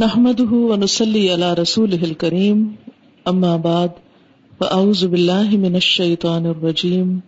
نحمده 0.00 0.50
ونصلي 0.50 1.28
على 1.28 1.54
رسوله 1.54 2.06
الكريم. 2.06 2.62
أما 3.30 3.56
بعد، 3.56 3.88
فأعوذ 4.60 5.06
بالله 5.06 5.58
من 5.58 5.76
الشيطان 5.76 6.46
الرجيم. 6.46 7.18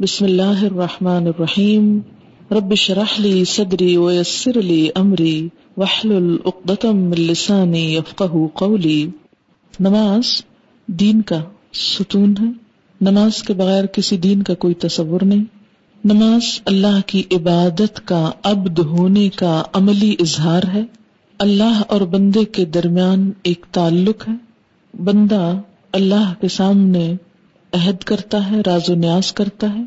بسم 0.00 0.24
الله 0.24 0.66
الرحمن 0.66 1.26
الرحيم. 1.26 1.98
رب 2.50 2.72
اشرح 2.72 3.20
لي 3.20 3.44
صدري 3.44 3.96
ويسر 3.96 4.60
لي 4.60 4.88
أمري. 4.98 5.48
واحلل 5.76 6.36
عقدة 6.46 6.92
من 6.92 7.14
لساني 7.14 7.94
يفقه 7.94 8.46
قولي. 8.54 9.06
نماز 9.80 10.42
دین 10.86 11.22
کا 11.22 11.42
ستون 11.72 12.34
ہے. 12.40 12.50
نماز 13.00 13.42
کے 13.42 13.54
بغیر 13.54 13.86
کسی 13.86 14.16
دین 14.16 14.42
کا 14.42 14.54
کوئی 14.54 14.74
تصور 14.74 15.20
نہیں. 15.22 15.44
نماز 16.04 16.60
اللہ 16.64 17.00
کی 17.06 17.22
عبادت 17.32 18.06
کا، 18.06 18.30
عبد 18.42 18.78
ہونے 18.78 19.28
کا 19.28 19.62
عملی 19.72 20.16
اظہار 20.20 20.62
ہے. 20.74 20.82
اللہ 21.38 21.82
اور 21.88 22.00
بندے 22.00 22.44
کے 22.44 22.64
درمیان 22.64 23.30
ایک 23.42 23.66
تعلق 23.72 24.28
ہے۔ 24.28 24.34
بندہ 25.02 25.60
اللہ 25.92 26.34
کے 26.40 26.48
سامنے 26.48 27.14
عہد 27.72 28.04
کرتا 28.04 28.50
ہے، 28.50 28.60
راز 28.66 28.90
و 28.90 28.94
نیاز 28.94 29.32
کرتا 29.32 29.74
ہے، 29.74 29.82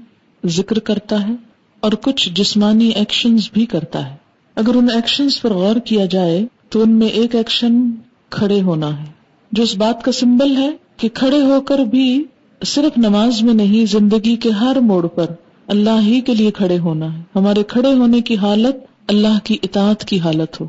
ذکر 0.45 0.79
کرتا 0.79 1.27
ہے 1.27 1.33
اور 1.79 1.91
کچھ 1.91 2.29
جسمانی 2.29 2.87
ایکشنز 2.87 3.49
بھی 3.53 3.65
کرتا 3.65 4.11
ہے۔ 4.11 4.15
اگر 4.55 4.75
ان 4.75 4.87
ایکشنز 4.93 5.41
پر 5.41 5.53
غور 5.53 5.75
کیا 5.75 6.05
جائے 6.05 6.45
تو 6.69 6.81
ان 6.81 6.91
میں 6.91 7.07
ایک 7.07 7.35
ایکشن 7.35 7.91
کھڑے 8.29 8.61
ہونا 8.61 8.99
ہے۔ 8.99 9.05
جو 9.51 9.63
اس 9.63 9.77
بات 9.77 10.03
کا 10.03 10.11
سمبل 10.11 10.57
ہے 10.57 10.69
کہ 10.97 11.09
کھڑے 11.09 11.41
ہو 11.41 11.61
کر 11.61 11.79
بھی 11.79 12.23
صرف 12.65 12.97
نماز 12.97 13.41
میں 13.41 13.53
نہیں، 13.53 13.91
زندگی 13.91 14.35
کے 14.35 14.49
ہر 14.49 14.79
موڑ 14.79 15.07
پر 15.07 15.25
اللہ 15.67 16.01
ہی 16.01 16.21
کے 16.21 16.35
لیے 16.35 16.51
کھڑے 16.51 16.79
ہونا 16.79 17.17
ہے۔ 17.17 17.23
ہمارے 17.35 17.63
کھڑے 17.63 17.93
ہونے 17.93 18.21
کی 18.21 18.37
حالت 18.37 18.75
اللہ 19.07 19.39
کی 19.43 19.57
اطاعت 19.63 20.05
کی 20.05 20.19
حالت 20.19 20.61
ہو۔ 20.61 20.67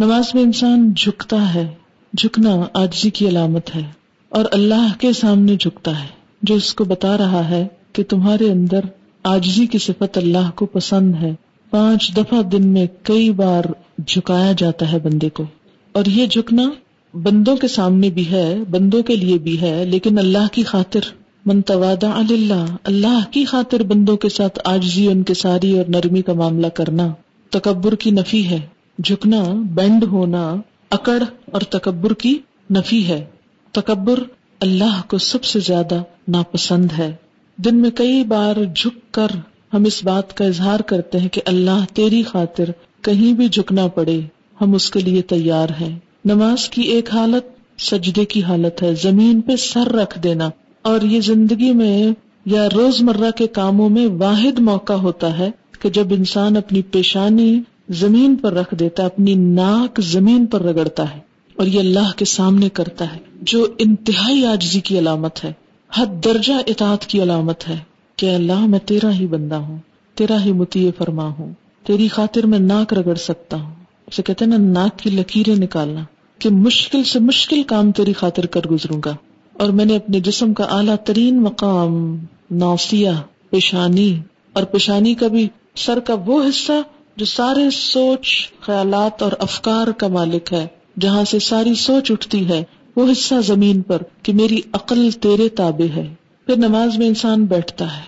نماز 0.00 0.24
میں 0.34 0.42
انسان 0.42 0.92
جھکتا 0.96 1.54
ہے، 1.54 1.74
جھکنا 2.16 2.56
آجزی 2.72 3.10
کی 3.10 3.28
علامت 3.28 3.76
ہے 3.76 3.82
اور 4.28 4.44
اللہ 4.52 4.88
کے 4.98 5.12
سامنے 5.12 5.56
جھکتا 5.56 6.02
ہے، 6.02 6.06
جو 6.42 6.54
اس 6.54 6.74
کو 6.74 6.84
بتا 6.84 7.18
رہا 7.18 7.48
ہے 7.48 7.66
کہ 7.92 8.02
تمہارے 8.02 8.50
اندر 8.50 8.80
آجزی 9.22 9.66
کی 9.66 9.78
صفت 9.78 10.18
اللہ 10.18 10.50
کو 10.54 10.66
پسند 10.66 11.14
ہے۔ 11.22 11.32
پانچ 11.70 12.16
دفعہ 12.16 12.42
دن 12.42 12.66
میں 12.66 12.86
کئی 13.02 13.30
بار 13.30 13.64
جھکایا 14.06 14.52
جاتا 14.58 14.92
ہے 14.92 14.98
بندے 14.98 15.28
کو۔ 15.28 15.44
اور 15.92 16.04
یہ 16.06 16.26
جھکنا 16.26 16.70
بندوں 17.14 17.56
کے 17.56 17.68
سامنے 17.68 18.10
بھی 18.10 18.30
ہے، 18.30 18.56
بندوں 18.70 19.02
کے 19.02 19.16
لیے 19.16 19.38
بھی 19.38 19.60
ہے، 19.60 19.84
لیکن 19.84 20.18
اللہ 20.18 20.48
کی 20.52 20.62
خاطر۔ 20.62 21.00
منتوادہ 21.46 22.06
اللہ 22.06 22.76
اللہ 22.84 23.20
کی 23.30 23.44
خاطر 23.44 23.82
بندوں 23.82 24.16
کے 24.16 24.28
ساتھ 24.28 24.58
آجزی 24.64 25.06
ان 25.06 25.22
کے 25.22 25.34
ساری 25.34 25.78
اور 25.78 25.84
نرمی 25.88 26.22
کا 26.22 26.32
معاملہ 26.32 26.66
کرنا 26.66 27.08
تکبر 27.50 27.94
کی 27.94 28.10
نفی 28.10 28.46
ہے۔ 28.46 28.60
جھکنا، 29.04 29.44
بینڈ 29.50 30.04
ہونا 30.04 30.54
اکڑ 30.90 31.22
اور 31.52 31.60
تکبر 31.60 32.12
کی 32.12 32.38
نفی 32.70 33.06
ہے۔ 33.06 33.24
تکبر 33.72 34.20
اللہ 34.60 35.02
کو 35.08 35.18
سب 35.18 35.44
سے 35.44 35.60
زیادہ 35.60 36.02
ناپسند 36.28 36.88
ہے۔ 36.98 37.14
دن 37.56 37.76
میں 37.76 37.90
کئی 37.90 38.24
بار 38.24 38.64
جھک 38.76 39.14
کر 39.14 39.26
ہم 39.74 39.84
اس 39.84 40.04
بات 40.04 40.36
کا 40.36 40.44
اظہار 40.44 40.80
کرتے 40.80 41.18
ہیں 41.18 41.28
کہ 41.28 41.42
اللہ 41.44 41.84
تیری 41.94 42.22
خاطر 42.22 42.64
کہیں 43.02 43.32
بھی 43.32 43.48
جھکنا 43.48 43.86
پڑے، 43.86 44.20
ہم 44.60 44.74
اس 44.74 44.90
کے 44.90 45.00
لیے 45.00 45.22
تیار 45.22 45.68
ہیں۔ 45.80 45.98
نماز 46.24 46.68
کی 46.68 46.82
ایک 46.82 47.14
حالت 47.14 47.46
سجدے 47.82 48.24
کی 48.24 48.42
حالت 48.42 48.82
ہے۔ 48.82 48.94
زمین 48.94 49.40
پہ 49.40 49.56
سر 49.56 49.92
رکھ 49.92 50.18
دینا۔ 50.18 50.50
اور 50.82 51.00
یہ 51.00 51.20
زندگی 51.20 51.72
میں 51.72 52.06
یا 52.44 52.68
روز 52.74 53.02
مرہ 53.02 53.30
کے 53.30 53.46
کاموں 53.46 53.88
میں 53.88 54.06
واحد 54.06 54.58
موقع 54.58 54.92
ہوتا 54.92 55.38
ہے 55.38 55.50
کہ 55.80 55.90
جب 55.90 56.06
انسان 56.10 56.56
اپنی 56.56 56.82
پیشانی 56.82 57.60
زمین 57.88 58.36
پر 58.36 58.52
رکھ 58.52 58.74
دیتا 58.74 59.02
ہے، 59.02 59.06
اپنی 59.06 59.34
ناک 59.34 60.00
زمین 60.00 60.46
پر 60.46 60.62
رگڑتا 60.62 61.14
ہے 61.14 61.18
اور 61.56 61.66
یہ 61.66 61.78
اللہ 61.80 62.10
کے 62.16 62.24
سامنے 62.24 62.68
کرتا 62.68 63.04
ہے، 63.14 63.18
جو 63.42 63.66
انتہائی 63.78 64.44
آجزی 64.46 64.80
کی 64.80 64.98
علامت 64.98 65.44
ہے، 65.44 65.52
حد 65.90 66.24
درجہ 66.24 66.52
اطاعت 66.66 67.06
کی 67.06 67.22
علامت 67.22 67.68
ہے 67.68 67.78
کہ 68.16 68.34
اللہ 68.34 68.66
میں 68.66 68.78
تیرا 68.78 69.12
ہی 69.12 69.26
بندہ 69.26 69.54
ہوں، 69.54 69.78
تیرا 70.16 70.44
ہی 70.44 70.52
متی 70.52 70.90
فرما 70.98 71.28
ہوں، 71.28 71.52
تیری 71.86 72.08
خاطر 72.08 72.46
میں 72.46 72.58
ناک 72.58 72.92
رگڑ 72.94 73.14
سکتا 73.14 73.56
ہوں۔ 73.56 73.74
اسے 74.06 74.22
کہتے 74.22 74.44
ہیں 74.44 74.52
نا، 74.52 74.58
ناک 74.58 74.98
کی 74.98 75.10
لکیریں 75.10 75.56
نکالنا، 75.56 76.02
کہ 76.38 76.50
مشکل 76.50 77.04
سے 77.04 77.18
مشکل 77.18 77.62
کام 77.62 77.92
تیری 77.92 78.12
خاطر 78.12 78.46
کر 78.46 78.66
گزروں 78.70 79.00
گا۔ 79.04 79.14
اور 79.52 79.68
میں 79.68 79.84
نے 79.84 79.96
اپنے 79.96 80.20
جسم 80.20 80.52
کا 80.54 80.64
اعلیٰ 80.64 80.96
ترین 81.04 81.42
مقام 81.42 82.16
نوسیا 82.50 83.12
پیشانی، 83.50 84.12
اور 84.52 84.62
پیشانی 84.64 85.14
کا 85.14 85.28
بھی 85.28 85.48
سر 85.76 86.00
کا 86.00 86.14
وہ 86.26 86.42
حصہ 86.44 86.80
جو 87.18 87.24
سارے 87.24 87.70
سوچ، 87.70 88.50
خیالات 88.60 89.22
اور 89.22 89.32
افکار 89.38 89.86
کا 89.86 90.08
مالک 90.08 90.52
ہے، 90.52 90.66
جہاں 91.00 91.24
سے 91.24 91.38
ساری 91.38 91.74
سوچ 91.74 92.10
اٹھتی 92.10 92.48
ہے، 92.48 92.64
وہ 92.96 93.12
حصہ 93.12 93.34
زمین 93.46 93.80
پر 93.80 94.02
کہ 94.22 94.32
میری 94.32 94.60
عقل 94.72 95.10
تیرے 95.10 95.48
تابع 95.48 95.96
ہے۔ 95.96 96.14
پھر 96.46 96.56
نماز 96.56 96.98
میں 96.98 97.06
انسان 97.06 97.44
بیٹھتا 97.44 97.96
ہے۔ 97.96 98.02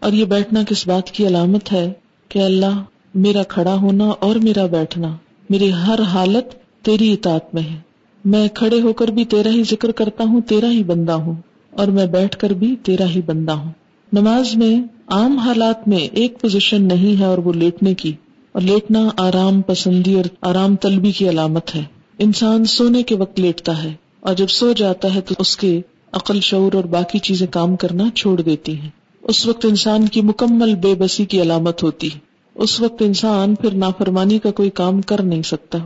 اور 0.00 0.12
یہ 0.12 0.24
بیٹھنا 0.24 0.62
کس 0.68 0.88
بات 0.88 1.10
کی 1.10 1.26
علامت 1.26 1.72
ہے؟ 1.72 1.92
کہ 2.28 2.38
اللہ 2.38 2.82
میرا 3.14 3.42
کھڑا 3.42 3.74
ہونا 3.74 4.04
اور 4.04 4.36
میرا 4.36 4.66
بیٹھنا، 4.66 5.16
میری 5.50 5.72
ہر 5.72 6.00
حالت 6.00 6.54
تیری 6.84 7.12
اطاعت 7.12 7.54
میں 7.54 7.62
ہے۔ 7.62 7.80
میں 8.24 8.48
کھڑے 8.48 8.80
ہو 8.80 8.92
کر 8.92 9.08
بھی 9.08 9.24
تیرا 9.24 9.50
ہی 9.50 9.62
ذکر 9.62 9.90
کرتا 9.90 10.24
ہوں، 10.24 10.40
تیرا 10.40 10.70
ہی 10.70 10.84
بندہ 10.84 11.12
ہوں۔ 11.12 11.34
اور 11.70 11.86
میں 11.86 12.06
بیٹھ 12.06 12.38
کر 12.38 12.50
بھی 12.50 12.76
تیرا 12.82 13.06
ہی 13.06 13.20
بندہ 13.26 13.52
ہوں۔ 13.52 13.72
نماز 14.12 14.56
میں 14.56 14.80
عام 15.06 15.38
حالات 15.38 15.88
میں 15.88 15.98
ایک 15.98 16.40
پوزیشن 16.40 16.82
نہیں 16.82 17.20
ہے 17.20 17.24
اور 17.24 17.38
وہ 17.38 17.52
لیٹنے 17.52 17.94
کی۔ 17.94 18.12
اور 18.56 18.64
لیٹنا 18.64 19.08
آرام 19.16 19.62
پسندی 19.62 20.14
اور 20.14 20.24
آرام 20.40 20.76
طلبی 20.76 21.12
کی 21.12 21.28
علامت 21.28 21.74
ہے۔ 21.74 21.82
انسان 22.18 22.64
سونے 22.64 23.02
کے 23.02 23.16
وقت 23.16 23.40
لیٹتا 23.40 23.84
ہے 23.84 23.94
اور 24.20 24.34
جب 24.34 24.46
سو 24.48 24.72
جاتا 24.72 25.14
ہے 25.14 25.20
تو 25.20 25.34
اس 25.38 25.56
کے 25.56 25.80
عقل، 26.12 26.40
شعور 26.40 26.72
اور 26.72 26.84
باقی 26.84 27.18
چیزیں 27.18 27.46
کام 27.46 27.76
کرنا 27.76 28.04
چھوڑ 28.14 28.40
دیتی 28.40 28.80
ہیں۔ 28.80 28.90
اس 29.22 29.46
وقت 29.46 29.64
انسان 29.64 30.08
کی 30.08 30.20
مکمل 30.20 30.74
بے 30.74 30.94
بسی 30.94 31.24
کی 31.24 31.42
علامت 31.42 31.82
ہوتی 31.82 32.08
ہے۔ 32.14 32.18
اس 32.54 32.80
وقت 32.80 33.02
انسان 33.02 33.54
پھر 33.54 33.74
نافرمانی 33.74 34.38
کا 34.38 34.50
کوئی 34.50 34.70
کام 34.70 35.02
کر 35.02 35.22
نہیں 35.22 35.42
سکتا۔ 35.42 35.78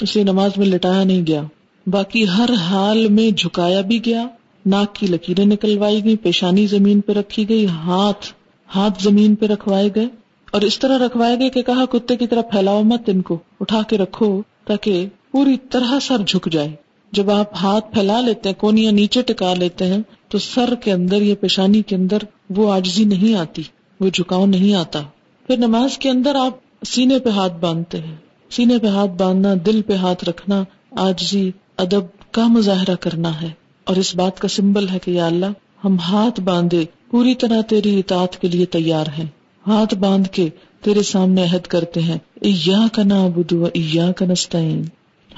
اسے 0.00 0.22
نماز 0.22 0.50
میں 0.56 0.66
لٹایا 0.66 1.04
نہیں 1.04 1.26
گیا۔ 1.26 1.42
باقی 1.86 2.28
ہر 2.28 2.50
حال 2.52 3.08
میں 3.08 3.30
جھکایا 3.30 3.80
بھی 3.80 4.04
گیا۔ 4.04 4.26
ناک 4.66 4.94
کی 4.94 5.06
لکیریں 5.06 5.44
نکلوائی 5.44 6.04
گئی 6.04 6.16
پیشانی 6.16 6.66
زمین 6.66 7.00
پہ 7.00 7.12
رکھی 7.12 7.48
گئی، 7.48 7.66
ہاتھ 7.66 8.26
ہاتھ 8.74 9.02
زمین 9.02 9.34
پہ 9.34 9.46
رکھوائے 9.46 9.88
گئے۔ 9.94 10.06
اور 10.52 10.60
اس 10.60 10.78
طرح 10.78 10.98
رکھوائے 10.98 11.38
گئے 11.38 11.50
کہ 11.50 11.62
کہا 11.62 11.84
کتے 11.84 12.16
کی 12.16 12.26
طرح 12.26 12.42
پھیلاؤ 12.42 12.82
مت 12.82 13.02
ان 13.06 13.22
کو، 13.22 13.38
اٹھا 13.60 13.82
کے 13.82 13.98
رکھو 13.98 14.42
تاکہ 14.64 15.06
پوری 15.30 15.56
طرح 15.70 15.98
سر 16.02 16.16
جھک 16.26 16.48
جائے۔ 16.52 16.72
جب 17.12 17.30
آپ 17.30 17.54
ہاتھ 17.54 17.94
پھیلا 17.94 18.20
لیتے 18.20 18.48
ہیں 18.48 18.60
کونیا 18.60 18.90
نیچے 18.90 19.22
ٹکا 19.22 19.54
لیتے 19.54 19.86
ہیں، 19.86 19.98
تو 20.28 20.38
سر 20.38 20.74
کے 20.74 20.92
اندر 20.92 21.22
یا 21.22 21.34
پیشانی 21.40 21.82
کے 21.82 21.96
اندر 21.96 22.18
وہ 22.50 22.72
آجزی 22.72 23.04
نہیں 23.04 23.34
آتی، 23.34 23.62
وہ 24.00 24.08
جھکاؤ 24.08 24.46
نہیں 24.46 24.74
آتا۔ 24.74 25.00
پھر 25.46 25.56
نماز 25.56 25.98
کے 25.98 26.10
اندر 26.10 26.34
آپ 26.34 26.52
سینے 26.86 27.18
پہ 27.18 27.30
ہاتھ 27.30 27.52
باندھتے 27.52 27.98
ہیں۔ 27.98 28.16
سینے 28.50 28.78
پہ 28.78 28.86
ہاتھ 28.86 29.10
باندھنا، 29.10 29.54
دل 29.66 29.82
پہ 29.82 29.92
ہاتھ 29.92 30.24
رکھنا 30.24 30.64
آجزی، 30.90 31.50
ادب 31.76 32.32
کا 32.32 32.46
مظاہرہ 32.46 32.94
کرنا 32.94 33.42
ہے۔ 33.42 33.50
اور 33.84 33.96
اس 33.96 34.16
بات 34.16 34.40
کا 34.40 34.48
سمبل 34.48 34.88
ہے 34.88 34.98
کہ 34.98 35.10
یا 35.10 35.26
اللہ، 35.26 35.46
ہم 35.84 35.96
ہاتھ 35.98 36.40
باندھے، 36.40 36.84
پوری 37.10 37.34
طرح 37.34 37.60
تیری 37.60 37.98
اطاعت 37.98 38.40
کے 38.40 38.48
لیے 38.48 38.66
تیار 38.66 39.06
ہیں۔ 39.18 39.26
ہاتھ 39.66 39.94
باندھ 39.94 40.28
کے 40.28 40.48
تیرے 40.80 41.02
سامنے 41.02 41.44
عہد 41.44 41.66
کرتے 41.66 42.02
ہیں۔ 42.02 42.18
ایا 42.40 42.86
کا 42.92 43.02
نا 43.02 43.26
بدو 43.36 43.64
ایا 43.64 44.12
کا 44.12 44.26
نستعین۔ 44.26 44.82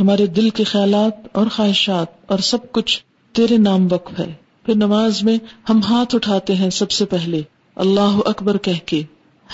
ہمارے 0.01 0.27
دل 0.27 0.51
کے 0.51 0.65
خیالات 0.65 1.37
اور 1.37 1.47
خواہشات 1.47 2.07
اور 2.27 2.39
سب 2.39 2.73
کچھ 2.73 3.03
تیرے 3.33 3.57
نام 3.57 3.89
وقف 3.91 4.21
ہے۔ 4.21 4.33
پھر 4.67 4.75
نماز 4.75 5.23
میں 5.23 5.39
ہم 5.69 5.81
ہاتھ 5.89 6.15
اٹھاتے 6.15 6.55
ہیں 6.55 6.71
سب 6.71 6.91
سے 6.91 7.05
پہلے۔ 7.05 7.43
اللہ 7.77 8.21
اکبر 8.25 8.57
کہہ 8.57 8.87
کے 8.87 9.03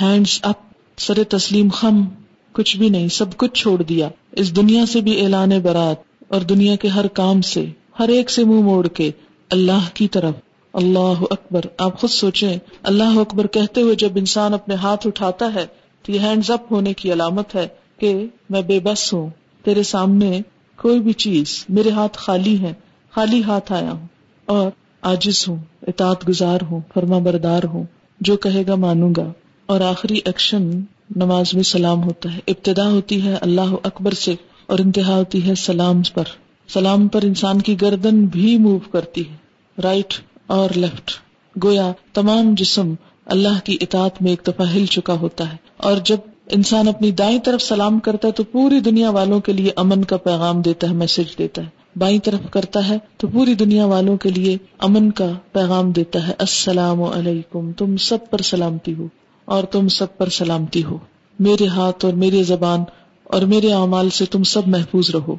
ہینڈس 0.02 0.38
اپ 0.42 0.54
سر 0.98 1.24
تسلیم 1.28 1.68
خم، 1.68 2.04
کچھ 2.52 2.76
بھی 2.76 2.88
نہیں، 2.88 3.08
سب 3.08 3.36
کچھ 3.36 3.60
چھوڑ 3.60 3.82
دیا۔ 3.82 4.08
اس 4.32 4.56
دنیا 4.56 4.86
سے 4.86 5.00
بھی 5.00 5.22
اعلان 5.22 5.50
برات 5.62 5.96
اور 6.28 6.40
دنیا 6.40 6.76
کے 6.76 6.88
ہر 6.88 7.06
کام 7.06 7.40
سے، 7.40 7.66
ہر 7.98 8.08
ایک 8.08 8.30
سے 8.30 8.44
منہ 8.44 8.60
موڑ 8.60 8.88
کے 8.88 9.10
اللہ 9.50 9.88
کی 9.94 10.08
طرف۔ 10.08 10.34
اللہ 10.72 11.22
اکبر، 11.30 11.60
آپ 11.78 12.00
خود 12.00 12.10
سوچیں، 12.10 12.58
اللہ 12.82 13.18
اکبر 13.18 13.46
کہتے 13.46 13.82
ہوئے 13.82 13.94
جب 13.94 14.08
انسان 14.14 14.54
اپنے 14.54 14.74
ہاتھ 14.74 15.06
اٹھاتا 15.06 15.54
ہے، 15.54 15.66
تو 16.02 16.12
یہ 16.12 16.20
ہینڈز 16.20 16.50
اپ 16.50 16.72
ہونے 16.72 16.92
کی 16.92 17.12
علامت 17.12 17.54
ہے 17.54 17.68
کہ 17.98 18.26
میں 18.50 18.62
بے 18.62 18.80
بس 18.80 19.12
ہوں، 19.12 19.30
تیرے 19.64 19.82
سامنے 19.82 20.40
کوئی 20.76 21.00
بھی 21.00 21.12
چیز 21.12 21.64
میرے 21.68 21.90
ہاتھ 21.90 22.18
خالی 22.18 22.60
ہے، 22.60 22.72
خالی 23.10 23.42
ہاتھ 23.42 23.72
آیا 23.72 23.92
ہوں 23.92 24.06
اور 24.46 24.70
آجز 25.02 25.48
ہوں، 25.48 25.56
اطاعت 25.86 26.28
گزار 26.28 26.58
ہوں، 26.70 26.80
فرما 26.94 27.18
بردار 27.18 27.64
ہوں، 27.64 27.84
جو 28.20 28.36
کہے 28.36 28.66
گا 28.66 28.74
مانوں 28.74 29.12
گا۔ 29.16 29.32
اور 29.66 29.80
آخری 29.80 30.20
ایکشن 30.24 30.70
نماز 31.16 31.54
میں 31.54 31.62
سلام 31.62 32.02
ہوتا 32.02 32.34
ہے۔ 32.34 32.38
ابتدا 32.46 32.90
ہوتی 32.90 33.22
ہے 33.22 33.34
اللہ 33.34 33.74
اکبر 33.82 34.14
سے 34.14 34.34
اور 34.66 34.78
انتہا 34.78 35.16
ہوتی 35.16 35.48
ہے 35.48 35.54
سلام 35.54 36.02
پر۔ 36.14 36.22
سلام 36.68 37.08
پر 37.08 37.22
انسان 37.22 37.60
کی 37.60 37.80
گردن 37.80 38.24
بھی 38.24 38.58
موو 38.58 38.78
کرتی 38.78 39.30
ہے۔ 39.30 39.36
رائٹ 39.82 40.14
اور 40.50 40.70
لیفٹ 40.70 41.10
گویا 41.64 41.92
تمام 42.12 42.54
جسم 42.54 42.94
اللہ 43.26 43.60
کی 43.64 43.76
اطاعت 43.80 44.22
میں 44.22 44.30
ایک 44.30 44.42
دفعہ 44.46 44.70
ہل 44.70 44.86
چکا 44.86 45.12
ہوتا 45.12 45.52
ہے۔ 45.52 45.56
اور 45.76 45.96
جب 46.04 46.16
انسان 46.46 46.88
اپنی 46.88 47.10
دائیں 47.10 47.38
طرف 47.38 47.62
سلام 47.62 47.98
کرتا 47.98 48.28
ہے 48.28 48.32
تو 48.32 48.44
پوری 48.44 48.80
دنیا 48.80 49.10
والوں 49.10 49.40
کے 49.40 49.52
لیے 49.52 49.70
امن 49.76 50.04
کا 50.04 50.16
پیغام 50.16 50.62
دیتا 50.62 50.88
ہے، 50.88 50.92
میسج 50.92 51.38
دیتا 51.38 51.62
ہے۔ 51.62 51.68
بائیں 51.98 52.18
طرف 52.18 52.50
کرتا 52.50 52.88
ہے 52.88 52.98
تو 53.16 53.28
پوری 53.28 53.54
دنیا 53.54 53.86
والوں 53.86 54.16
کے 54.16 54.30
لیے 54.30 54.56
امن 54.78 55.10
کا 55.10 55.30
پیغام 55.52 55.90
دیتا 55.90 56.28
ہے۔ 56.28 56.32
السلام 56.38 57.02
علیکم، 57.02 57.72
تم 57.72 57.96
سب 57.96 58.18
پر 58.30 58.38
سلامتی 58.38 58.94
ہو 58.94 59.06
اور 59.44 59.64
تم 59.64 59.88
سب 59.88 60.18
پر 60.18 60.28
سلامتی 60.28 60.84
ہو۔ 60.84 60.98
میرے 61.38 61.66
ہاتھ 61.66 62.04
اور 62.04 62.12
میری 62.12 62.42
زبان 62.42 62.84
اور 63.24 63.42
میرے 63.42 63.72
اعمال 63.72 64.10
سے 64.10 64.24
تم 64.24 64.42
سب 64.42 64.62
محفوظ 64.66 65.10
رہو۔ 65.10 65.36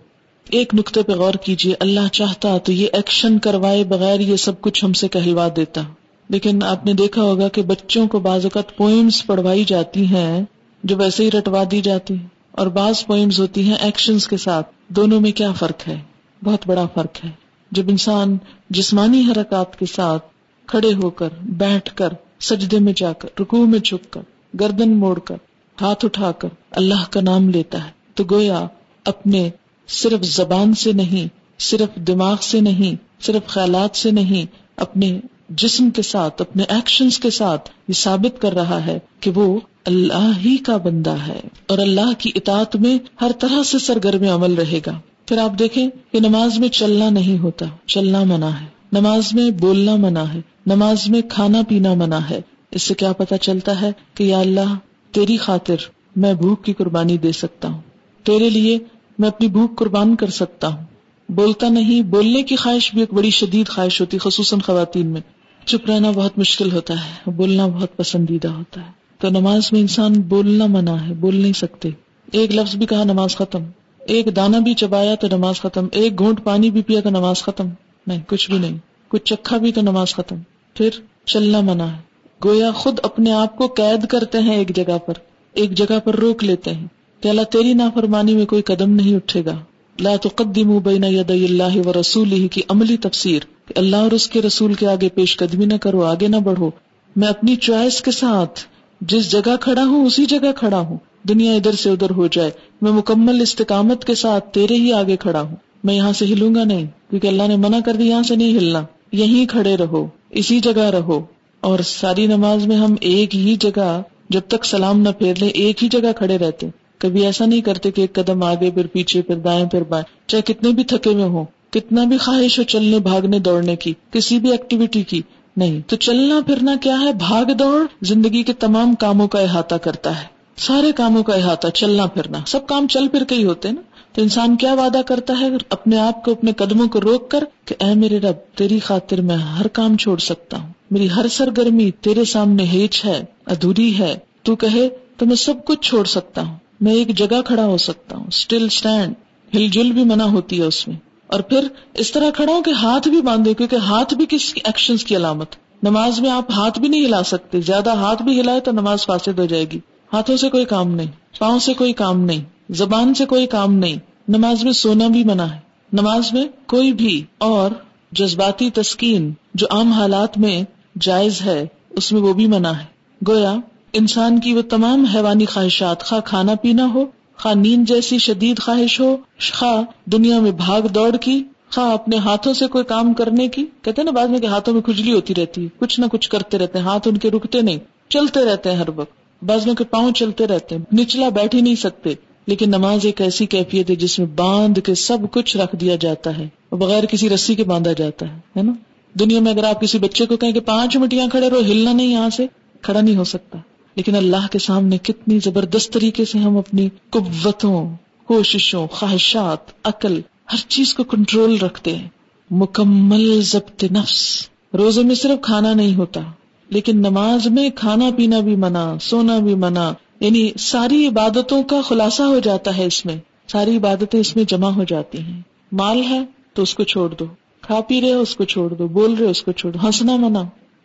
ایک 0.52 0.74
نقطے 0.74 1.04
پہ 1.04 1.12
غور 1.12 1.34
کیجیے 1.34 1.74
اللہ 1.80 2.08
چاہتا 2.12 2.58
تو 2.58 2.72
یہ 2.72 2.88
ایکشن 2.94 3.40
کروائے 3.40 3.84
بغیر 3.84 4.20
یہ 4.20 4.36
سب 4.36 4.62
کچھ 4.62 4.86
ہم 4.86 4.94
سے 4.94 5.08
کہلوا 5.08 5.48
دیتا۔ 5.56 5.82
لیکن 6.30 6.64
آپ 6.64 6.86
نے 6.86 6.94
دیکھا 6.94 7.22
ہوگا 7.22 7.48
کہ 7.48 7.62
بچوں 7.62 8.08
کو 8.08 8.20
بعض 8.20 8.46
اوقات 8.46 8.78
پوئمس 8.78 9.26
پڑھوائی 9.26 9.64
جاتی 9.64 10.06
ہیں 10.06 10.46
جو 10.84 10.98
ویسے 10.98 11.24
ہی 11.24 11.32
رٹوا 11.32 11.64
دی 11.72 11.82
جاتی 11.82 12.16
اور 12.52 12.68
بعض 12.68 13.06
پوئمز 13.06 13.40
ہوتی 13.40 13.64
ہیں 13.64 13.76
ایکشنز 13.76 14.28
کے 14.28 14.38
ساتھ۔ 14.38 14.72
دونوں 14.88 15.22
میں 15.22 15.32
کیا 15.32 15.52
فرق 15.52 15.88
ہے؟ 15.88 16.02
بہت 16.44 16.68
بڑا 16.68 16.86
فرق 16.94 17.26
ہے۔ 17.26 17.30
جب 17.72 17.84
انسان 17.88 18.38
جسمانی 18.70 19.24
حرکات 19.32 19.80
کے 19.80 19.86
ساتھ 19.86 20.26
کھڑے 20.66 20.94
ہو 20.94 21.10
کر، 21.10 21.30
بیٹھ 21.42 21.96
کر، 21.96 22.10
سجدے 22.40 22.80
میں 22.80 22.94
جا 22.96 23.14
کر 23.14 23.30
رکو 23.40 23.66
میں 23.66 23.80
چھپ 23.80 24.14
کر، 24.14 24.22
گردن 24.60 24.96
موڑ 24.96 25.20
کر، 25.20 25.36
ہاتھ 25.82 26.06
اٹھا 26.06 26.32
کر 26.32 26.48
اللہ 26.72 27.04
کا 27.10 27.22
نام 27.22 27.50
لیتا 27.50 27.86
ہے، 27.86 27.90
تو 28.14 28.24
گویا 28.32 28.68
اپنے 29.06 29.50
صرف 29.92 30.24
زبان 30.24 30.74
سے 30.74 30.92
نہیں، 30.94 31.28
صرف 31.60 31.96
دماغ 31.96 32.36
سے 32.42 32.62
نہیں، 32.62 33.24
صرف 33.24 33.48
خیالات 33.48 33.98
سے 33.98 34.12
نہیں، 34.12 34.46
اپنے 34.78 35.20
جسم 35.50 35.90
کے 35.90 36.02
ساتھ، 36.02 36.42
اپنے 36.42 36.64
ایکشنز 36.64 37.20
کے 37.20 37.30
ساتھ 37.30 37.70
یہ 37.88 37.94
ثابت 37.94 38.42
کر 38.42 38.54
رہا 38.54 38.86
ہے 38.86 39.00
کہ 39.20 39.32
وہ 39.36 39.60
اللہ 39.86 40.32
ہی 40.46 40.58
کا 40.58 40.78
بندہ 40.78 41.16
ہے 41.28 41.40
اور 41.68 41.78
اللہ 41.78 42.12
کی 42.18 42.32
اطاعت 42.36 42.76
میں 42.76 42.98
ہر 43.22 43.32
طرح 43.40 43.64
سے 43.64 43.80
سرگرم 43.80 44.24
عمل 44.24 44.54
رہے 44.54 44.80
گا۔ 44.88 45.00
پھر 45.26 45.38
آپ 45.38 45.60
دیکھیں 45.60 45.90
کہ 46.12 46.20
نماز 46.20 46.60
میں 46.60 46.70
چلنا 46.70 47.10
نہیں 47.10 47.38
ہوتا، 47.38 47.66
چلنا 47.86 48.24
منع 48.24 48.50
ہے۔ 48.50 48.66
نماز 48.92 49.34
میں 49.34 49.52
بولنا 49.52 49.96
منع 49.96 50.24
ہے، 50.34 50.42
نماز 50.66 51.10
میں 51.10 51.22
کھانا 51.30 51.62
پینا 51.68 51.94
منع 51.94 52.20
ہے۔ 52.30 52.42
اس 52.72 52.84
سے 52.84 52.94
کیا 52.94 53.14
پتا 53.14 53.38
چلتا 53.38 53.82
ہے 53.82 53.92
کہ 54.14 54.24
یا 54.24 54.40
اللہ 54.40 54.76
تیری 55.12 55.38
خاطر 55.38 55.76
میں 56.16 56.34
بھوک 56.34 56.66
کی 56.66 56.74
قربانی 56.74 57.18
دے 57.18 57.32
سکتا 57.32 57.68
ہوں۔ 57.68 57.82
تیرے 58.24 58.50
لیے 58.50 58.80
میں 59.22 59.30
اپنی 59.30 59.48
بھوک 59.48 59.78
قربان 59.78 60.16
کر 60.16 60.30
سکتا 60.30 60.68
ہوں۔ 60.68 60.86
بولتا 61.30 61.70
نہیں، 61.70 62.02
بولنے 62.02 62.44
کی 62.44 62.56
خواہش 62.56 62.94
بھی 62.94 63.02
ایک 63.02 63.14
بڑی 63.14 63.30
شدید 63.30 63.70
خواہش 63.70 64.02
ہوتی، 64.02 64.18
خصوصاً 64.18 64.60
خواتین 64.60 65.08
میں۔ 65.08 65.22
چپ 65.66 65.90
رہنا 65.90 66.12
بہت 66.12 66.38
مشکل 66.38 66.72
ہوتا 66.72 66.94
ہے، 66.94 67.30
بولنا 67.30 67.68
بہت 67.68 67.98
پسندیدہ 67.98 68.48
ہوتا 68.48 68.82
ہے۔ 68.82 68.92
تو 69.18 69.30
نماز 69.30 69.72
میں 69.72 69.82
انسان 69.82 70.14
بولنا 70.14 70.66
منع 70.66 70.92
ہے، 70.92 71.14
بول 71.14 71.36
نہیں 71.36 71.54
سکتے۔ 71.54 71.90
ایک 72.32 72.56
لفظ 72.56 72.76
بھی 72.76 72.86
کہا، 72.86 73.04
نماز 73.04 73.36
ختم۔ 73.36 73.64
ایک 74.00 74.36
دانا 74.36 74.60
بھی 74.60 74.74
چبایا 74.74 75.16
تو 75.16 75.28
نماز 75.28 75.62
ختم۔ 75.62 75.88
ایک 75.92 76.20
گھونٹ 76.20 76.44
پانی 76.44 76.72
بھی 76.72 76.82
پیا 76.82 77.02
تو 77.02 77.10
نماز 77.10 77.44
ختم۔ 77.44 77.68
نہیں، 78.08 78.22
کچھ 78.28 78.52
بھی 78.52 78.60
نہیں۔ 78.60 78.78
کچھ 79.08 79.24
چکھا 79.24 79.58
بھی 79.58 79.72
تو 79.72 79.82
نماز 79.82 80.16
ختم۔ 80.16 80.36
پھر 80.74 80.90
چلنا 81.26 81.62
منع 81.62 81.84
ہے۔ 81.84 81.98
گویا 82.46 82.72
خود 82.72 83.00
اپنے 83.04 83.32
آپ 83.32 83.58
کو 83.58 83.68
قید 83.68 84.08
کرتے 84.08 84.40
ہیں 84.40 84.56
ایک 84.56 84.76
جگہ 84.76 84.98
پر۔ 84.98 85.14
ایک 85.54 85.72
جگہ 85.72 86.00
پر 86.04 86.16
روک 86.16 86.44
لیتے 86.44 86.74
ہیں۔ 86.74 86.88
کہ 87.22 87.30
اللہ 87.30 87.42
تیری 87.42 87.74
نافرمانی 87.74 88.34
میں 88.34 88.46
کوئی 88.46 88.62
قدم 88.62 88.92
نہیں 88.92 89.16
اٹھے 89.16 89.46
گا۔ 89.46 89.60
لا 90.00 90.16
تقدموا 90.16 90.80
بین 90.80 91.04
یدی 91.04 91.46
اللہ 91.46 91.88
و 91.88 91.94
رسول 92.00 92.48
کی 92.48 92.62
عملی 92.70 92.98
تفسیر 92.98 93.40
کہ 93.66 93.80
اللہ 93.80 93.96
اور 93.96 94.12
اس 94.12 94.30
کے 94.30 94.42
رسول 94.42 94.74
کے 94.74 94.88
آگے 94.88 95.10
پیش 95.10 95.38
قدمی 95.38 95.66
نہ 95.66 95.74
کرو، 95.74 96.04
آگے 96.04 96.28
نہ 96.28 96.36
بڑھو۔ 96.36 96.70
میں 97.16 97.28
اپنی 97.28 97.56
چوائس 97.56 98.02
کے 98.02 98.12
ساتھ 98.12 98.60
جس 99.02 99.32
جگہ 99.32 99.56
کھڑا 99.62 99.84
ہوں، 99.84 100.06
اسی 100.06 100.26
جگہ 100.26 100.52
کھڑا 100.56 100.80
ہوں۔ 100.80 100.98
دنیا 101.28 101.52
ادھر 101.52 101.72
سے 101.72 101.90
ادھر 101.90 102.10
ہو 102.10 102.28
جائے۔ 102.28 102.52
میں 102.82 102.92
مکمل 102.92 103.42
استقامت 103.42 104.06
کے 104.06 104.16
ساتھ 104.16 104.54
تیرے 104.54 104.74
ہی 104.74 104.94
آگے 104.94 105.18
کھڑا 105.18 105.42
ہوں۔ 105.42 105.56
میں 105.84 105.96
یہاں 105.96 106.14
سے 106.14 106.26
ہلوں 106.26 106.56
گا 106.56 106.64
نہیں، 106.64 106.86
کیونکہ 107.10 107.28
اللہ 107.28 107.44
نے 107.48 107.56
منع 107.56 107.78
کر 107.86 107.94
دی 107.94 108.04
یہاں 108.04 108.24
سے 108.24 108.36
نہیں 108.36 108.58
ہلنا۔ 108.58 108.84
یہیں 109.12 109.46
کھڑے 109.46 109.78
رہو، 109.78 110.08
اسی 110.30 110.60
جگہ 110.60 110.82
رہو۔ 110.82 111.22
اور 111.62 111.80
ساری 111.80 112.26
نماز 112.26 112.68
میں 112.68 112.76
ہم 112.76 112.96
ایک 113.02 113.36
ہی 113.36 113.56
جگہ، 113.60 114.02
جب 114.30 114.42
تک 114.48 114.66
سلام 114.66 115.02
نہ 115.02 115.10
پھیر 115.10 115.34
لیں، 115.40 115.50
ایک 115.50 115.84
ہی 115.84 115.90
جگہ 115.90 116.12
کھڑے 116.16 116.38
رہتے۔ 116.38 116.68
کبھی 117.02 117.26
ایسا 117.26 117.46
نہیں 117.46 117.62
کرتے 117.62 117.92
کہ 117.92 118.02
ایک 118.02 118.14
قدم 118.14 118.44
آگے 118.44 118.72
پھر 118.72 118.88
پیچھے 118.88 119.22
پھر 119.22 119.36
دائیں 119.36 119.66
پھر 119.66 119.84
بائیں۔ 119.84 120.30
چاہے 120.30 120.42
کتنے 120.42 120.70
بھی 120.70 120.84
تھکے 120.84 121.10
ہوئے 121.10 121.24
ہوں، 121.24 121.46
کتنا 121.70 122.04
بھی 122.04 122.18
خواہش 122.18 122.60
ہو 122.60 122.64
چلنے، 122.64 123.00
بھاگنے، 123.00 123.40
دوڑنے 123.40 123.76
کی، 123.76 123.94
کسی 124.12 124.40
بھی 124.40 124.52
ایکٹیویٹی 124.52 125.04
کی، 125.04 125.22
نہیں۔ 125.58 125.82
تو 125.88 125.96
چلنا 125.96 126.40
پھرنا 126.48 126.76
کیا 126.82 127.00
ہے؟ 127.00 127.14
بھاگ 127.14 127.46
دوڑ 127.46 127.86
زندگی 128.02 128.44
کے 128.44 128.54
تمام 128.54 128.96
کاموں 128.96 129.28
کا 129.28 129.40
احاطہ 129.40 129.76
کرتا 129.76 130.22
ہے۔ 130.22 130.26
سارے 130.58 130.92
کاموں 130.92 131.24
کا 131.24 131.34
احاطہ، 131.34 131.68
چلنا 131.68 132.06
پھرنا۔ 132.06 132.38
سب 132.48 132.68
کام 132.68 132.88
چل 132.88 133.08
پھر 133.08 133.24
کے 133.24 133.36
ہی 133.36 133.44
ہوتے 133.44 133.72
نا۔ 133.72 133.82
تو 134.14 134.22
انسان 134.22 134.56
کیا 134.56 134.74
وعدہ 134.74 135.02
کرتا 135.06 135.34
ہے؟ 135.40 135.50
اپنے 135.70 135.98
آپ 135.98 136.26
کو، 136.26 136.32
اپنے 136.32 136.52
قدموں 136.54 136.88
کو 136.88 137.02
روک 137.02 137.32
کر 137.32 137.44
کہ 137.66 137.76
اے 137.80 137.96
میرے 137.96 138.20
رب، 138.20 138.58
تیری 138.58 138.80
خاطر 138.80 139.22
میں 139.22 139.36
ہر 139.36 139.68
کام 139.68 139.98
چھوڑ 139.98 140.18
سکتا 140.18 140.58
ہوں۔ 140.58 140.74
میری 140.92 141.08
ہر 141.16 141.28
سرگرمی 141.28 141.92
تیرے 141.92 142.26
سامنے 142.26 142.64
ہیچ 142.64 143.06
ہے، 143.06 143.24
ادھوری 143.46 144.00
ہے۔ 144.00 144.18
تو 144.44 144.56
کہے، 144.56 144.90
تو 145.18 145.26
میں 145.26 145.36
سب 145.36 145.54
کچھ 145.66 145.80
چھوڑ 145.82 146.06
سکتا 146.06 146.42
ہوں۔ 146.42 146.56
میں 146.82 146.94
ایک 146.94 147.18
جگہ 147.18 147.42
کھڑا 147.46 147.66
ہو 147.66 147.78
سکتا 147.78 148.18
ہوں 148.18 148.28
اسٹل 148.28 148.66
اسٹینڈ 148.66 149.14
ہل 149.56 149.68
جل 149.68 149.92
بھی 149.92 150.04
منع 150.04 150.24
ہوتی 150.24 150.60
ہے 150.60 150.64
اس 150.64 150.88
میں۔ 150.88 150.96
اور 151.28 151.40
پھر 151.40 151.68
اس 151.94 152.12
طرح 152.12 152.30
کھڑا 152.30 152.54
ہوں 152.54 152.64
کہ 152.64 152.72
ہاتھ 152.72 153.08
بھی 153.08 153.22
باندھے، 153.22 153.54
کیونکہ 153.54 153.76
ہاتھ 153.76 154.14
بھی 154.14 154.26
کس 154.30 154.54
ایکشن 154.64 154.98
کی 154.98 155.16
علامت؟ 155.16 155.56
نماز 155.84 156.20
میں 156.20 156.30
آپ 156.30 156.52
ہاتھ 156.52 156.80
بھی 156.80 156.88
نہیں 156.88 157.06
ہلا 157.06 157.24
سکتے، 157.24 157.62
زیادہ 157.62 157.96
ہاتھ 157.96 158.24
بھی 158.24 158.42
ہلائے 158.42 158.60
تو 158.60 158.72
نماز 158.72 159.06
فاسد 159.06 159.40
ہو 159.40 159.46
جائے 159.46 159.66
گی۔ 159.74 159.80
ہاتھوں 160.14 160.38
سے 160.38 160.50
کوئی 160.50 160.66
کام 160.66 160.96
نہیں، 160.96 161.08
پاؤں 161.40 161.60
سے 161.60 161.74
کوئی 161.74 161.94
کام 161.94 162.20
نہیں، 162.20 162.42
زبان 162.70 163.14
سے 163.14 163.26
کوئی 163.26 163.48
کام 163.48 163.74
نہیں، 163.74 163.96
نماز 164.28 164.64
میں 164.64 164.72
سونا 164.72 165.08
بھی 165.08 165.24
منع 165.24 165.44
ہے۔ 165.44 165.60
نماز 165.94 166.34
میں 166.34 166.44
کوئی 166.66 166.94
بھی 166.94 167.24
اور 167.38 167.72
جذباتی 168.12 168.70
تسکین 168.70 169.34
جو 169.54 169.68
عام 169.72 169.92
حالات 169.92 170.38
میں 170.38 170.64
جائز 171.02 171.42
ہے، 171.42 171.68
اس 171.90 172.12
میں 172.12 172.22
وہ 172.22 172.34
بھی 172.34 172.48
منع 172.48 172.72
ہے۔ 172.72 172.86
گویا 173.28 173.56
انسان 173.94 174.40
کی 174.40 174.54
وہ 174.54 174.62
تمام 174.62 175.06
حیوانی 175.06 175.46
خواہشات، 175.46 176.04
خواہ 176.04 176.22
کھانا 176.22 176.56
پینا 176.56 176.86
ہو، 176.94 177.06
خواہ 177.38 177.54
نیند 177.54 177.88
جیسی 177.88 178.18
شدید 178.18 178.60
خواہش 178.60 179.00
ہو، 179.00 179.18
خواہ 179.54 180.10
دنیا 180.10 180.40
میں 180.40 180.52
بھاگ 180.52 180.82
دوڑ 180.82 181.18
کی، 181.18 181.44
خواہ 181.76 181.94
اپنے 181.94 182.18
ہاتھوں 182.18 182.54
سے 182.54 182.68
کوئی 182.68 182.84
کام 182.84 183.14
کرنے 183.14 183.48
کی۔ 183.48 183.66
کہتے 183.82 184.02
ہیں 184.02 184.04
نا 184.04 184.12
بعد 184.12 184.28
میں 184.28 184.40
کہ 184.40 184.46
ہاتھوں 184.46 184.74
میں 184.74 184.82
کھجلی 184.82 185.14
ہوتی 185.14 185.36
رہتی 185.36 185.64
ہے 185.64 185.68
کچھ 185.80 186.00
نہ 186.00 186.06
کچھ 186.12 186.30
کرتے 186.30 186.58
رہتے 186.58 186.78
ہیں، 186.78 186.86
ہاتھ 186.86 187.08
ان 187.08 187.18
کے 187.18 187.32
رکتے 187.32 187.62
نہیں، 187.62 187.78
چلتے 188.10 188.46
رہتے 188.46 188.70
ہیں 188.70 188.78
ہر 188.78 188.90
وقت۔ 188.96 189.44
بازوں 189.44 189.74
کے 189.76 189.84
پاؤں 189.84 190.12
چلتے 190.12 190.48
رہتے 190.48 190.76
ہیں، 190.76 191.00
نچلا 191.00 191.30
بیٹھ 191.30 191.56
ہی 191.56 191.62
نہیں 191.62 191.76
سکتے، 191.76 192.14
لیکن 192.48 192.70
نماز 192.70 193.00
ایک 193.04 193.22
ایسی 193.22 193.46
کیفیت 193.46 193.90
ہے 193.90 193.96
جس 193.96 194.20
میں 194.20 194.28
باندھ 194.28 194.80
کے 194.80 194.96
سب 194.96 195.18
کچھ 195.32 195.58
رکھ 195.58 195.76
دیا 195.76 195.96
جاتا 195.96 196.38
ہے 196.38 196.48
بغیر 196.72 197.06
کسی 197.06 197.30
رسی 197.30 197.56
کے 197.56 197.64
باندھا 197.64 197.92
جاتا 197.92 198.26
ہے 198.36 198.62
نا؟ 198.62 198.72
دنیا 199.20 199.40
میں 199.40 199.52
اگر 199.52 199.64
آپ 199.64 199.82
کسی 199.82 200.00
بچے 200.00 200.26
کو 200.26 200.38
کہیں 200.38 200.52
کہ 200.52 200.60
پانچ 200.60 200.98
مٹیاں 200.98 201.28
کھڑے 201.28 201.50
رہو، 201.50 201.60
ہلنا 201.60 201.94
نہیں 201.94 202.08
یہاں 202.08 202.30
سے، 202.30 202.48
کھڑا 202.82 203.02
نہیں 203.02 203.16
ہو 203.16 203.24
سکتا۔ 203.24 203.58
لیکن 203.96 204.16
اللہ 204.16 204.48
کے 204.52 204.60
سامنے 204.60 204.98
کتنی 204.98 205.40
زبردست 205.40 205.94
طریقے 205.94 206.26
سے 206.26 206.38
ہم 206.38 206.58
اپنی 206.58 206.90
قوتوں، 207.10 207.96
کوششوں، 208.26 208.88
خواہشات، 208.88 209.58
عقل، 209.84 210.22
ہر 210.54 210.70
چیز 210.70 210.94
کو 210.94 211.04
کنٹرول 211.04 211.58
رکھتے 211.58 211.96
ہیں۔ 211.96 212.08
مکمل 212.52 213.42
ضبط 213.42 213.84
نفس۔ 213.84 214.48
روزے 214.74 215.04
میں 215.04 215.16
صرف 215.16 215.46
کھانا 215.46 215.74
نہیں 215.74 215.96
ہوتا، 215.96 216.22
لیکن 216.70 216.98
نماز 216.98 217.48
میں 217.48 217.70
کھانا 217.76 218.10
پینا 218.18 218.40
بھی 218.40 218.56
منع، 218.56 218.96
سونا 219.02 219.40
بھی 219.40 219.56
منع۔ 219.56 219.92
یعنی 220.20 220.52
ساری 220.60 221.08
عبادتوں 221.08 221.64
کا 221.64 221.82
خلاصہ 221.82 222.24
ہو 222.24 222.40
جاتا 222.40 222.78
ہے 222.78 222.86
اس 222.86 223.06
میں۔ 223.06 223.16
ساری 223.48 223.78
عبادتیں 223.78 224.20
اس 224.20 224.36
میں 224.36 224.44
جمع 224.44 224.70
ہو 224.70 224.84
جاتی 224.84 225.22
ہیں۔ 225.22 225.42
مال 225.72 226.04
ہے 226.10 226.20
تو 226.54 226.62
اس 226.62 226.76
کو 226.76 226.84
چھوڑ 226.84 227.10
دو۔ 227.10 227.26
کھا 227.62 227.82
پی 227.82 228.02
رہے 228.02 228.14
ہو 228.14 228.22
اس 228.22 228.36
کو 228.36 228.44
چھوڑ 228.44 228.74
dو 228.74 228.88
بول 228.88 229.14
رہے 229.14 229.26
ہو 229.26 229.32
اس 229.32 229.44
کو 229.44 229.52
چھوڑ 229.52 229.72
دو۔ 229.72 229.88
ہنسنا 229.88 230.16
منع۔ 230.16 230.44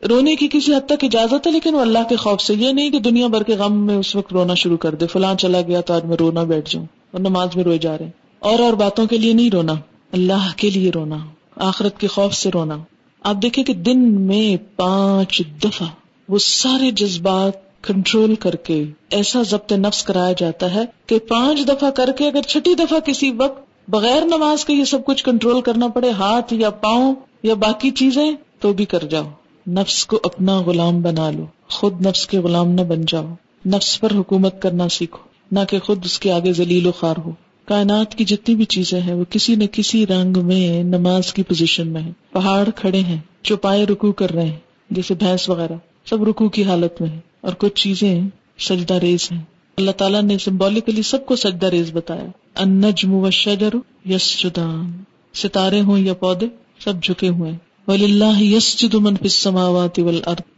رونے 0.08 0.36
کی 0.36 0.48
کسی 0.52 0.74
حد 0.74 0.86
تک 0.86 1.04
اجازت 1.04 1.46
ہے، 1.46 1.52
لیکن 1.52 1.74
وہ 1.74 1.80
اللہ 1.80 1.98
کے 2.08 2.16
خوف 2.16 2.40
سے، 2.40 2.54
یہ 2.54 2.72
نہیں 2.72 2.90
کہ 2.90 2.98
دنیا 2.98 3.26
بھر 3.26 3.42
کے 3.42 3.54
غم 3.56 3.86
میں 3.86 3.96
اس 3.96 4.16
وقت 4.16 4.32
رونا 4.32 4.54
شروع 4.54 4.76
کر 4.76 4.94
دے، 4.94 5.06
فلاں 5.06 5.34
چلا 5.34 5.60
گیا 5.60 5.80
تو 5.80 5.94
آج 5.94 6.04
میں 6.04 6.16
رونا 6.16 6.42
بیٹھ 6.42 6.70
جاؤں 6.70 6.86
اور 7.10 7.20
نماز 7.20 7.48
میں 7.56 7.64
روئے 7.64 7.78
جا 7.78 7.98
رہے 7.98 8.10
اور 8.38 8.58
اور 8.58 8.72
باتوں 8.72 9.06
کے 9.06 9.18
لیے 9.18 9.32
نہیں 9.32 9.50
رونا، 9.50 9.72
اللہ 10.12 10.48
کے 10.56 10.70
لیے 10.70 10.90
رونا، 10.94 11.16
آخرت 11.56 12.00
کے 12.00 12.06
خوف 12.06 12.34
سے 12.34 12.50
رونا۔ 12.54 12.76
آپ 13.22 13.34
دیکھیں 13.42 13.64
کہ 13.64 13.74
دن 13.74 14.20
میں 14.20 14.56
پانچ 14.76 15.42
دفعہ 15.64 15.88
وہ 16.28 16.38
سارے 16.38 16.90
جذبات 16.90 17.82
کنٹرول 17.82 18.34
کر 18.34 18.56
کے 18.56 18.84
ایسا 19.10 19.42
ضبط 19.42 19.72
نفس 19.72 20.02
کرایا 20.02 20.32
جاتا 20.38 20.74
ہے 20.74 20.84
کہ 21.06 21.18
پانچ 21.18 21.68
دفعہ 21.68 21.90
کر 21.90 22.10
کے 22.16 22.26
اگر 22.26 22.42
چھٹی 22.42 22.74
دفعہ 22.74 22.98
کسی 23.00 23.30
وقت 23.30 23.90
بغیر 23.90 24.24
نماز 24.24 24.64
کے 24.64 24.72
یہ 24.72 24.84
سب 24.84 25.04
کچھ 25.04 25.24
کنٹرول 25.24 25.60
کرنا 25.60 25.88
پڑے، 25.88 26.10
ہاتھ 26.10 26.54
یا 26.54 26.70
پاؤں 26.70 27.14
یا 27.42 27.54
باقی 27.54 27.90
چیزیں، 27.90 28.32
تو 28.60 28.72
بھی 28.72 28.84
کر 28.84 28.98
جاؤ۔ 28.98 29.24
نفس 29.68 30.06
کو 30.06 30.20
اپنا 30.22 30.60
غلام 30.60 31.02
بنا 31.02 31.30
لو، 31.30 31.46
خود 31.68 32.06
نفس 32.06 32.26
کے 32.26 32.38
غلام 32.38 32.68
نہ 32.68 32.80
بن 32.80 33.00
جاؤ۔ 33.06 33.34
نفس 33.66 34.00
پر 34.00 34.14
حکومت 34.14 34.62
کرنا 34.62 34.88
سیکھو، 34.88 35.18
نہ 35.52 35.60
کہ 35.70 35.78
خود 35.78 35.98
اس 36.04 36.18
کے 36.18 36.32
آگے 36.32 36.52
ذلیل 36.52 36.86
و 36.86 36.92
خوار 36.92 37.14
ہو۔ 37.24 37.30
کائنات 37.64 38.14
کی 38.14 38.24
جتنی 38.24 38.54
بھی 38.54 38.64
چیزیں 38.64 39.00
ہیں، 39.00 39.14
وہ 39.14 39.24
کسی 39.30 39.54
نہ 39.54 39.64
کسی 39.72 40.06
رنگ 40.06 40.38
میں، 40.44 40.82
نماز 40.82 41.32
کی 41.32 41.42
پوزیشن 41.42 41.88
میں 41.88 42.02
ہے 42.02 42.10
پہاڑ 42.32 42.68
کھڑے 42.76 43.00
ہیں، 43.00 43.18
چوپائے 43.42 43.86
رکو 43.86 44.12
کر 44.12 44.30
رہے 44.30 44.46
ہیں، 44.46 44.58
جیسے 44.90 45.14
بھینس 45.14 45.48
وغیرہ۔ 45.48 45.74
سب 46.06 46.24
رکو 46.24 46.48
کی 46.48 46.64
حالت 46.64 47.00
میں 47.00 47.10
ہے 47.10 47.18
اور 47.40 47.52
کچھ 47.58 47.74
چیزیں 47.74 48.22
سجدہ 48.58 48.94
ریز 48.94 49.32
ہیں۔ 49.32 49.42
اللہ 49.76 49.90
تعالیٰ 49.90 50.22
نے 50.22 50.38
سمبولیکلی 50.38 51.02
سب 51.02 51.26
کو 51.26 51.36
سجدہ 51.36 51.66
ریز 51.66 51.90
بتایا۔ 51.92 52.26
انجم 52.56 53.12
و 53.12 53.30
شجر 53.30 53.74
یس 54.08 54.46
ستارے 55.34 55.80
ہوں 55.80 55.98
یا 55.98 56.14
پودے، 56.14 56.46
سب 56.80 57.02
جھکے 57.02 57.28
ہوئے 57.28 57.52
ولی 57.88 58.04
اللہ 58.04 58.42
یس 58.42 58.76
جدمن 58.76 59.16
فسماوات 59.16 60.00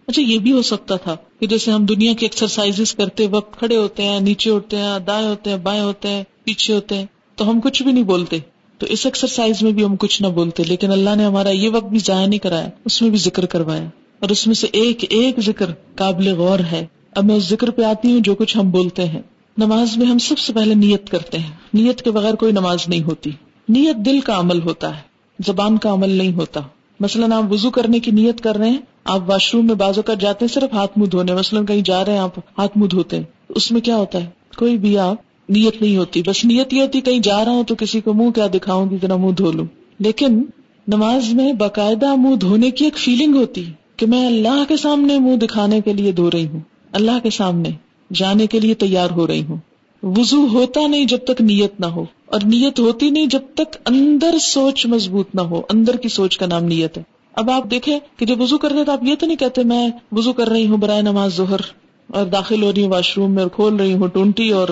اچھا 0.07 0.23
یہ 0.23 0.39
بھی 0.39 0.53
ہو 0.53 0.63
سکتا 0.63 0.97
تھا 0.97 1.17
کہ 1.41 1.47
جیسے 1.47 1.71
ہم 1.71 1.85
دنیا 1.85 2.13
کی 2.13 2.27
ایکسرسائز 2.27 2.95
کرتے 2.95 3.27
وقت 3.27 3.59
کھڑے 3.59 3.77
ہوتے 3.77 4.03
ہیں، 4.03 4.21
نیچے 4.21 4.51
اٹھتے 4.51 4.77
ہیں، 4.77 4.99
دائیں 4.99 5.29
ہوتے 5.29 5.51
ہیں، 5.51 5.57
بائیں 5.57 5.83
ہوتے 5.83 6.09
ہیں، 6.09 6.25
پیچھے 6.45 6.75
ہوتے 6.75 6.99
ہیں، 6.99 7.07
تو 7.37 7.51
ہم 7.51 7.61
کچھ 7.61 7.83
بھی 7.83 7.93
نہیں 7.93 8.05
بولتے۔ 8.05 8.39
تو 8.79 8.87
اس 8.87 9.07
ایکسرسائز 9.07 9.63
میں 9.63 9.73
بھی 9.73 9.85
ہم 9.85 9.97
کچھ 9.97 10.23
نہ 10.23 10.27
بولتے، 10.27 10.63
لیکن 10.63 10.93
اللہ 10.93 11.11
نے 11.17 11.25
ہمارا 11.25 11.51
یہ 11.51 11.71
وقت 11.71 11.85
بھی 11.85 11.99
ضائع 11.99 12.27
نہیں 12.27 12.39
کرایا، 12.39 12.69
اس 12.85 13.03
میں 13.03 13.11
بھی 13.11 13.19
ذکر 13.19 13.47
کروایا۔ 13.47 13.85
اور 14.21 14.29
اس 14.29 14.47
میں 14.47 14.55
سے 14.55 14.67
ایک 14.73 15.05
ایک 15.11 15.41
ذکر 15.41 15.67
قابل 15.95 16.35
غور 16.35 16.59
ہے۔ 16.59 16.87
اب 17.13 17.25
میں 17.25 17.35
اس 17.35 17.45
ذکر 17.45 17.71
پہ 17.71 17.83
آتی 17.83 18.13
ہوں 18.13 18.21
جو 18.21 18.35
کچھ 18.35 18.57
ہم 18.57 18.71
بولتے 18.71 19.05
ہیں۔ 19.05 19.23
نماز 19.59 19.97
میں 19.97 20.07
ہم 20.07 20.19
سب 20.19 20.39
سے 20.39 20.53
پہلے 20.53 20.75
نیت 20.75 21.11
کرتے 21.11 21.39
ہیں۔ 21.39 21.51
نیت 21.75 22.03
کے 22.03 22.11
بغیر 22.11 22.35
کوئی 22.35 22.53
نماز 22.53 22.79
نہیں 22.89 23.03
ہوتی۔ 23.03 23.31
نیت 23.69 23.97
دل 23.97 24.21
کا 24.21 24.41
عمل 24.41 24.63
ہوتا 24.63 24.97
ہے، 24.97 25.03
زبان 25.47 25.79
کا 25.79 25.93
عمل 25.93 26.11
نہیں 26.11 26.33
ہوتا۔ 26.33 26.61
مثلاً 27.01 27.33
آپ 27.33 27.53
وزو 27.53 27.71
کرنے 27.71 28.01
کی 28.01 28.11
نیت 28.11 28.41
کر 28.41 28.57
رہے 28.57 28.71
ہیں، 28.71 28.79
آپ 29.05 29.21
واش 29.27 29.55
روم 29.55 29.67
میں 29.67 29.75
بازو 29.75 30.03
کر 30.03 30.15
جاتے 30.15 30.45
ہیں، 30.45 30.55
صرف 30.55 30.73
ہاتھ 30.73 30.99
منہ 30.99 31.07
دھونے، 31.07 31.35
مثلاً 31.35 31.67
کہیں 31.67 31.81
جا 31.81 32.05
رہے 32.05 32.13
ہیں، 32.13 32.19
آپ 32.19 32.39
ہاتھ 32.39 32.79
منہ 32.79 32.87
دھوتے 32.87 33.17
ہیں۔ 33.17 33.25
اس 33.49 33.73
میں 33.73 33.81
کیا 33.81 33.97
ہوتا 33.97 34.25
ہے؟ 34.25 34.27
کوئی 34.57 34.79
بھی 34.79 34.99
آپ 34.99 35.17
نیت 35.49 35.83
نہیں 35.83 35.97
ہوتی، 35.97 36.23
بس 36.27 36.45
نیت 36.45 36.75
یہ 36.75 36.83
ہوتی 36.83 37.01
کہیں 37.01 37.19
جا 37.19 37.45
رہا 37.45 37.53
ہوں 37.53 37.65
تو 37.65 37.75
کسی 37.75 38.01
کو 38.01 38.15
منہ 38.15 38.31
کیا 38.31 38.47
دکھاؤں 38.55 38.91
گی 38.91 38.97
منہ 39.03 39.31
دھو 39.31 39.53
لوں۔ 39.53 39.67
لیکن 39.99 40.43
نماز 40.89 41.35
میں 41.35 41.53
باقاعدہ 41.53 42.15
منہ 42.15 42.35
دھونے 42.35 42.71
کی 42.71 42.85
ایک 42.85 42.99
فیلنگ 42.99 43.35
ہوتی 43.35 43.65
کہ 43.97 44.07
میں 44.07 44.27
اللہ 44.27 44.63
کے 44.69 44.77
سامنے 44.77 45.19
منہ 45.19 45.37
دکھانے 45.37 45.81
کے 45.81 45.93
لیے 45.93 46.13
دھو 46.13 46.31
رہی 46.31 46.47
ہوں، 46.47 46.61
اللہ 46.93 47.19
کے 47.23 47.31
سامنے 47.31 47.69
جانے 48.15 48.47
کے 48.47 48.61
لیے 48.61 48.75
تیار 48.75 49.11
ہو 49.11 49.27
رہی 49.27 49.43
ہوں۔ 49.43 49.57
وزو 50.03 50.47
ہوتا 50.53 50.87
نہیں 50.87 51.05
جب 51.05 51.19
تک 51.27 51.41
نیت 51.41 51.81
نہ 51.81 51.87
ہو۔ 51.87 52.05
اور 52.31 52.41
نیت 52.45 52.81
ہوتی 52.81 53.11
نہیں 53.11 53.27
جب 53.27 53.41
تک 53.55 53.77
اندر 53.87 54.39
سوچ 54.41 54.87
مضبوط 54.87 55.29
نہ 55.35 55.41
ہو۔ 55.41 55.63
اندر 55.75 55.97
کی 55.97 56.09
سوچ 56.09 56.39
کا 56.39 56.47
نام 56.47 56.65
نیت 56.65 56.99
ہے۔ 56.99 57.03
اب 57.33 57.51
آپ 57.51 57.71
دیکھیں 57.71 57.99
کہ 58.17 58.27
جب 58.27 58.41
وزو 58.41 58.59
کرتے 58.59 58.85
تو 58.85 58.93
آپ 58.93 59.03
یہ 59.03 59.15
تو 59.15 59.27
نہیں 59.27 59.37
کہتے 59.37 59.63
میں 59.63 59.91
وزو 60.13 60.33
کر 60.33 60.49
رہی 60.49 60.67
ہوں 60.67 60.79
برائے 60.79 61.03
نماز 61.03 61.37
ظہر 61.37 61.61
اور 62.07 62.27
داخل 62.27 62.63
ہو 62.63 62.73
رہی 62.73 62.83
ہوں 62.83 62.91
واش 62.91 63.19
روم 63.19 63.31
میں 63.31 63.43
اور 63.43 63.51
کھول 63.51 63.77
رہی 63.77 63.95
ہوں 63.95 64.09
ٹونٹی 64.09 64.51
اور 64.51 64.69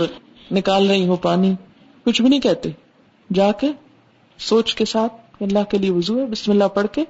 نکال 0.51 0.91
رہی 0.91 1.07
ہوں 1.07 1.17
پانی۔ 1.17 1.55
کچھ 2.05 2.23
بھی 2.23 2.31
نہیں 2.31 2.41
کہتے۔ 2.41 2.69
جا 3.35 3.53
کے 3.53 3.67
سوچ 4.39 4.75
کے 4.75 4.85
ساتھ 4.85 5.43
اللہ 5.43 5.59
کے 5.71 5.79
لیے 5.79 5.91
وزو 5.91 6.19
ہے۔ 6.19 6.27
بسم 6.27 6.51
اللہ 6.53 6.65
پڑھ 6.65 6.87
کے 6.93 7.05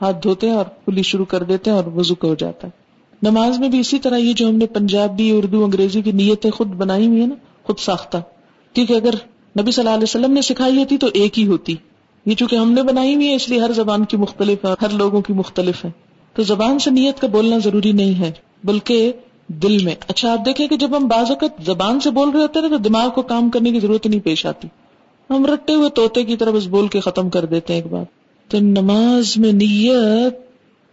ہاتھ 0.00 0.16
دھوتے 0.22 0.48
ہیں 0.48 0.54
اور 0.54 0.64
پولی 0.64 1.02
شروع 1.02 1.24
کر 1.24 1.42
دیتے 1.42 1.70
ہیں 1.70 1.76
اور 1.76 1.86
وزو 1.86 2.14
کا 2.14 2.28
ہو 2.28 2.34
جاتا 2.34 2.68
ہے۔ 2.68 2.88
نماز 3.22 3.58
میں 3.58 3.68
بھی 3.68 3.80
اسی 3.80 3.98
طرح 3.98 4.16
یہ 4.16 4.32
جو 4.32 4.48
ہم 4.48 4.56
نے 4.56 4.66
پنجابی، 4.66 5.30
اردو، 5.30 5.64
انگریزی 5.64 6.02
کی 6.02 6.12
نیتیں 6.12 6.50
خود 6.50 6.66
بنائی 6.66 7.06
ہوئی 7.06 7.20
ہے 7.20 7.26
نا، 7.26 7.34
خود 7.62 7.78
ساختہ۔ 7.78 8.18
کیونکہ 8.72 8.92
اگر 8.92 9.14
نبی 9.60 9.70
صلی 9.70 9.82
اللہ 9.82 9.94
علیہ 9.94 10.02
وسلم 10.02 10.32
نے 10.32 10.42
سکھائی 10.42 10.78
ہوتی 10.78 10.98
تو 10.98 11.06
ایک 11.14 11.38
ہی 11.38 11.46
ہوتی۔ 11.46 11.74
یہ 12.26 12.34
چونکہ 12.34 12.56
ہم 12.56 12.72
نے 12.72 12.82
بنائی 12.82 13.14
ہوئی 13.14 13.28
ہے، 13.28 13.34
اس 13.34 13.48
لیے 13.48 13.60
ہر 13.60 13.72
زبان 13.72 14.04
کی 14.04 14.16
مختلف 14.16 14.64
ہے، 14.64 14.70
ہر 14.82 14.88
لوگوں 14.88 15.20
کی 15.20 15.32
مختلف 15.32 15.84
ہے۔ 15.84 15.90
تو 16.34 16.42
زبان 16.42 16.78
سے 16.78 16.90
نیت 16.90 17.20
کا 17.20 17.26
بولنا 17.26 17.58
ضروری 17.58 17.92
نہیں 17.92 18.20
ہے، 18.20 18.32
بلکہ 18.64 19.12
دل 19.46 19.84
میں۔ 19.84 19.94
اچھا 20.08 20.32
آپ 20.32 20.46
دیکھیں 20.46 20.68
کہ 20.68 20.76
جب 20.76 20.96
ہم 20.96 21.08
بعض 21.08 21.30
اوقات 21.30 21.66
زبان 21.66 22.00
سے 22.00 22.10
بول 22.10 22.30
رہے 22.30 22.40
ہوتے 22.40 22.60
ہیں 22.60 22.68
تو 22.68 22.76
دماغ 22.76 23.10
کو 23.10 23.22
کام 23.22 23.50
کرنے 23.50 23.72
کی 23.72 23.80
ضرورت 23.80 24.06
نہیں 24.06 24.20
پیش 24.20 24.46
آتی۔ 24.46 24.68
ہم 25.30 25.46
رٹے 25.46 25.74
ہوئے 25.74 25.90
توتے 25.90 26.24
کی 26.24 26.36
طرف 26.36 26.66
بول 26.66 26.88
کے 26.88 27.00
ختم 27.00 27.30
کر 27.30 27.44
دیتے 27.44 27.74
ہیں 27.74 27.82
ایک 27.82 27.92
بار۔ 27.92 28.04
تو 28.48 28.58
نماز 28.58 29.36
میں 29.36 29.52
نیت 29.52 30.34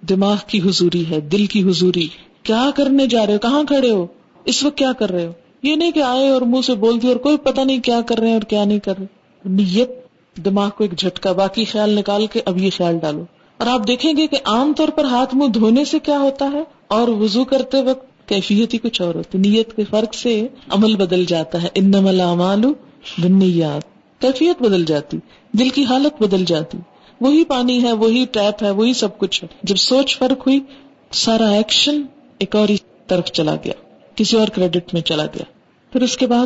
دماغ 0.10 0.36
کی 0.48 0.60
حضوری 0.60 1.04
ہے، 1.10 1.20
دل 1.20 1.46
کی 1.46 1.64
حضوری۔ 1.64 2.08
کیا 2.44 2.70
کرنے 2.76 3.08
جا 3.08 3.26
رہے 3.26 3.34
ہو؟ 3.34 3.40
کہاں 3.40 3.64
کھڑے 3.64 3.92
ہو؟ 3.92 4.08
اس 4.46 4.64
وقت 4.64 4.78
کیا 4.78 4.92
کر 4.92 5.12
رہے 5.12 5.26
ہو؟ 5.26 5.32
یہ 5.66 5.76
نہیں 5.76 5.92
کہ 5.92 6.04
آئے 6.04 6.30
اور 6.30 6.42
منہ 6.42 6.62
سے 6.62 6.76
بول 6.76 7.02
دی 7.02 7.08
اور 7.08 7.16
کوئی 7.16 7.38
پتہ 7.38 7.62
نہیں 7.62 7.80
کیا 7.82 8.02
کر 8.02 8.18
رہے 8.18 8.28
ہیں 8.28 8.34
اور 8.34 8.42
کیا 8.42 8.66
نہیں 8.66 8.80
کر 8.80 8.94
رہے 9.00 9.06
نیت 9.46 9.90
دماغ 10.46 10.70
کو 10.70 10.84
ایک 10.84 10.98
جھٹکا، 10.98 11.32
باقی 11.32 11.66
خیال 11.66 11.90
نکال 11.90 12.28
کے 12.28 12.42
اب 12.46 12.58
یہ 12.58 12.70
خیال 12.78 13.00
ڈالو۔ 13.00 13.24
اور 13.58 13.68
آپ 13.68 13.88
دیکھیں 13.88 14.14
گے 14.18 14.28
کہ 14.28 14.38
عام 14.46 14.74
طور 14.74 14.88
پر 14.88 15.06
ہاتھ 15.06 15.36
منہ 15.36 15.48
دھونے 15.48 15.86
سے 15.86 16.00
کیا 16.00 16.20
ہوتا 16.20 16.50
ہے 16.54 16.64
اور 16.88 17.08
وضو 17.08 17.46
کرتے 17.46 17.82
وقت 17.82 18.30
کیفیت 18.30 18.74
ہی 18.74 18.80
کچھ 18.80 19.02
اور 19.02 19.16
ہوتی 19.16 19.38
نیت 19.38 19.76
کے 19.76 19.84
فرق 19.90 20.14
سے 20.16 20.48
عمل 20.70 20.96
بدل 20.96 21.26
جاتا 21.26 21.64
ہے۔ 21.64 21.68
ان 21.76 21.86
نمال 21.86 22.66
بنیاد 23.18 23.82
کیفیت 24.22 24.62
بدل 24.62 24.86
جاتی، 24.86 25.18
دل 25.52 25.70
کی 25.70 25.86
حالت 25.86 26.22
بدل 26.22 26.46
جاتی۔ 26.46 26.78
وہی 27.22 27.44
پانی 27.44 27.84
ہے، 27.84 27.92
وہی 27.92 28.26
ٹیپ 28.32 28.64
ہے، 28.64 28.70
وہی 28.70 28.94
سب 28.94 29.18
کچھ 29.18 29.44
ہے۔ 29.44 29.50
جب 29.64 29.76
سوچ 29.76 30.18
فرق 30.18 30.48
ہوئی، 30.48 30.60
سارا 31.12 31.50
ایکشن 31.50 32.02
ایک 32.38 32.56
اور 32.56 32.68
طرف 33.08 33.26
چلا 33.26 33.56
گیا، 33.56 33.74
کسی 34.16 34.38
اور 34.38 34.48
کریڈٹ 34.48 34.94
میں 34.94 35.02
چلا 35.02 35.26
گیا۔ 35.26 35.44
پھر 35.96 36.04
اس 36.04 36.18
کے 36.18 36.28
بعد 36.28 36.46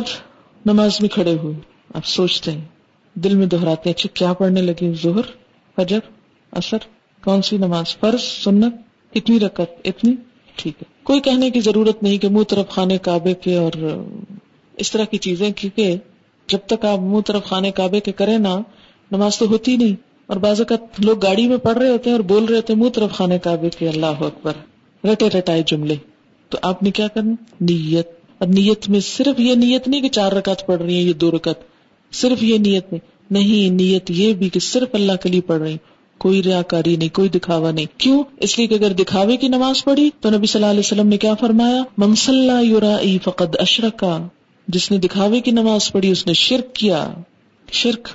نماز 0.66 1.00
میں 1.00 1.08
کھڑے 1.08 1.32
ہوئے۔ 1.32 1.54
آپ 1.94 2.06
سوچتے 2.06 2.52
ہیں، 2.52 2.64
دل 3.14 3.34
میں 3.36 3.46
دہراتے 3.46 3.88
ہیں 3.88 3.94
اچھا 3.96 4.08
کیا 4.14 4.32
پڑھنے 4.32 4.62
لگے؟ 4.62 4.92
ظہر، 5.02 5.20
فجر 5.76 5.98
اثر 6.52 6.76
کون 7.24 7.42
سی 7.42 7.56
نماز؟ 7.56 7.96
فرض، 7.96 8.20
سنت، 8.20 8.74
اتنی 9.14 9.40
رکت 9.40 9.80
اتنی؟ 9.84 10.14
ٹھیک 10.56 10.74
ہے۔ 10.82 10.92
کوئی 11.02 11.20
کہنے 11.20 11.50
کی 11.50 11.60
ضرورت 11.60 12.02
نہیں 12.02 12.18
کہ 12.18 12.28
منہ 12.28 12.42
طرف 12.42 12.68
خانے 12.68 12.98
کعبے 12.98 13.34
کے 13.34 13.56
اور 13.56 14.04
اس 14.76 14.92
طرح 14.92 15.04
کی 15.04 15.18
چیزیں، 15.18 15.50
کیونکہ 15.50 15.96
جب 16.46 16.58
تک 16.66 16.84
آپ 16.84 16.98
منہ 16.98 17.20
طرف 17.20 17.44
خانے 17.44 17.70
کعبے 17.70 18.00
کے 18.00 18.12
کریں 18.12 18.38
نا، 18.38 18.58
نماز 19.12 19.38
تو 19.38 19.46
ہوتی 19.46 19.76
نہیں۔ 19.76 19.96
اور 20.26 20.36
بعض 20.36 20.60
اوقات 20.60 21.04
لوگ 21.04 21.18
گاڑی 21.18 21.48
میں 21.48 21.56
پڑھ 21.56 21.78
رہے 21.78 21.88
ہوتے 21.88 22.10
ہیں 22.10 22.16
اور 22.16 22.24
بول 22.24 22.44
رہے 22.44 22.56
ہوتے 22.56 22.72
ہیں، 22.72 22.80
منہ 22.80 22.90
طرف 22.90 23.12
خانے 23.12 23.38
کعبے 23.38 23.68
کے، 23.78 23.88
اللہ 23.88 24.06
اکبر، 24.06 24.52
رٹے 25.06 25.28
رٹائے 25.28 25.62
جملے۔ 25.66 25.96
تو 26.48 26.58
آپ 26.62 26.82
نے 26.82 26.90
کیا 26.90 27.08
کرنا؟ 27.08 27.32
نیت۔ 27.60 28.19
اور 28.40 28.48
نیت 28.48 28.88
میں 28.88 29.00
صرف 29.00 29.40
یہ 29.40 29.54
نیت 29.54 29.88
نہیں 29.88 30.00
کہ 30.00 30.08
چار 30.08 30.32
رکعت 30.32 30.66
پڑھ 30.66 30.82
رہی 30.82 30.94
ہیں، 30.94 31.02
یہ 31.02 31.12
دو 31.12 31.30
رکعت۔ 31.30 31.54
صرف 32.12 32.42
یہ 32.42 32.58
نیت 32.58 32.92
نہیں۔ 32.92 33.10
نہیں، 33.30 33.70
نیت 33.70 34.10
یہ 34.10 34.34
بھی 34.34 34.48
کہ 34.48 34.60
صرف 34.60 34.88
اللہ 34.92 35.12
کے 35.22 35.28
لیے 35.28 35.40
پڑھ 35.40 35.62
رہی 35.62 35.76
کوئی 36.18 36.42
ریا 36.42 36.62
کاری 36.62 36.96
نہیں، 36.96 37.14
کوئی 37.14 37.28
دکھاوا 37.28 37.70
نہیں۔ 37.70 37.86
کیوں؟ 37.98 38.22
اس 38.40 38.58
لیے 38.58 38.66
کہ 38.66 38.74
اگر 38.74 38.92
دکھاوے 38.92 39.36
کی 39.36 39.48
نماز 39.48 39.84
پڑھی 39.84 40.10
تو 40.20 40.30
نبی 40.30 40.46
صلی 40.46 40.62
اللہ 40.62 40.70
علیہ 40.70 40.80
وسلم 40.80 41.08
نے 41.08 41.16
کیا 41.16 41.34
فرمایا؟ 41.34 41.82
منسلح 41.98 42.60
یورا 42.60 42.96
فقد 43.22 43.56
اشرکا 43.58 44.26
جس 44.68 44.90
نے 44.90 44.98
دکھاوے 44.98 45.40
کی 45.40 45.50
نماز 45.50 45.92
پڑھی، 45.92 46.10
اس 46.10 46.26
نے 46.26 46.32
شرک 46.32 46.74
کیا۔ 46.74 47.12
شرک۔ 47.72 48.08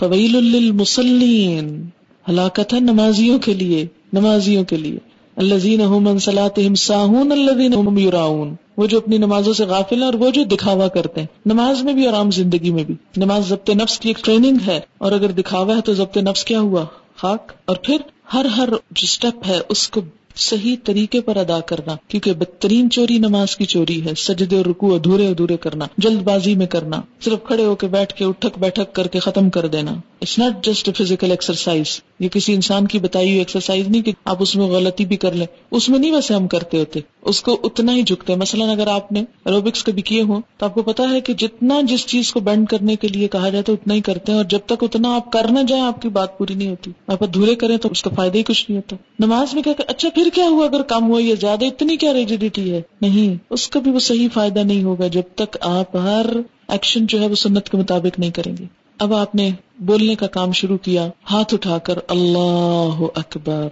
فویل 0.00 0.36
للمصلین۔ 0.44 1.84
ہلاکت 2.28 2.74
ہے 2.74 2.80
نمازیوں 2.80 3.38
کے 3.38 3.54
لیے، 3.54 3.86
نمازیوں 4.12 4.64
کے 4.64 4.76
لیے۔ 4.76 5.11
اللہ 5.36 6.74
ساہون 6.74 7.32
اللہ 7.32 7.98
یوراؤن 7.98 8.54
وہ 8.76 8.86
جو 8.86 8.96
اپنی 8.96 9.18
نمازوں 9.18 9.52
سے 9.52 9.64
غافل 9.64 9.96
ہیں 9.96 10.04
اور 10.04 10.14
وہ 10.14 10.30
جو 10.30 10.44
دکھاوا 10.44 10.88
کرتے 10.88 11.20
ہیں۔ 11.20 11.26
نماز 11.46 11.82
میں 11.82 11.92
بھی 11.92 12.06
اور 12.06 12.14
عام 12.14 12.30
زندگی 12.30 12.70
میں 12.70 12.84
بھی۔ 12.84 12.94
نماز 13.16 13.48
ضبط 13.48 13.70
نفس 13.70 14.00
کی 14.00 14.08
ایک 14.08 14.24
ٹریننگ 14.24 14.56
ہے۔ 14.66 14.80
اور 14.98 15.12
اگر 15.12 15.30
دکھاوا 15.30 15.76
ہے 15.76 15.80
تو 15.80 15.94
ضبط 15.94 16.16
نفس 16.16 16.44
کیا 16.44 16.60
ہوا؟ 16.60 16.84
خاک۔ 17.16 17.52
اور 17.64 17.76
پھر 17.82 17.96
ہر 18.34 18.44
ہر 18.44 18.68
جو 18.68 19.02
اسٹیپ 19.02 19.48
ہے، 19.48 19.58
اس 19.68 19.88
کو 19.88 20.00
صحیح 20.36 20.76
طریقے 20.84 21.20
پر 21.20 21.36
ادا 21.36 21.60
کرنا، 21.60 21.96
کیونکہ 22.08 22.32
بدترین 22.32 22.90
چوری 22.90 23.18
نماز 23.18 23.56
کی 23.56 23.64
چوری 23.64 24.04
ہے، 24.04 24.14
سجدے 24.16 24.56
اور 24.56 24.66
رکو 24.66 24.94
ادھورے 24.94 25.28
ادھورے 25.28 25.56
کرنا، 25.56 25.84
جلد 25.98 26.22
بازی 26.22 26.54
میں 26.54 26.66
کرنا، 26.66 27.00
صرف 27.20 27.46
کھڑے 27.46 27.64
ہو 27.64 27.74
کے 27.74 27.86
بیٹھ 27.86 28.14
کے 28.14 28.24
اٹھک 28.24 28.58
بیٹھک 28.58 28.94
کر 28.94 29.06
کے 29.06 29.18
ختم 29.18 29.50
کر 29.50 29.66
دینا۔ 29.66 29.90
It's 30.20 30.38
not 30.38 30.64
just 30.64 30.90
physical 30.96 31.30
exercise 31.30 32.00
یہ 32.20 32.28
کسی 32.28 32.54
انسان 32.54 32.86
کی 32.86 32.98
بتائی 32.98 33.28
ہوئی 33.28 33.38
ایکسرسائز 33.38 33.88
نہیں 33.88 34.02
کہ 34.02 34.12
آپ 34.24 34.36
اس 34.40 34.56
میں 34.56 34.66
غلطی 34.66 35.04
بھی 35.04 35.16
کر 35.16 35.32
لیں۔ 35.32 35.46
اس 35.70 35.88
میں 35.88 35.98
نہیں 35.98 36.10
ویسے 36.10 36.34
ہم 36.34 36.48
کرتے 36.48 36.78
ہوتے۔ 36.78 37.00
اس 37.22 37.42
کو 37.42 37.60
اتنا 37.64 37.94
ہی 37.94 38.02
جھکتے 38.02 38.34
مثلاً 38.34 38.68
اگر 38.68 38.86
آپ 38.86 39.12
نے 39.12 39.24
ایروبکس 39.44 39.84
کبھی 39.84 40.02
کیے 40.02 40.22
ہوں، 40.22 40.40
تو 40.56 40.66
آپ 40.66 40.74
کو 40.74 40.82
پتا 40.82 41.02
ہے 41.10 41.20
کہ 41.20 41.32
جتنا 41.32 41.80
جس 41.82 42.06
چیز 42.06 42.32
کو 42.32 42.40
بینڈ 42.40 42.68
کرنے 42.68 42.96
کے 42.96 43.08
لیے 43.08 43.28
کہا 43.28 43.48
جائے 43.48 43.62
تو 43.62 43.72
اتنا 43.72 43.94
ہی 43.94 44.00
کرتے 44.00 44.32
ہیں۔ 44.32 44.36
اور 44.36 44.44
جب 44.44 44.58
تک 44.66 44.84
اتنا 44.84 45.16
آپ 45.16 45.32
کر 45.32 45.46
نہ 45.50 45.58
جائیں، 45.68 45.84
آپ 45.84 46.02
کی 46.02 46.08
بات 46.08 46.38
پوری 46.38 46.54
نہیں 46.54 46.70
ہوتی۔ 46.70 46.90
آپ 47.06 47.34
دھورے 47.34 47.54
کریں 47.54 47.76
تو 47.76 47.88
اس 47.90 48.02
کا 48.02 48.10
فائدہ 48.16 48.38
ہی 48.38 48.42
کچھ 48.42 48.70
نہیں 48.70 48.78
ہوتا۔ 48.78 49.24
نماز 49.26 49.54
میں 49.54 49.62
کیا 49.62 49.72
کہ 49.72 49.84
اچھا 49.86 50.08
پھر 50.14 50.21
کیا 50.30 50.44
ہوا 50.44 50.64
اگر 50.64 50.82
کام 50.82 51.10
ہوا 51.10 51.20
یا 51.22 51.34
زیادہ؟ 51.40 51.64
اتنی 51.64 51.96
کیا 51.96 52.12
ریجیڈیٹی 52.12 52.72
ہے؟ 52.72 52.82
نہیں، 53.00 53.44
اس 53.50 53.68
کا 53.68 53.80
بھی 53.80 53.90
وہ 53.90 53.98
صحیح 53.98 54.28
فائدہ 54.34 54.58
نہیں 54.58 54.84
ہوگا 54.84 55.06
جب 55.06 55.22
تک 55.34 55.56
آپ 55.60 55.96
ہر 55.96 56.26
ایکشن 56.68 57.06
جو 57.06 57.20
ہے 57.20 57.26
وہ 57.26 57.34
سنت 57.34 57.68
کے 57.68 57.76
مطابق 57.76 58.18
نہیں 58.18 58.30
کریں 58.30 58.56
گے۔ 58.56 58.64
اب 58.98 59.14
آپ 59.14 59.34
نے 59.34 59.50
بولنے 59.78 60.14
کا 60.14 60.26
کام 60.26 60.52
شروع 60.52 60.78
کیا، 60.78 61.08
ہاتھ 61.30 61.54
اٹھا 61.54 61.78
کر 61.78 61.98
اللہ 62.08 63.06
اکبر، 63.14 63.68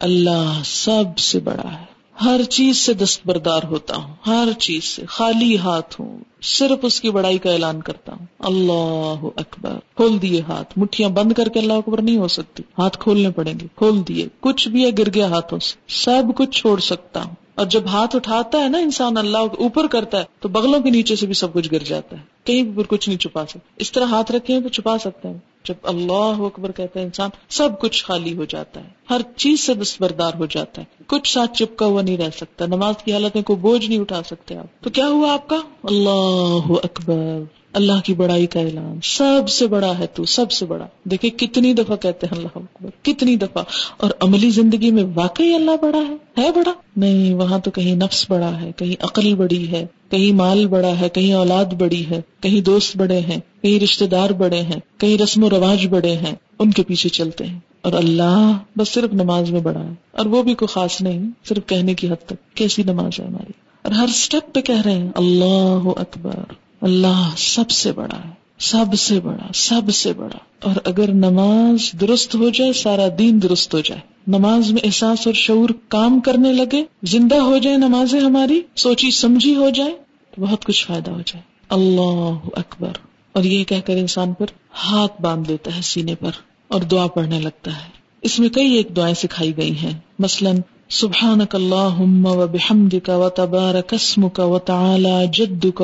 اللہ 0.00 0.60
سب 0.64 1.18
سے 1.18 1.40
بڑا 1.40 1.72
ہے۔ 1.72 1.95
ہر 2.24 2.42
چیز 2.42 2.76
سے 2.76 2.94
دستبردار 2.94 3.60
ہوتا 3.64 3.96
ہوں، 3.96 4.14
ہر 4.26 4.48
چیز 4.58 4.84
سے 4.84 5.06
خالی 5.06 5.58
ہاتھ 5.58 6.00
ہوں، 6.00 6.18
صرف 6.42 6.78
اس 6.82 7.00
کی 7.00 7.10
بڑائی 7.10 7.38
کا 7.38 7.52
اعلان 7.52 7.80
کرتا 7.80 8.12
ہوں۔ 8.12 8.26
اللہ 8.38 9.28
اکبر، 9.36 9.78
کھول 9.96 10.22
دیے 10.22 10.40
ہاتھ۔ 10.40 10.78
مٹھیاں 10.78 11.10
بند 11.10 11.32
کر 11.32 11.48
کے 11.48 11.60
اللہ 11.60 11.72
اکبر 11.72 12.02
نہیں 12.02 12.16
ہو 12.16 12.28
سکتی۔ 12.28 12.62
ہاتھ 12.78 12.98
کھولنے 12.98 13.30
پڑیں 13.30 13.54
گے۔ 13.60 13.66
کھول 13.76 14.02
دیے۔ 14.08 14.28
کچھ 14.40 14.68
بھی 14.68 14.84
ہے، 14.84 14.90
گر 14.98 15.14
گیا 15.14 15.26
ہاتھوں 15.26 15.58
سے۔ 15.58 15.74
سب 15.88 16.22
کچھ 16.36 16.50
چھوڑ 16.50 16.80
سکتا 16.80 17.24
ہوں۔ 17.24 17.34
اور 17.54 17.66
جب 17.66 17.82
ہاتھ 17.86 18.16
اٹھاتا 18.16 18.58
ہے 18.58 18.68
نا 18.68 18.78
انسان، 18.78 19.16
اللہ 19.16 19.38
اوپر 19.38 19.86
کرتا 19.86 20.18
ہے، 20.18 20.24
تو 20.40 20.48
بغلوں 20.48 20.80
کے 20.80 20.90
نیچے 20.90 21.16
سے 21.16 21.26
بھی 21.26 21.34
سب 21.34 21.52
کچھ 21.52 21.68
گر 21.72 21.78
جاتا 21.78 22.16
ہے۔ 22.16 22.22
کہیں 22.44 22.62
بھی 22.62 22.82
کچھ 22.88 23.08
نہیں 23.08 23.18
چھپا 23.18 23.46
سکتا۔ 23.46 23.74
اس 23.76 23.92
طرح 23.92 24.04
ہاتھ 24.04 24.32
رکھے 24.32 24.54
ہیں 24.54 24.60
تو 24.60 24.68
چھپا 24.68 24.98
سکتے 24.98 25.28
ہیں 25.28 25.38
جب 25.68 25.74
اللہ 25.82 26.34
اکبر 26.38 26.72
کہتے 26.72 26.98
ہیں 26.98 27.06
انسان، 27.06 27.30
سب 27.48 27.68
کچھ 27.80 28.04
خالی 28.04 28.36
ہو 28.36 28.44
جاتا 28.44 28.80
ہے، 28.80 28.88
ہر 29.10 29.20
چیز 29.36 29.60
سے 29.60 29.74
دستبردار 29.74 30.32
ہو 30.38 30.46
جاتا 30.46 30.82
ہے۔ 30.82 31.02
کچھ 31.06 31.32
ساتھ 31.32 31.54
چپکا 31.54 31.86
ہوا 31.86 32.02
نہیں 32.02 32.16
رہ 32.16 32.30
سکتا، 32.36 32.66
نماز 32.66 32.94
کی 33.04 33.12
حالت 33.12 33.36
میں 33.36 33.42
کوئی 33.42 33.58
بوجھ 33.58 33.88
نہیں 33.88 33.98
اٹھا 33.98 34.22
سکتے 34.26 34.56
آپ۔ 34.56 34.84
تو 34.84 34.90
کیا 34.90 35.08
ہوا 35.08 35.32
آپ 35.32 35.48
کا؟ 35.48 35.56
اللہ 35.84 36.72
اکبر، 36.84 37.42
اللہ 37.72 37.92
کی 38.04 38.14
بڑائی 38.14 38.46
کا 38.46 38.60
اعلان۔ 38.60 38.98
سب 39.02 39.48
سے 39.48 39.66
بڑا 39.66 39.98
ہے 39.98 40.06
تو 40.06 40.24
سب 40.24 40.52
سے 40.52 40.66
بڑا۔ 40.66 40.86
دیکھیں 41.04 41.30
کتنی 41.30 41.72
دفعہ 41.72 41.96
کہتے 41.96 42.26
ہیں 42.26 42.36
اللہ 42.36 42.48
اکبر، 42.54 42.90
کتنی 43.02 43.36
دفعہ۔ 43.36 43.62
اور 43.96 44.10
عملی 44.20 44.50
زندگی 44.50 44.90
میں 44.90 45.04
واقعی 45.14 45.54
اللہ 45.54 45.70
بڑا 45.82 46.00
ہے؟ 46.08 46.42
ہے 46.42 46.52
بڑا؟ 46.52 46.72
نہیں، 46.96 47.34
وہاں 47.34 47.58
تو 47.58 47.70
کہیں 47.70 47.94
نفس 47.94 48.26
بڑا 48.30 48.60
ہے، 48.60 48.72
کہیں 48.76 48.96
عقل 49.00 49.34
بڑی 49.34 49.70
ہے 49.70 49.86
کہیں 50.10 50.34
مال 50.34 50.66
بڑا 50.66 51.00
ہے، 51.00 51.08
کہیں 51.08 51.32
اولاد 51.32 51.64
بڑی 51.64 52.06
ہے، 52.10 52.20
کہیں 52.40 52.60
دوست 52.60 52.96
بڑے 52.96 53.20
ہیں، 53.20 53.40
کہیں 53.62 53.80
رشتے 53.80 54.06
دار 54.06 54.30
بڑے 54.30 54.62
ہیں، 54.62 54.80
کہیں 54.98 55.22
رسم 55.22 55.44
و 55.44 55.50
رواج 55.50 55.86
بڑے 55.86 56.12
ہیں، 56.12 56.34
ان 56.58 56.70
کے 56.70 56.82
پیچھے 56.82 57.08
چلتے 57.08 57.46
ہیں۔ 57.46 57.60
اور 57.82 57.92
اللہ 57.92 58.58
بس 58.76 58.88
صرف 58.88 59.14
نماز 59.14 59.50
میں 59.50 59.60
بڑا 59.60 59.84
ہے۔ 59.84 59.94
اور 60.10 60.26
وہ 60.26 60.42
بھی 60.42 60.54
کوئی 60.54 60.72
خاص 60.72 61.00
نہیں، 61.00 61.30
صرف 61.48 61.66
کہنے 61.66 61.94
کی 61.94 62.08
حد 62.08 62.26
تک 62.26 62.56
کیسی 62.56 62.82
نماز 62.82 63.20
ہے 63.20 63.26
ہماری۔ 63.26 63.52
اور 63.82 63.92
ہر 63.92 64.04
اسٹیپ 64.04 64.54
پہ 64.54 64.60
کہہ 64.60 64.80
رہے 64.80 64.92
ہیں، 64.92 65.10
اللہ 65.14 65.88
اکبر، 65.96 66.52
اللہ 66.80 67.30
سب 67.38 67.70
سے 67.70 67.92
بڑا 67.92 68.18
ہے۔ 68.24 68.45
سب 68.58 68.94
سے 68.98 69.20
بڑا، 69.20 69.52
سب 69.54 69.94
سے 69.94 70.12
بڑا۔ 70.12 70.38
اور 70.62 70.74
اگر 70.84 71.12
نماز 71.12 72.00
درست 72.00 72.34
ہو 72.34 72.50
جائے، 72.50 72.72
سارا 72.72 73.06
دین 73.18 73.42
درست 73.42 73.74
ہو 73.74 73.80
جائے۔ 73.80 74.00
نماز 74.26 74.72
میں 74.72 74.80
احساس 74.84 75.26
اور 75.26 75.34
شعور 75.34 75.68
کام 75.88 76.20
کرنے 76.20 76.52
لگے، 76.52 76.84
زندہ 77.02 77.34
ہو 77.34 77.58
جائے 77.58 77.76
نمازیں 77.76 78.20
ہماری، 78.20 78.60
سوچی 78.76 79.10
سمجھی 79.10 79.56
ہو 79.56 79.70
جائے، 79.70 79.90
تو 80.34 80.42
بہت 80.42 80.64
کچھ 80.64 80.86
فائدہ 80.86 81.10
ہو 81.10 81.20
جائے۔ 81.26 81.42
اللہ 81.68 82.48
اکبر۔ 82.52 82.92
اور 83.32 83.44
یہ 83.44 83.64
کہہ 83.64 83.80
کر 83.84 83.96
انسان 83.96 84.32
پر 84.32 84.46
ہاتھ 84.86 85.22
باندھ 85.22 85.50
لیتا 85.50 85.76
ہے 85.76 85.82
سینے 85.82 86.14
پر 86.14 86.30
اور 86.68 86.80
دعا 86.80 87.06
پڑھنے 87.06 87.40
لگتا 87.40 87.70
ہے۔ 87.70 87.90
اس 88.22 88.40
میں 88.40 88.48
کئی 88.48 88.72
ایک 88.72 88.96
دعائیں 88.96 89.14
سکھائی 89.14 89.56
گئی 89.56 89.78
ہیں۔ 89.78 89.98
مثلاً 90.18 90.56
سبحان 90.90 91.40
اللہم 91.52 92.26
و 92.26 92.46
بحمدک 92.46 93.08
و 93.08 93.28
تبارک 93.28 93.94
اسمک 93.94 94.40
و 94.44 94.58
تعالی 94.58 95.26
جدک 95.32 95.82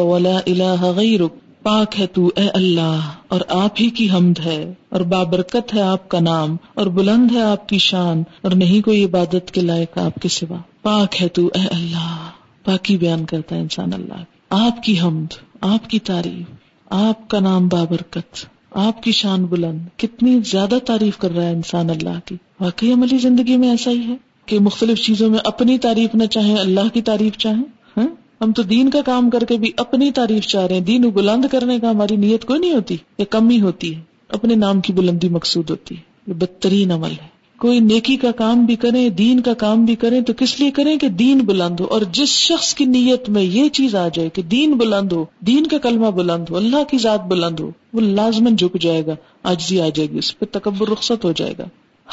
پاک 1.63 2.01
ہے 2.01 2.07
تو 2.07 2.31
اے 2.37 2.49
اللہ، 2.49 3.01
اور 3.29 3.41
آپ 3.49 3.71
ہی 3.81 3.91
کی 3.91 4.11
حمد 4.11 4.39
ہے، 4.45 4.73
اور 4.89 5.01
بابرکت 5.01 5.75
ہے 5.75 5.81
آپ 5.81 6.09
کا 6.09 6.21
نام، 6.21 6.57
اور 6.75 6.87
بلند 6.87 7.33
ہے 7.33 7.43
آپ 7.43 7.69
کی 7.69 7.79
شان، 7.79 8.23
اور 8.43 8.51
نہیں 8.51 8.85
کوئی 8.85 9.05
عبادت 9.05 9.51
کے 9.51 9.61
لائق 9.61 9.99
آپ 9.99 10.23
کے 10.23 10.29
سوا۔ 10.29 10.57
پاک 10.83 11.23
ہے 11.23 11.29
تو 11.29 11.51
اے 11.55 11.67
اللہ، 11.67 12.29
پاکی 12.65 12.97
بیان 12.97 13.25
کرتا 13.25 13.57
ہے 13.57 13.61
انسان 13.61 13.93
اللہ۔ 13.93 14.25
آپ 14.51 14.83
کی 14.83 15.01
حمد، 15.01 15.35
آپ 15.61 15.91
کی 15.91 15.99
تعریف، 15.99 16.55
آپ 16.91 17.29
کا 17.29 17.41
نام 17.41 17.69
بابرکت، 17.69 18.47
آپ 18.71 19.03
کی 19.03 19.13
شان 19.13 19.45
بلند۔ 19.45 19.81
کتنی 19.97 20.41
زیادہ 20.47 20.79
تعریف 20.87 21.19
کر 21.19 21.31
رہا 21.31 21.45
ہے 21.45 21.53
انسان 21.53 21.91
اللہ 21.91 22.19
کی۔ 22.25 22.37
واقعی 22.61 22.93
عملی 22.93 23.19
زندگی 23.19 23.57
میں 23.57 23.71
ایسا 23.71 23.91
ہی 23.91 24.05
ہے 24.09 24.17
کہ 24.47 24.59
مختلف 24.61 25.01
چیزوں 25.01 25.31
میں 25.31 25.39
اپنی 25.45 25.79
تعریف 25.79 26.15
نہ 26.15 26.25
چاہیں، 26.25 26.59
اللہ 26.59 26.89
کی 26.95 27.03
تعریف 27.03 27.37
چاہیں 27.37 27.65
ہاں؟ 27.97 28.09
ہم 28.43 28.53
تو 28.53 28.63
دین 28.63 28.91
کا 28.91 29.01
کام 29.07 29.31
کر 29.31 29.45
کے 29.45 29.57
بھی 29.57 29.71
اپنی 29.77 30.11
تعریف 30.11 30.47
چاہ 30.47 30.67
رہے 30.67 30.75
ہیں۔ 30.75 30.83
دین 30.83 31.03
بلند 31.03 31.45
کرنے 31.51 31.79
کا 31.79 31.91
ہماری 31.91 32.17
نیت 32.17 32.45
کوئی 32.45 32.61
نہیں 32.61 32.73
ہوتی 32.73 32.97
یا 33.19 33.25
کم 33.31 33.49
ہی 33.49 33.61
ہوتی 33.61 33.97
ہے۔ 33.97 34.01
اپنے 34.29 34.55
نام 34.55 34.81
کی 34.81 34.93
بلندی 34.93 35.29
مقصود 35.29 35.71
ہوتی 35.71 35.97
ہے۔ 35.97 36.01
یہ 36.27 36.35
بدترین 36.35 36.91
عمل 36.91 37.11
ہے۔ 37.11 37.43
کوئی 37.59 37.79
نیکی 37.81 38.17
کا 38.17 38.31
کام 38.31 38.65
بھی 38.65 38.77
کریں 38.77 39.09
دین 39.09 39.41
کا 39.41 39.55
کام 39.55 39.85
بھی 39.85 39.95
کریں 39.97 40.21
تو 40.21 40.33
کس 40.39 40.61
لیے 40.61 40.71
کریں 40.71 40.97
کہ 40.97 41.09
دین 41.09 41.39
بلند 41.39 41.81
ہو؟ 41.81 41.85
اور 41.85 42.01
جس 42.13 42.29
شخص 42.29 42.75
کی 42.75 42.85
نیت 42.85 43.29
میں 43.29 43.43
یہ 43.43 43.69
چیز 43.69 43.95
آ 43.95 44.09
جائے 44.15 44.29
کہ 44.29 44.43
دین 44.43 44.73
بلند 44.73 45.13
ہو، 45.13 45.25
دین 45.41 45.67
کا 45.67 45.79
کلمہ 45.79 46.07
بلند 46.07 46.45
ہو، 46.51 46.57
اللہ 46.57 46.85
کی 46.91 46.99
ذات 46.99 47.25
بلند 47.25 47.61
ہو، 47.61 47.71
وہ 47.93 48.01
لازمن 48.01 48.57
جھک 48.57 48.81
جائے 48.81 49.07
گا 49.07 49.15
آجزی 49.43 49.81
آ 49.81 49.89
جائے 49.95 50.11
گی، 50.11 50.19
اس 50.19 50.39
پہ 50.39 50.47
تکبر 50.51 50.89
رخصت 50.89 51.25
ہو 51.25 51.33
جائے 51.33 51.55
گا۔ 51.59 51.65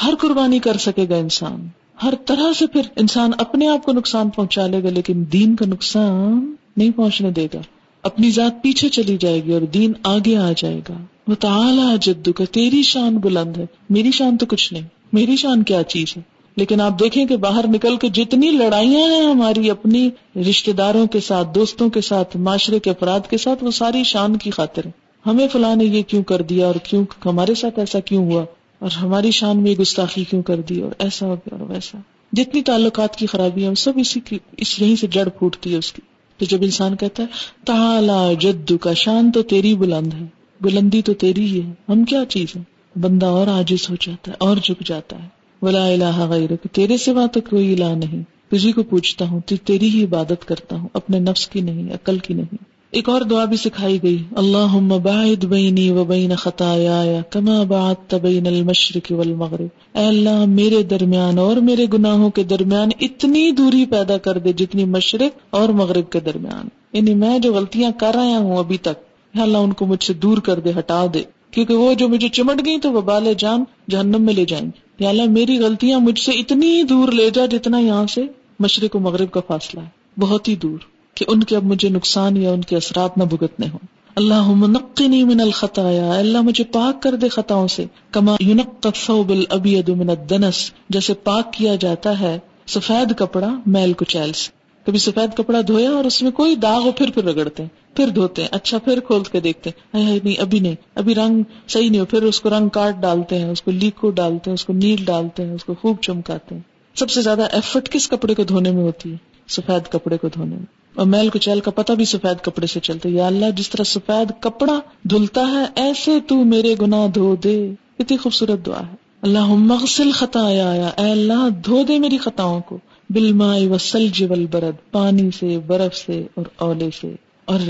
ہر 0.06 0.14
قربانی 0.14 0.58
کر 0.58 0.76
سکے 0.76 1.06
گا 1.08 1.16
انسان۔ 1.16 1.79
ہر 2.02 2.14
طرح 2.26 2.52
سے 2.52 2.66
پھر 2.66 2.80
انسان 2.96 3.30
اپنے 3.38 3.68
آپ 3.68 3.84
کو 3.84 3.92
نقصان 3.92 4.28
پہنچا 4.28 4.66
لے 4.66 4.82
گا، 4.82 4.90
لیکن 4.90 5.24
دین 5.32 5.56
کا 5.56 5.66
نقصان 5.66 6.54
نہیں 6.76 6.90
پہنچنے 6.90 7.30
دے 7.30 7.46
گا۔ 7.54 7.58
اپنی 8.02 8.30
ذات 8.30 8.62
پیچھے 8.62 8.88
چلی 8.88 9.16
جائے 9.20 9.44
گی 9.44 9.52
اور 9.52 9.62
دین 9.62 9.92
آگے 10.02 10.36
آ 10.36 10.52
جائے 10.56 10.80
گا۔ 10.88 10.94
وہ 11.28 11.96
جدو 12.00 12.32
کا 12.32 12.44
تیری 12.44 12.82
شان 12.82 13.16
بلند 13.16 13.56
ہے۔ 13.56 13.66
میری 13.90 14.10
شان 14.10 14.36
تو 14.36 14.46
کچھ 14.46 14.72
نہیں۔ 14.72 14.82
میری 15.12 15.36
شان 15.36 15.62
کیا 15.62 15.82
چیز 15.82 16.16
ہے؟ 16.16 16.22
لیکن 16.56 16.80
آپ 16.80 17.00
دیکھیں 17.00 17.26
کہ 17.26 17.36
باہر 17.36 17.64
نکل 17.68 17.96
کے 17.96 18.08
جتنی 18.08 18.50
لڑائیاں 18.50 19.10
ہیں 19.10 19.26
ہماری، 19.26 19.70
اپنی 19.70 20.10
رشتے 20.36 20.72
داروں 20.72 21.06
کے 21.06 21.20
ساتھ، 21.20 21.48
دوستوں 21.54 21.90
کے 21.90 22.00
ساتھ، 22.00 22.36
معاشرے 22.36 22.78
کے 22.78 22.90
افراد 22.90 23.20
کے 23.30 23.36
ساتھ، 23.38 23.64
وہ 23.64 23.70
ساری 23.70 24.04
شان 24.04 24.36
کی 24.36 24.50
خاطر 24.50 24.86
ہے 24.86 24.90
ہمیں 25.26 25.48
فلاں 25.52 25.76
نے 25.76 25.84
یہ 25.84 26.02
کیوں 26.02 26.22
کر 26.22 26.42
دیا 26.42 26.66
اور 26.66 26.74
کیوں 26.74 27.04
ہمارے 27.24 27.54
ساتھ 27.54 27.78
ایسا 27.78 28.00
کیوں 28.00 28.32
ہوا؟ 28.32 28.44
اور 28.80 28.90
ہماری 28.90 29.30
شان 29.30 29.62
میں 29.62 29.74
گستاخی 29.74 30.24
کیوں 30.24 30.42
کر 30.42 30.60
دی 30.60 30.80
اور 30.80 30.92
ایسا 30.98 31.26
ہو 31.26 31.34
گیا 31.34 31.56
اور 31.56 31.70
ویسا۔ 31.70 31.98
جتنی 32.32 32.62
تعلقات 32.62 33.16
کی 33.16 33.26
خرابی 33.26 33.66
ہے 33.66 33.74
سب 33.74 33.92
اسی 33.96 34.20
کی 34.20 34.38
اس 34.56 34.80
یہیں 34.82 34.96
سے 34.96 35.06
جڑ 35.06 35.28
پھوٹتی 35.28 35.72
ہے 35.72 35.78
اس 35.78 35.92
کی۔ 35.92 36.02
تو 36.38 36.44
جب 36.44 36.58
انسان 36.62 36.96
کہتا 36.96 37.22
ہے 37.22 37.28
تالا 37.64 38.32
جدو 38.40 38.78
کا 38.78 38.94
شان 38.94 39.30
تو 39.30 39.42
تیری 39.42 39.74
بلند 39.76 40.14
ہے، 40.14 40.26
بلندی 40.60 41.02
تو 41.02 41.14
تیری 41.14 41.44
ہی 41.44 41.60
ہے۔ 41.62 41.72
ہم 41.88 42.04
کیا 42.04 42.24
چیز 42.28 42.56
ہے 42.56 42.62
بندہ 42.96 43.26
اور 43.26 43.46
آجز 43.46 43.90
ہو 43.90 43.96
جاتا 44.00 44.30
ہے، 44.30 44.36
اور 44.40 44.56
جھک 44.56 44.82
جاتا 44.86 45.22
ہے۔ 45.22 45.28
ولا 45.62 45.86
الہ 45.86 46.26
غیر 46.28 46.50
تیرے 46.72 46.96
سوا 46.96 47.26
تو 47.26 47.40
کوئی 47.40 47.72
الہ 47.74 47.94
نہیں۔ 47.94 48.22
تجھی 48.50 48.72
کو 48.72 48.82
پوچھتا 48.82 49.24
ہوں، 49.24 49.40
تیری 49.64 49.88
ہی 49.88 50.04
عبادت 50.04 50.44
کرتا 50.44 50.76
ہوں، 50.76 50.88
اپنے 50.94 51.18
نفس 51.18 51.48
کی 51.48 51.60
نہیں، 51.60 51.94
عقل 51.94 52.18
کی 52.18 52.34
نہیں۔ 52.34 52.54
ایک 52.90 53.08
اور 53.08 53.20
دعا 53.20 53.44
بھی 53.44 53.56
سکھائی 53.56 54.02
گئی۔ 54.02 54.22
اللہ 54.36 54.98
باعد 55.02 55.44
بینی 55.44 55.90
و 55.90 56.04
بین 56.04 56.34
خطایا 56.34 57.20
کما 57.30 57.62
بعدت 57.62 58.14
بین 58.14 58.46
المشرق 58.46 59.12
والمغرب۔ 59.12 59.98
اے 59.98 60.06
اللہ، 60.06 60.44
میرے 60.44 60.82
درمیان 60.82 61.38
اور 61.38 61.56
میرے 61.56 61.86
گناہوں 61.92 62.30
کے 62.30 62.42
درمیان 62.42 62.88
اتنی 63.00 63.50
دوری 63.50 63.86
پیدا 63.86 64.18
کر 64.18 64.38
دے 64.38 64.52
جتنی 64.52 64.84
مشرق 64.84 65.38
اور 65.50 65.68
مغرب 65.68 66.10
کے 66.10 66.20
درمیان۔ 66.20 66.68
یعنی 66.92 67.14
میں 67.14 67.38
جو 67.38 67.54
غلطیاں 67.54 67.90
کر 68.00 68.12
رہا 68.14 68.38
ہوں 68.38 68.56
ابھی 68.56 68.78
تک 68.78 68.98
اللہ، 69.34 69.58
ان 69.58 69.72
کو 69.72 69.86
مجھ 69.86 70.04
سے 70.04 70.12
دور 70.12 70.38
کر 70.38 70.60
دے، 70.60 70.70
ہٹا 70.78 71.06
دے۔ 71.14 71.22
کیونکہ 71.50 71.74
وہ 71.74 71.94
جو 71.94 72.08
مجھے 72.08 72.28
چمٹ 72.28 72.66
گئی 72.66 72.78
تو 72.78 72.92
وہ 72.92 73.00
بال 73.00 73.28
جان 73.38 73.64
جہنم 73.90 74.22
میں 74.22 74.34
لے 74.34 74.44
جائیں 74.44 74.70
گے 75.00 75.06
اللہ، 75.06 75.22
میری 75.22 75.58
غلطیاں 75.58 76.00
مجھ 76.00 76.20
سے 76.20 76.32
اتنی 76.32 76.82
دور 76.82 77.12
لے 77.12 77.30
جا 77.30 77.46
جتنا 77.46 77.78
یہاں 77.78 78.06
سے 78.06 78.22
مشرق 78.60 78.96
و 78.96 78.98
مغرب 78.98 79.30
کا 79.30 79.40
فاصلہ 79.46 79.80
ہے۔ 79.80 80.20
بہت 80.20 80.48
ہی 80.48 80.56
دور۔ 80.56 80.78
کہ 81.20 81.26
ان 81.28 81.42
کے 81.42 81.56
اب 81.56 81.64
مجھے 81.64 81.88
نقصان 81.88 82.36
یا 82.36 82.50
ان 82.50 82.60
کے 82.60 82.76
اثرات 82.76 83.18
نہ 83.18 83.24
بھگتنے 83.24 83.66
ہوں۔ 83.68 83.78
اللہ 84.16 84.48
منقنی 84.48 85.24
من 85.24 85.40
الخطایا 85.40 86.14
اللہ 86.14 86.40
مجھے 86.40 86.64
پاک 86.64 87.02
کر 87.02 87.14
دے 87.14 87.28
خطاؤں 87.28 87.68
سے۔ 87.68 87.84
کما 88.10 88.36
یونق 88.40 88.86
الثوب 88.86 89.30
الابید 89.30 89.88
من 89.88 90.10
الدنس، 90.10 90.70
جیسے 90.88 91.14
پاک 91.14 91.52
کیا 91.52 91.74
جاتا 91.74 92.20
ہے 92.20 92.38
سفید 92.66 93.18
کپڑا 93.18 93.48
میل 93.66 93.92
کچیل 93.92 94.32
سے۔ 94.32 94.50
کبھی 94.86 94.98
سفید 94.98 95.36
کپڑا 95.36 95.60
دھویا 95.68 95.90
اور 95.90 96.04
اس 96.04 96.22
میں 96.22 96.30
کوئی 96.30 96.56
داغ 96.56 96.82
ہو، 96.82 96.92
پھر 96.92 97.10
پھر 97.10 97.24
رگڑتے 97.24 97.62
ہیں، 97.62 97.96
پھر 97.96 98.08
دھوتے 98.08 98.42
ہیں 98.42 98.48
اچھا 98.52 98.78
پھر 98.78 99.00
کھول 99.00 99.22
کے 99.22 99.40
دیکھتے 99.40 99.70
ہیں۔ 99.70 100.04
نہیں، 100.24 100.40
ابھی 100.40 100.60
نہیں، 100.60 100.74
ابھی 100.94 101.14
رنگ 101.14 101.42
صحیح 101.68 101.90
نہیں 101.90 102.00
ہو، 102.00 102.06
پھر 102.06 102.22
اس 102.22 102.40
کو 102.40 102.50
رنگ 102.50 102.68
کاٹ 102.68 102.96
ڈالتے 103.00 103.38
ہیں، 103.38 103.50
اس 103.50 103.62
کو 103.62 103.70
لیکو 103.70 104.10
ڈالتے 104.10 104.50
ہیں، 104.50 104.54
اس 104.54 104.64
کو 104.64 104.72
نیل 104.72 105.04
ڈالتے 105.04 105.44
ہیں، 105.44 105.52
اس 105.52 105.64
کو 105.64 105.74
خوب 105.74 105.96
چمکاتے 106.00 106.54
ہیں۔ 106.54 106.62
سب 106.94 107.10
سے 107.10 107.22
زیادہ 107.22 107.42
ایفرٹ 107.52 107.88
کس 107.88 108.08
کپڑے 108.08 108.34
کو 108.34 108.42
دھونے 108.42 108.70
میں 108.70 108.82
ہوتی 108.82 109.12
ہے؟ 109.12 109.16
سفید 109.48 109.92
کپڑے 109.92 110.18
کو 110.18 110.28
دھونے 110.28 110.56
میں۔ 110.56 110.79
اور 110.94 111.06
میل 111.06 111.28
کچیل 111.28 111.60
کا 111.60 111.70
پتہ 111.70 111.92
بھی 111.92 112.04
سفید 112.04 112.44
کپڑے 112.44 112.66
سے 112.66 112.80
چلتے 112.80 113.08
یا 113.08 113.26
اللہ، 113.26 113.50
جس 113.56 113.70
طرح 113.70 113.82
سفید 113.82 114.32
کپڑا 114.40 114.80
دھلتا 115.10 115.40
ہے، 115.40 115.64
ایسے 115.74 116.20
تو 116.20 116.34
میرے 116.34 116.74
گنا 116.80 117.06
دھو 117.14 117.36
دے۔ 117.36 117.70
اتنی 117.98 118.16
خوبصورت 118.16 118.66
دعا 118.66 118.80
ہے۔ 118.80 118.94
اللہ 119.22 119.46
مغسل 119.46 120.10
خطا 120.12 120.46
آیا 120.46 120.70
اے 120.70 121.10
اللہ، 121.10 121.48
دھو 121.64 121.82
دے 121.82 121.98
میری 121.98 122.18
خطاؤں 122.18 122.60
کو۔ 122.60 122.78
بلما 123.10 123.54
و 123.54 123.78
سلج 123.78 124.24
برد 124.24 124.90
پانی 124.90 125.30
سے، 125.30 125.58
برف 125.58 125.96
سے 125.96 126.26
اور 126.34 126.44
اولے 126.58 126.88
سے۔ 127.00 127.14
اور 127.44 127.60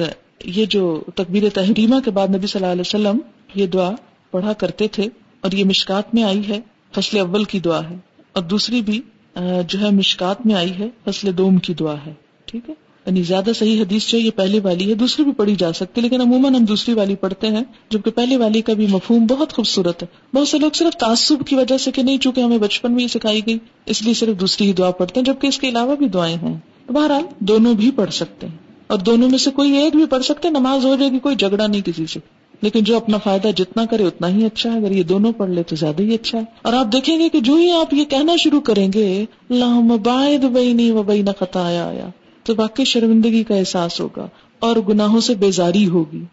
یہ 0.44 0.66
جو 0.66 1.02
تقبیر 1.14 1.42
تحریمہ 1.54 1.96
کے 2.04 2.10
بعد 2.10 2.28
نبی 2.28 2.46
صلی 2.46 2.62
اللہ 2.62 2.72
علیہ 2.72 2.80
وسلم 2.80 3.18
یہ 3.54 3.66
دعا 3.66 3.90
پڑھا 4.30 4.52
کرتے 4.52 4.88
تھے 4.88 5.08
اور 5.40 5.52
یہ 5.52 5.64
مشکات 5.64 6.14
میں 6.14 6.22
آئی 6.22 6.42
ہے، 6.48 6.60
فصل 6.92 7.18
اول 7.18 7.44
کی 7.44 7.60
دعا 7.60 7.90
ہے۔ 7.90 7.96
اور 8.32 8.42
دوسری 8.42 8.82
بھی 8.82 9.00
جو 9.68 9.80
ہے 9.80 9.90
مشکات 9.90 10.46
میں 10.46 10.54
آئی 10.54 10.72
ہے، 10.78 10.88
فصل 11.04 11.38
دوم 11.38 11.58
کی 11.58 11.74
دعا 11.74 11.94
ہے۔ 12.06 12.14
ٹھیک 12.44 12.70
ہے؟ 12.70 12.74
یعنی 13.06 13.22
زیادہ 13.22 13.50
صحیح 13.58 13.80
حدیث 13.80 14.06
جو 14.06 14.18
یہ 14.18 14.30
پہلی 14.36 14.60
والی 14.60 14.90
ہے، 14.90 14.94
دوسری 14.94 15.24
بھی 15.24 15.32
پڑھی 15.32 15.54
جا 15.54 15.72
سکتی 15.72 16.00
لیکن 16.00 16.20
عموماً 16.20 16.54
ہم 16.54 16.64
دوسری 16.64 16.94
والی 16.94 17.14
پڑھتے 17.14 17.46
ہیں، 17.46 17.64
جبکہ 17.90 18.10
پہلی 18.10 18.36
والی 18.36 18.60
کا 18.60 18.72
بھی 18.72 18.86
مفہوم 18.90 19.26
بہت 19.26 19.52
خوبصورت 19.52 20.02
ہے۔ 20.02 20.36
بہت 20.36 20.48
سے 20.48 20.58
لوگ 20.58 20.70
صرف 20.74 20.96
تعصب 20.96 21.46
کی 21.46 21.56
وجہ 21.56 21.78
سے 21.78 21.90
کہ 21.90 22.02
نہیں، 22.02 22.18
چونکہ 22.18 22.40
ہمیں 22.40 22.58
بچپن 22.58 22.92
میں 22.92 23.02
ہی 23.02 23.08
سکھائی 23.08 23.40
گئی، 23.46 23.58
اس 23.86 24.02
لیے 24.02 24.14
صرف 24.14 24.40
دوسری 24.40 24.66
ہی 24.66 24.72
دعا 24.72 24.90
پڑھتے 24.90 25.20
ہیں، 25.20 25.24
جبکہ 25.24 25.46
اس 25.46 25.58
کے 25.58 25.68
علاوہ 25.68 25.96
بھی 25.96 26.08
دعائیں 26.08 26.36
ہیں۔ 26.36 26.58
بہرحال، 26.88 27.22
دونوں 27.38 27.74
بھی 27.74 27.90
پڑھ 27.90 28.10
سکتے 28.10 28.46
ہیں۔ 28.46 28.54
اور 28.86 28.98
دونوں 28.98 29.30
میں 29.30 29.38
سے 29.38 29.50
کوئی 29.50 29.72
ایک 29.72 29.96
بھی 29.96 30.06
پڑھ 30.06 30.24
سکتے، 30.24 30.50
نماز 30.50 30.84
ہو 30.84 30.96
جائے 30.96 31.10
گی، 31.10 31.18
کوئی 31.18 31.36
جھگڑا 31.36 31.66
نہیں 31.66 31.82
کسی 31.82 32.06
سے۔ 32.06 32.20
لیکن 32.62 32.84
جو 32.84 32.96
اپنا 32.96 33.18
فائدہ 33.18 33.48
جتنا 33.56 33.84
کرے، 33.84 34.04
اتنا 34.04 34.28
ہی 34.28 34.44
اچھا 34.44 34.72
ہے۔ 34.72 34.78
اگر 34.78 34.90
یہ 34.90 35.02
دونوں 35.02 35.32
پڑھ 35.32 35.50
لے 35.50 35.62
تو 35.62 35.76
زیادہ 35.76 36.02
ہی 36.02 36.14
اچھا 36.14 36.38
ہے۔ 36.38 36.44
اور 36.62 36.72
آپ 36.72 36.92
دیکھیں 36.92 37.18
گے 37.18 37.28
کہ 37.28 37.40
جو 37.40 37.54
ہی 37.54 37.70
آپ 37.70 37.94
یہ 37.94 38.04
کہنا 38.04 38.36
شروع 38.36 38.60
کریں 38.60 38.88
گے 38.94 39.24
اللہ 39.50 39.96
باعد 40.04 40.44
بینی 40.44 40.90
و 40.90 41.02
بین 41.02 41.26
خطایا 41.38 41.86
آیا 41.86 42.08
تو 42.42 42.54
واقعی 42.56 42.84
شرمندگی 42.84 43.44
کا 43.44 43.54
احساس 43.54 44.00
ہوگا 44.00 44.28
اور 44.58 44.76
گناہوں 44.76 45.20
سے 45.20 45.34
بیزاری 45.34 45.88
ہوگی۔ 45.88 46.24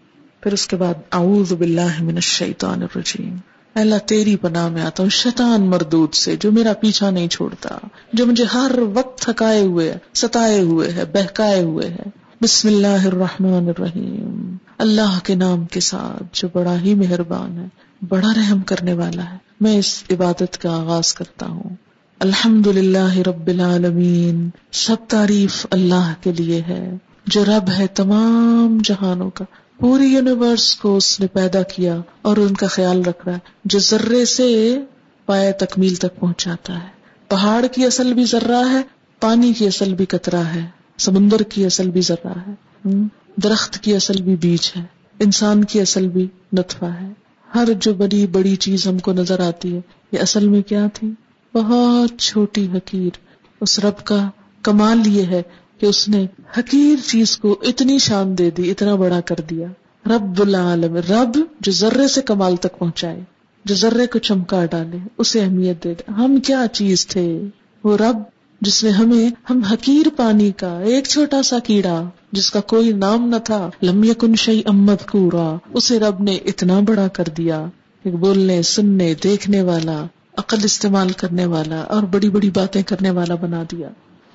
پھر 0.41 0.53
اس 0.53 0.67
کے 0.67 0.75
بعد 0.75 0.93
اعوذ 1.11 1.53
باللہ 1.53 2.01
من 2.01 2.15
الشیطان 2.15 2.81
الرجیم۔ 2.81 3.35
اللہ، 3.75 3.95
تیری 4.05 4.35
پناہ 4.35 4.69
میں 4.69 4.81
آتا 4.81 5.03
ہوں، 5.03 5.09
شیطان 5.09 5.69
مردود 5.69 6.13
سے، 6.13 6.35
جو 6.35 6.51
میرا 6.51 6.73
پیچھا 6.73 7.09
نہیں 7.09 7.27
چھوڑتا، 7.27 7.77
جو 8.13 8.25
مجھے 8.25 8.43
ہر 8.43 8.71
وقت 8.93 9.21
تھکائے 9.21 9.61
ہوئے، 9.61 9.95
ستائے 10.13 10.61
ہوئے 10.61 10.91
ہے، 10.91 11.05
بہکائے 11.05 11.63
ہوئے 11.63 11.89
ہے۔ 11.89 12.09
بسم 12.41 12.67
اللہ 12.67 13.05
الرحمن 13.05 13.67
الرحیم۔ 13.67 14.57
اللہ 14.77 15.19
کے 15.23 15.35
نام 15.35 15.65
کے 15.65 15.79
ساتھ، 15.79 16.23
جو 16.33 16.47
بڑا 16.53 16.81
ہی 16.81 16.93
مہربان 16.93 17.57
ہے، 17.57 17.67
بڑا 18.09 18.33
رحم 18.37 18.61
کرنے 18.61 18.93
والا 18.93 19.31
ہے۔ 19.31 19.37
میں 19.59 19.77
اس 19.77 20.03
عبادت 20.11 20.57
کا 20.57 20.81
آغاز 20.81 21.13
کرتا 21.13 21.45
ہوں۔ 21.45 21.86
الحمد 22.19 22.67
للہ 22.67 23.17
رب 23.17 23.47
العالمین، 23.47 24.49
سب 24.71 24.95
تعریف 25.07 25.67
اللہ 25.71 26.13
کے 26.21 26.31
لیے 26.31 26.61
ہے، 26.67 26.91
جو 27.25 27.45
رب 27.45 27.69
ہے 27.77 27.87
تمام 27.87 28.77
جہانوں 28.83 29.29
کا۔ 29.29 29.45
پوری 29.79 30.05
یونیورس 30.05 30.75
کو 30.75 30.97
اس 30.97 31.19
نے 31.19 31.27
پیدا 31.27 31.61
کیا 31.61 31.97
اور 32.21 32.37
ان 32.37 32.53
کا 32.53 32.67
خیال 32.67 33.01
رکھ 33.01 33.25
رہا 33.25 33.33
ہے، 33.33 33.39
جو 33.65 33.79
ذرے 33.79 34.25
سے 34.25 34.79
پایا 35.25 35.51
تکمیل 35.51 35.95
تک 35.95 36.19
پہنچاتا 36.19 36.73
ہے۔ 36.73 36.87
پہاڑ 37.27 37.65
کی 37.75 37.85
اصل 37.85 38.13
بھی 38.13 38.25
ذرہ 38.25 38.63
ہے، 38.71 38.81
پانی 39.19 39.53
کی 39.53 39.67
اصل 39.67 39.93
بھی 39.93 40.05
کترا 40.05 40.45
ہے، 40.55 40.65
سمندر 40.97 41.41
کی 41.41 41.65
اصل 41.65 41.89
بھی 41.89 42.01
ذرہ 42.01 42.33
ہے۔ 42.47 42.91
درخت 43.35 43.79
کی 43.79 43.95
اصل 43.95 44.21
بھی 44.21 44.35
بیج 44.35 44.71
ہے، 44.77 44.83
انسان 45.19 45.63
کی 45.63 45.81
اصل 45.81 46.07
بھی 46.07 46.27
نطفہ 46.53 46.85
ہے۔ 46.85 47.07
ہر 47.55 47.69
جو 47.79 47.93
بڑی 47.93 48.27
بڑی 48.27 48.55
چیز 48.55 48.87
ہم 48.87 48.99
کو 48.99 49.13
نظر 49.13 49.39
آتی 49.39 49.75
ہے، 49.75 49.81
یہ 50.11 50.19
اصل 50.19 50.47
میں 50.47 50.61
کیا 50.61 50.85
تھی؟ 50.93 51.11
بہت 51.55 52.19
چھوٹی 52.19 52.67
حقیر، 52.73 53.17
اس 53.61 53.79
رب 53.79 54.05
کا 54.05 54.29
کمال 54.61 55.07
یہ 55.07 55.23
ہے 55.23 55.41
کہ 55.79 55.85
اس 55.85 56.09
نے 56.09 56.25
حقیر 56.57 57.07
چیز 57.07 57.37
کو 57.37 57.59
اتنی 57.61 57.99
شان 57.99 58.37
دے 58.37 58.49
دی، 58.49 58.71
اتنا 58.71 58.95
بڑا 58.95 59.21
کر 59.21 59.35
دیا۔ 59.49 59.67
رب 60.05 60.41
العالم 60.41 60.95
رب 60.95 61.39
جو 61.59 61.71
ذرے 61.71 62.07
سے 62.07 62.21
کمال 62.21 62.55
تک 62.55 62.79
پہنچائے، 62.79 63.19
جو 63.65 63.75
ذرے 63.75 64.07
کو 64.07 64.19
چمکا 64.19 64.65
ڈالے، 64.65 64.97
اسے 65.17 65.41
اہمیت 65.41 65.83
دے 65.83 65.93
دے۔ 65.93 66.11
ہم 66.11 66.39
کیا 66.39 66.65
چیز 66.71 67.07
تھے؟ 67.07 67.41
وہ 67.83 67.97
رب 67.97 68.17
جس 68.61 68.83
نے 68.83 68.89
ہمیں، 68.89 69.29
ہم 69.49 69.61
حقیر 69.61 70.05
پانی 70.15 70.51
کا 70.51 70.79
ایک 70.79 71.07
چھوٹا 71.07 71.43
سا 71.43 71.59
کیڑا، 71.59 72.03
جس 72.31 72.51
کا 72.51 72.59
کوئی 72.59 72.91
نام 72.93 73.29
نہ 73.29 73.35
تھا 73.43 73.69
لمبی 73.81 74.13
کن 74.17 74.35
شی 74.35 74.61
امد 74.65 75.09
کورا 75.09 75.57
اسے 75.73 75.99
رب 75.99 76.21
نے 76.21 76.35
اتنا 76.35 76.79
بڑا 76.79 77.07
کر 77.07 77.23
دیا 77.37 77.65
ایک 78.03 78.15
بولنے، 78.15 78.61
سننے، 78.61 79.13
دیکھنے 79.23 79.61
والا 79.61 80.05
عقل 80.37 80.57
استعمال 80.63 81.09
کرنے 81.09 81.45
والا 81.45 81.79
اور 81.79 82.03
بڑی 82.03 82.29
بڑی 82.29 82.49
باتیں 82.49 82.83
کرنے 82.83 83.09
والا 83.09 83.35
بنا 83.35 83.63
دیا۔ 83.71 83.89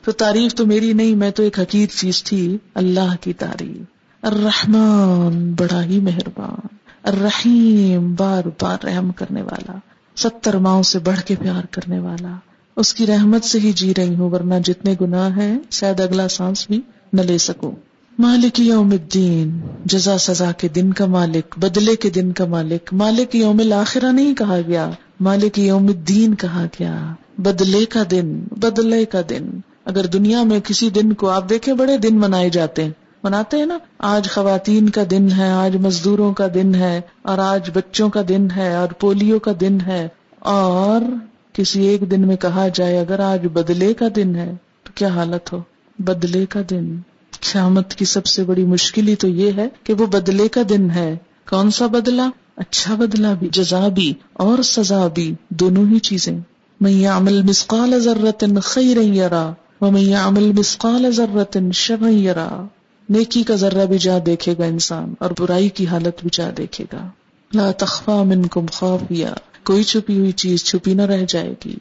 تو 0.05 0.13
تعریف 0.13 0.55
تو 0.55 0.67
میری 0.67 0.93
نہیں، 0.93 1.15
میں 1.15 1.31
تو 1.31 1.43
ایک 1.43 1.61
حقیق 1.61 1.95
چیز 1.95 2.25
تھی، 2.25 2.59
اللہ 2.75 3.15
کی 3.21 3.33
تعریف۔ 3.33 3.83
الرحمن، 4.23 5.53
بڑا 5.53 5.85
ہی 5.85 6.01
مہربان۔ 6.01 6.67
الرحیم، 7.03 8.15
بار 8.15 8.43
بار 8.61 8.85
رحم 8.85 9.13
کرنے 9.13 9.43
والا۔ 9.43 9.73
ستر 10.17 10.57
ماؤں 10.57 10.83
سے 10.83 10.99
بڑھ 10.99 11.21
کے 11.21 11.35
پیار 11.41 11.67
کرنے 11.71 11.99
والا۔ 11.99 12.35
اس 12.77 12.95
کی 12.95 13.07
رحمت 13.07 13.45
سے 13.45 13.59
ہی 13.59 13.73
جی 13.73 13.93
رہی 13.97 14.15
ہوں، 14.15 14.31
ورنہ 14.31 14.55
جتنے 14.65 14.95
گناہ 15.01 15.37
ہیں، 15.37 15.59
شاید 15.71 16.01
اگلا 16.01 16.29
سانس 16.29 16.67
بھی 16.67 16.81
نہ 17.13 17.21
لے 17.21 17.39
سکوں۔ 17.39 17.73
مالک 18.19 18.61
یوم 18.61 18.91
الدین، 18.91 19.61
جزا 19.85 20.19
سزا 20.19 20.53
کے 20.53 20.69
دن 20.69 20.93
کا 20.93 21.07
مالک، 21.07 21.59
بدلے 21.59 21.97
کے 21.97 22.11
دن 22.11 22.33
کا 22.33 22.45
مالک۔ 22.45 22.93
مالک 22.93 23.35
یوم 23.35 23.59
الاخرہ 23.61 24.13
نہیں 24.13 24.35
کہا 24.35 24.59
گیا۔ 24.67 24.91
مالک 25.23 25.59
یوم 25.59 25.87
الدین 25.87 26.35
کہا 26.35 26.65
گیا 26.81 27.15
بدلے 27.39 27.85
کا 27.85 28.03
دن، 28.11 28.41
بدلے 28.51 29.05
کا 29.05 29.21
دن۔ 29.31 29.51
اگر 29.85 30.07
دنیا 30.07 30.43
میں 30.43 30.61
کسی 30.61 30.91
دن 30.91 31.13
کو 31.13 31.29
آپ 31.31 31.51
دیکھیں، 31.51 31.75
بڑے 31.75 31.99
دن 31.99 32.19
منائے 32.19 32.51
جاتے 32.51 32.85
ہیں۔ 32.85 32.91
مناتے 33.23 33.57
ہیں 33.57 33.67
نا؟ 33.67 33.79
آج 33.99 34.31
خواتین 34.31 34.89
کا 34.89 35.03
دن 35.11 35.29
ہے، 35.37 35.49
آج 35.49 35.77
مزدوروں 35.77 36.33
کا 36.33 36.47
دن 36.55 36.75
ہے، 36.75 37.01
اور 37.23 37.39
آج 37.39 37.71
بچوں 37.75 38.09
کا 38.09 38.23
دن 38.29 38.49
ہے، 38.57 38.75
اور 38.75 38.89
پولیو 38.89 39.39
کا 39.39 39.53
دن 39.61 39.79
ہے۔ 39.87 40.09
اور 40.39 41.01
کسی 41.53 41.83
ایک 41.83 42.11
دن 42.11 42.27
میں 42.27 42.37
کہا 42.37 42.69
جائے، 42.75 42.99
اگر 42.99 43.21
آج 43.21 43.47
بدلے 43.53 43.95
کا 43.95 44.07
دن 44.17 44.37
ہے، 44.37 44.53
تو 44.83 44.93
کیا 44.95 45.09
حالت 45.09 45.53
ہو؟ 45.53 45.63
بدلے 45.99 46.47
کا 46.47 46.61
دن۔ 46.71 46.97
قیامت 47.53 47.95
کی 47.95 48.05
سب 48.05 48.27
سے 48.27 48.45
بڑی 48.45 48.65
مشکل 48.65 49.09
ہی 49.09 49.17
تو 49.17 49.29
یہ 49.29 49.51
ہے 49.57 49.69
کہ 49.85 49.95
وہ 49.95 50.07
بدلے 50.07 50.49
کا 50.49 50.61
دن 50.69 50.91
ہے۔ 50.91 51.17
کون 51.49 51.71
سا 51.71 51.87
بدلا 51.87 52.31
اچھا 52.57 52.95
بدلا 52.95 53.33
بھی، 53.33 53.49
جزا 53.53 53.89
بھی 53.89 54.15
اور 54.33 54.63
سزا 54.63 55.07
بھی، 55.07 55.35
دونوں 55.51 55.87
ہی 55.87 55.99
چیزیں۔ 55.99 56.39
میں 56.81 57.07
عمل 57.07 57.43
مسقال 57.43 58.01
ضرورت 58.01 58.45
خیر 58.63 58.99
عمل 60.17 60.53
مسقال 60.53 61.11
ضرورت 61.13 61.57
شرا 61.75 62.65
نیکی 63.09 63.43
کا 63.43 63.55
ذرہ 63.55 63.87
بھی 63.87 63.99
جا 63.99 64.19
دیکھے 64.27 64.55
گا 64.59 64.65
انسان 64.65 65.15
اور 65.19 65.31
برائی 65.39 65.69
کی 65.69 65.87
حالت 65.87 66.21
بھی 66.21 66.31
جا 66.33 66.51
دیکھے 66.59 66.85
گا۔ 66.93 67.09
لا 67.55 67.71
تخفا 67.73 68.23
منکم 68.23 68.67
خافیا۔ 68.73 69.35
کوئی 69.65 69.83
چھپی 69.83 70.19
ہوئی 70.19 70.33
چیز 70.33 70.65
چھپی 70.65 70.95
نہ 70.95 71.03
رہ 71.03 71.25
جائے 71.29 71.55
گی۔ 71.65 71.77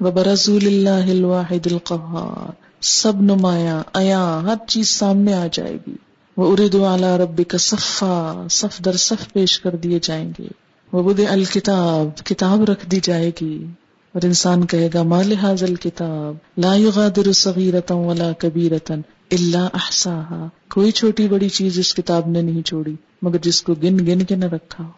وبرزول 0.00 0.66
اللہ 0.66 1.10
الواحد 1.10 1.66
القہار۔ 1.66 2.52
سب 2.80 3.22
نمایاں 3.22 3.82
ایا 3.94 4.40
ہر 4.42 4.54
چیز 4.68 4.88
سامنے 4.88 5.34
آ 5.34 5.46
جائے 5.52 5.76
گی۔ 5.86 5.94
وہ 6.36 6.52
اردو 6.52 6.86
اعلی 6.86 7.18
رب 7.18 7.40
کا 7.48 7.58
صفا، 7.58 8.46
صف 8.50 8.84
در 8.84 8.92
صف 8.92 9.32
پیش 9.32 9.60
کر 9.60 9.76
دیے 9.76 9.98
جائیں 10.02 10.32
گے۔ 10.38 10.46
وہ 10.92 11.12
بد 11.12 11.20
الکتاب 11.28 12.24
کتاب 12.24 12.64
رکھ 12.64 12.90
دی 12.90 13.00
جائے 13.02 13.30
گی۔ 13.40 13.66
اور 14.12 14.24
انسان 14.24 14.66
کہے 14.66 14.88
گا 14.94 15.02
مال 15.02 15.32
حاضل 15.32 15.74
کتاب 15.74 16.60
لا 16.60 16.74
يغادر 16.74 17.32
صغیرتا 17.32 17.94
ولا 17.94 18.32
کبیرتا 18.38 18.94
الا 19.30 19.68
احساها 19.74 20.48
کوئی 20.70 20.90
چھوٹی 20.90 21.28
بڑی 21.28 21.48
چیز 21.48 21.78
اس 21.78 21.94
کتاب 21.94 22.28
نے 22.28 22.42
نہیں 22.42 22.62
چھوڑی، 22.62 22.94
مگر 23.22 23.38
جس 23.42 23.62
کو 23.62 23.74
گن 23.74 24.06
گن 24.06 24.22
کے 24.22 24.36
نہ 24.36 24.44
رکھا۔ 24.44 24.90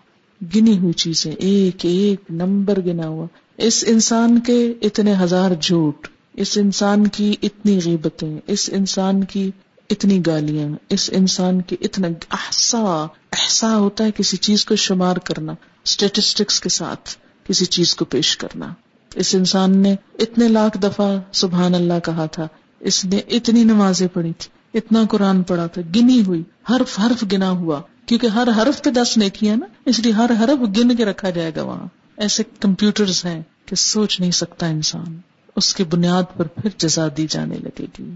گنی 0.56 0.78
ہوئی 0.78 0.92
چیزیں، 0.92 1.32
ایک 1.32 1.76
ایک 1.82 2.30
نمبر 2.30 2.80
گنا 2.80 3.08
ہوا۔ 3.08 3.26
اس 3.58 3.84
انسان 3.86 4.40
کے 4.40 4.74
اتنے 4.82 5.14
ہزار 5.20 5.50
جھوٹ، 5.60 6.08
اس 6.34 6.58
انسان 6.58 7.06
کی 7.06 7.36
اتنی 7.42 7.78
غیبتیں، 7.84 8.38
اس 8.46 8.70
انسان 8.72 9.24
کی 9.24 9.50
اتنی 9.90 10.26
گالیاں، 10.26 10.68
اس 10.88 11.10
انسان 11.12 11.60
کی 11.60 11.76
اتنا 11.80 12.08
احسا 12.30 13.06
احسا 13.32 13.76
ہوتا 13.76 14.04
ہے 14.04 14.10
کسی 14.16 14.36
چیز 14.36 14.64
کو 14.64 14.76
شمار 14.76 15.16
کرنا 15.16 15.54
اسٹیٹسٹکس 15.84 16.60
کے 16.60 16.68
ساتھ 16.68 17.10
کسی 17.44 17.64
چیز 17.64 17.94
کو 17.94 18.04
پیش 18.04 18.36
کرنا۔ 18.36 18.74
اس 19.14 19.34
انسان 19.34 19.78
نے 19.78 19.96
اتنے 20.18 20.48
لاکھ 20.48 20.78
دفعہ 20.78 21.18
سبحان 21.32 21.74
اللہ 21.74 21.98
کہا 22.04 22.26
تھا، 22.26 22.46
اس 22.80 23.04
نے 23.04 23.16
اتنی 23.16 23.64
نمازیں 23.64 24.08
پڑھی 24.12 24.32
تھی، 24.38 24.78
اتنا 24.78 25.02
قرآن 25.10 25.42
پڑھا 25.42 25.66
تھا، 25.66 25.82
گنی 25.96 26.22
ہوئی 26.26 26.42
حرف 26.70 27.00
حرف 27.00 27.24
گنا 27.32 27.50
ہوا۔ 27.50 27.80
کیونکہ 28.06 28.26
ہر 28.26 28.48
حرف 28.56 28.82
پہ 28.82 28.90
دس 28.90 29.16
نے 29.16 29.30
کیا 29.30 29.56
نا، 29.56 29.66
اس 29.84 29.98
لیے 29.98 30.12
ہر 30.12 30.30
حرف 30.40 30.78
گن 30.78 30.96
کے 30.96 31.04
رکھا 31.04 31.30
جائے 31.30 31.52
گا 31.56 31.62
وہاں۔ 31.62 31.86
ایسے 32.16 32.42
کمپیوٹر 32.60 33.04
ہیں 33.24 33.42
کہ 33.66 33.76
سوچ 33.76 34.20
نہیں 34.20 34.30
سکتا 34.30 34.66
انسان، 34.66 35.18
اس 35.56 35.74
کی 35.74 35.84
بنیاد 35.84 36.22
پر 36.36 36.46
پھر 36.46 36.70
جزا 36.76 37.08
دی 37.16 37.26
جانے 37.30 37.56
لگے 37.58 37.86
گی۔ 37.98 38.10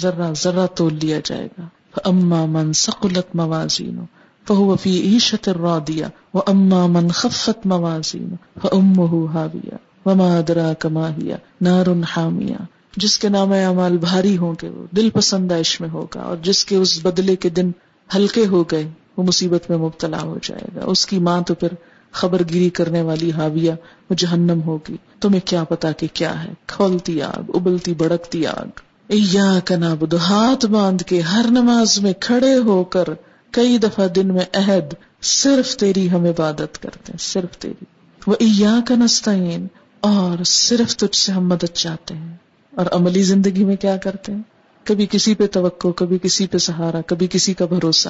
ذرا 0.00 0.32
ذرا 0.42 0.66
تول 0.66 0.98
لیا 1.02 1.20
جائے 1.24 1.48
گا۔ 1.58 1.66
اما 2.04 2.44
من 2.44 2.72
سکولت 2.72 3.34
موازین 3.34 4.04
فهو 4.48 4.76
في 4.76 5.00
عيشة 5.00 5.62
راضية، 5.62 6.08
وأما 6.34 6.86
من 6.86 7.08
خفت 7.08 7.66
موازين، 7.66 8.28
فأمه 8.62 9.26
هاوية۔ 9.26 9.76
وما 10.06 10.38
ادرا 10.38 10.72
کما 10.78 11.08
ہیا 11.08 11.36
نار 11.60 11.86
حامیہ 12.16 12.54
جس 12.96 13.18
کے 13.18 13.28
نام 13.28 13.52
اعمال 13.52 13.96
بھاری 13.96 14.36
ہوں 14.36 14.54
گے، 14.62 14.68
وہ 14.68 14.86
دل 14.96 15.10
پسندائش 15.10 15.80
میں 15.80 15.88
ہوگا، 15.88 16.20
اور 16.20 16.36
جس 16.36 16.64
کے 16.64 16.76
اس 16.76 17.06
بدلے 17.06 17.36
کے 17.36 17.48
دن 17.48 17.70
ہلکے 18.16 18.46
ہو 18.46 18.62
گئے، 18.62 18.88
وہ 19.16 19.22
مصیبت 19.22 19.70
میں 19.70 19.78
مبتلا 19.78 20.22
ہو 20.22 20.38
جائے 20.42 20.68
گا۔ 20.76 20.80
اس 20.84 21.06
کی 21.06 21.18
ماں 21.18 21.42
تو 21.42 21.54
پھر 21.54 21.68
خبر 22.10 22.42
گیری 22.52 22.70
کرنے 22.70 23.02
والی 23.02 23.32
حاویہ 23.32 23.72
وہ 24.10 24.14
جہنم 24.14 24.62
ہوگی۔ 24.62 24.96
تمہیں 25.20 25.40
کیا 25.44 25.64
پتا 25.64 25.92
کہ 25.92 26.06
کیا 26.12 26.44
ہے؟ 26.44 26.48
کھولتی 26.66 27.22
آگ، 27.22 27.50
ابلتی 27.54 27.94
بڑکتی 27.94 28.46
آگ۔ 28.46 28.80
نابد 29.10 30.14
ہاتھ 30.14 30.66
باندھ 30.66 31.02
کے 31.02 31.20
ہر 31.20 31.46
نماز 31.50 31.98
میں 31.98 32.12
کھڑے 32.20 32.54
ہو 32.54 32.84
کر 32.84 33.04
کئی 33.50 33.78
دفعہ 33.78 34.06
دن 34.06 34.34
میں 34.34 34.44
عہد، 34.54 34.94
صرف 35.22 35.76
تیری 35.76 36.10
ہم 36.10 36.24
عبادت 36.24 36.82
کرتے 36.82 37.12
ہیں، 37.12 37.16
صرف 37.18 37.58
تیری۔ 37.58 37.84
وہ 38.26 38.34
ایا 38.38 38.78
کا 38.88 38.94
نستعین، 38.94 39.66
اور 40.00 40.44
صرف 40.44 40.96
تجھ 40.96 41.16
سے 41.16 41.32
ہم 41.32 41.48
مدد 41.48 41.72
چاہتے 41.72 42.14
ہیں۔ 42.14 42.36
اور 42.74 42.86
عملی 42.92 43.22
زندگی 43.22 43.64
میں 43.64 43.76
کیا 43.76 43.96
کرتے 43.96 44.32
ہیں؟ 44.32 44.42
کبھی 44.84 45.06
کسی 45.10 45.34
پہ 45.34 45.46
توقع، 45.46 45.88
کبھی 45.88 46.18
کسی 46.22 46.46
پہ 46.46 46.58
سہارا، 46.58 47.00
کبھی 47.00 47.26
کسی 47.30 47.54
کا 47.54 47.66
بھروسہ۔ 47.66 48.08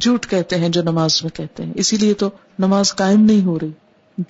جھوٹ 0.00 0.26
کہتے 0.26 0.56
ہیں 0.56 0.68
جو 0.68 0.82
نماز 0.82 1.22
میں 1.22 1.36
کہتے 1.36 1.62
ہیں۔ 1.62 1.72
اسی 1.74 1.96
لیے 1.96 2.14
تو 2.14 2.30
نماز 2.58 2.94
قائم 2.94 3.20
نہیں 3.20 3.44
ہو 3.44 3.58
رہی۔ 3.58 3.70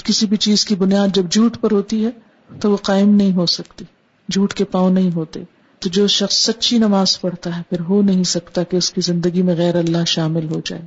کسی 0.05 0.27
بھی 0.27 0.37
چیز 0.37 0.65
کی 0.65 0.75
بنیاد 0.75 1.09
جب 1.15 1.31
جھوٹ 1.31 1.57
پر 1.61 1.71
ہوتی 1.71 2.05
ہے، 2.05 2.11
تو 2.61 2.71
وہ 2.71 2.77
قائم 2.77 3.15
نہیں 3.15 3.33
ہو 3.33 3.47
سکتی۔ 3.47 3.85
جھوٹ 4.33 4.55
کے 4.55 4.65
پاؤں 4.65 4.91
نہیں 4.91 5.11
ہوتے۔ 5.15 5.41
تو 5.79 5.89
جو 5.89 6.07
شخص 6.07 6.35
سچی 6.35 6.79
نماز 6.79 7.21
پڑھتا 7.21 7.57
ہے، 7.57 7.63
پھر 7.69 7.81
ہو 7.81 8.03
نہیں 8.03 8.25
سکتا 8.25 8.63
کہ 8.63 8.77
اس 8.77 8.93
کی 8.93 9.01
زندگی 9.01 9.43
میں 9.43 9.57
غیر 9.57 9.75
اللہ 9.75 10.05
شامل 10.07 10.49
ہو 10.49 10.61
جائے۔ 10.65 10.83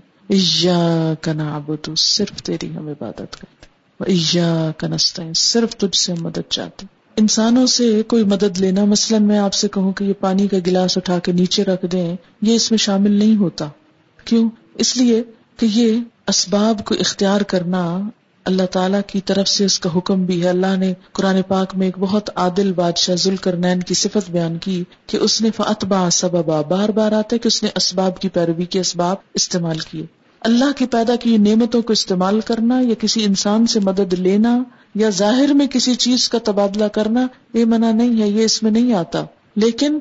کا 1.22 1.34
نابود 1.34 1.98
صرف 1.98 2.42
تیری 2.42 2.76
ہم 2.76 2.88
عبادت 2.88 3.36
کرتے 3.36 4.42
کنستا 4.78 5.24
صرف 5.36 5.76
تجھ 5.76 5.98
سے 5.98 6.14
مدد 6.20 6.50
چاہتے 6.50 6.86
انسانوں 7.18 7.66
سے 7.66 8.04
کوئی 8.08 8.24
مدد 8.24 8.58
لینا، 8.58 8.86
مثلاً 8.86 9.24
میں 9.24 9.38
آپ 9.38 9.54
سے 9.54 9.68
کہوں 9.68 9.94
کہ 9.94 10.04
یہ 10.04 10.14
پانی 10.20 10.48
کا 10.48 10.58
گلاس 10.68 10.98
اٹھا 10.98 11.20
کے 11.20 11.32
نیچے 11.32 11.64
رکھ 11.64 11.86
دیں، 11.92 12.16
یہ 12.42 12.56
اس 12.56 12.72
میں 12.72 12.78
شامل 12.78 13.12
نہیں 13.12 13.36
ہوتا۔ 13.36 13.68
کیوں؟ 14.26 14.50
اس 14.76 14.98
لیے 14.98 15.24
کہ 15.58 15.66
یہ 15.66 16.00
اسباب 16.28 16.86
کو 16.86 16.96
اختیار 17.00 17.42
کرنا 17.42 18.10
اللہ 18.46 18.66
تعالیٰ 18.72 19.02
کی 19.08 19.22
طرف 19.22 19.48
سے 19.48 19.66
اس 19.66 19.80
کا 19.80 19.90
حکم 19.96 20.26
بھی 20.26 20.44
ہے۔ 20.44 20.50
اللہ 20.50 20.76
نے 20.78 20.94
قرآن 21.12 21.42
پاک 21.48 21.76
میں 21.76 21.88
ایک 21.88 22.00
بہت 22.00 22.30
عادل 22.36 22.74
بادشاہ 22.74 23.16
ذل 23.16 23.36
کی 23.88 23.94
صفت 23.94 24.32
بیان 24.32 24.58
کی 24.58 24.84
کہ 25.08 25.18
اس 25.18 25.42
نے 25.42 25.50
فطبا 25.56 26.10
سببا۔ 26.10 26.62
بار 26.62 26.90
بار 26.90 27.12
آتا 27.12 27.36
ہے 27.36 27.40
کہ 27.40 27.48
اس 27.48 27.64
نے 27.64 27.70
اسباب 27.76 28.20
کی 28.20 28.30
پیروی 28.30 28.66
کے 28.66 28.80
اسباب 28.80 29.16
استعمال 29.34 29.78
کیے۔ 29.78 30.06
اللہ 30.42 30.72
کی 30.76 30.86
پیدا 30.86 31.16
کی 31.16 31.38
نعمتوں 31.38 31.82
کو 31.82 31.94
استعمال 31.94 32.40
کرنا 32.40 32.80
یا 32.82 32.94
کسی 33.00 33.24
انسان 33.24 33.66
سے 33.66 33.80
مدد 33.80 34.14
لینا 34.14 34.64
یا 34.96 35.10
ظاہر 35.10 35.54
میں 35.54 35.68
کسی 35.68 35.96
چیز 35.96 36.30
کا 36.30 36.38
تبادلہ 36.44 36.86
کرنا، 36.86 37.28
یہ 37.54 37.66
منع 37.66 37.92
نہیں 37.92 38.22
ہے، 38.22 38.28
یہ 38.28 38.44
اس 38.44 38.64
میں 38.64 38.72
نہیں 38.72 38.94
آتا۔ 38.94 39.26
لیکن 39.56 40.00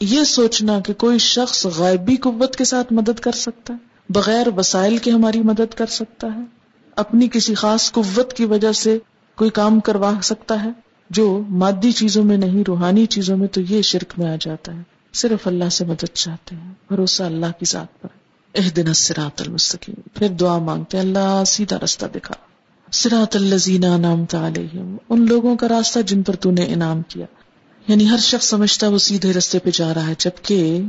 یہ 0.00 0.24
سوچنا 0.24 0.80
کہ 0.80 0.92
کوئی 0.92 1.18
شخص 1.18 1.66
غائبی 1.66 2.16
قوت 2.16 2.56
کے 2.56 2.64
ساتھ 2.64 2.92
مدد 2.92 3.20
کر 3.20 3.32
سکتا 3.32 3.74
ہے، 3.74 3.78
بغیر 4.08 4.46
وسائل 4.56 4.96
کے 4.96 5.10
ہماری 5.10 5.40
مدد 5.40 5.74
کر 5.74 5.86
سکتا 5.86 6.26
ہے۔ 6.26 6.61
اپنی 6.96 7.28
کسی 7.32 7.54
خاص 7.54 7.92
قوت 7.92 8.32
کی 8.32 8.44
وجہ 8.44 8.72
سے 8.72 8.98
کوئی 9.34 9.50
کام 9.50 9.80
کروا 9.80 10.12
سکتا 10.22 10.64
ہے؟ 10.64 10.68
جو 11.10 11.42
مادی 11.48 11.92
چیزوں 11.92 12.24
میں 12.24 12.36
نہیں، 12.36 12.64
روحانی 12.68 13.06
چیزوں 13.06 13.36
میں 13.36 13.48
تو 13.48 13.60
یہ 13.60 13.82
شرک 13.82 14.12
میں 14.18 14.32
آ 14.32 14.36
جاتا 14.40 14.74
ہے۔ 14.74 14.82
صرف 15.14 15.46
اللہ 15.46 15.68
سے 15.68 15.84
مدد 15.84 16.14
چاہتے 16.14 16.56
ہیں، 16.56 16.74
بھروسہ 16.88 17.22
اللہ 17.22 17.46
کی 17.46 17.64
ذات 17.64 18.02
پر۔ 18.02 18.08
اح 18.54 18.68
دن 18.76 18.92
سراط 18.92 19.42
المستقیم۔ 19.42 19.94
پھر 20.14 20.28
دعا 20.28 20.58
مانگتے 20.58 20.98
اللہ 20.98 21.42
سیدھا 21.46 21.78
رستہ 21.84 22.06
دکھا۔ 22.06 22.34
سراط 22.92 23.36
الزین 23.36 23.80
نام 23.80 24.24
علیہم۔ 24.32 24.96
ان 25.08 25.26
لوگوں 25.28 25.56
کا 25.56 25.68
راستہ 25.68 25.98
جن 25.98 26.22
پر 26.22 26.36
تو 26.36 26.50
نے 26.50 26.64
انعام 26.64 27.02
کیا۔ 27.02 27.26
یعنی 27.88 28.10
ہر 28.10 28.16
شخص 28.16 28.48
سمجھتا 28.48 28.88
وہ 28.88 28.98
سیدھے 28.98 29.32
رستے 29.32 29.58
پہ 29.58 29.70
جا 29.72 29.94
رہا 29.94 30.06
ہے، 30.06 30.14
جبکہ 30.18 30.82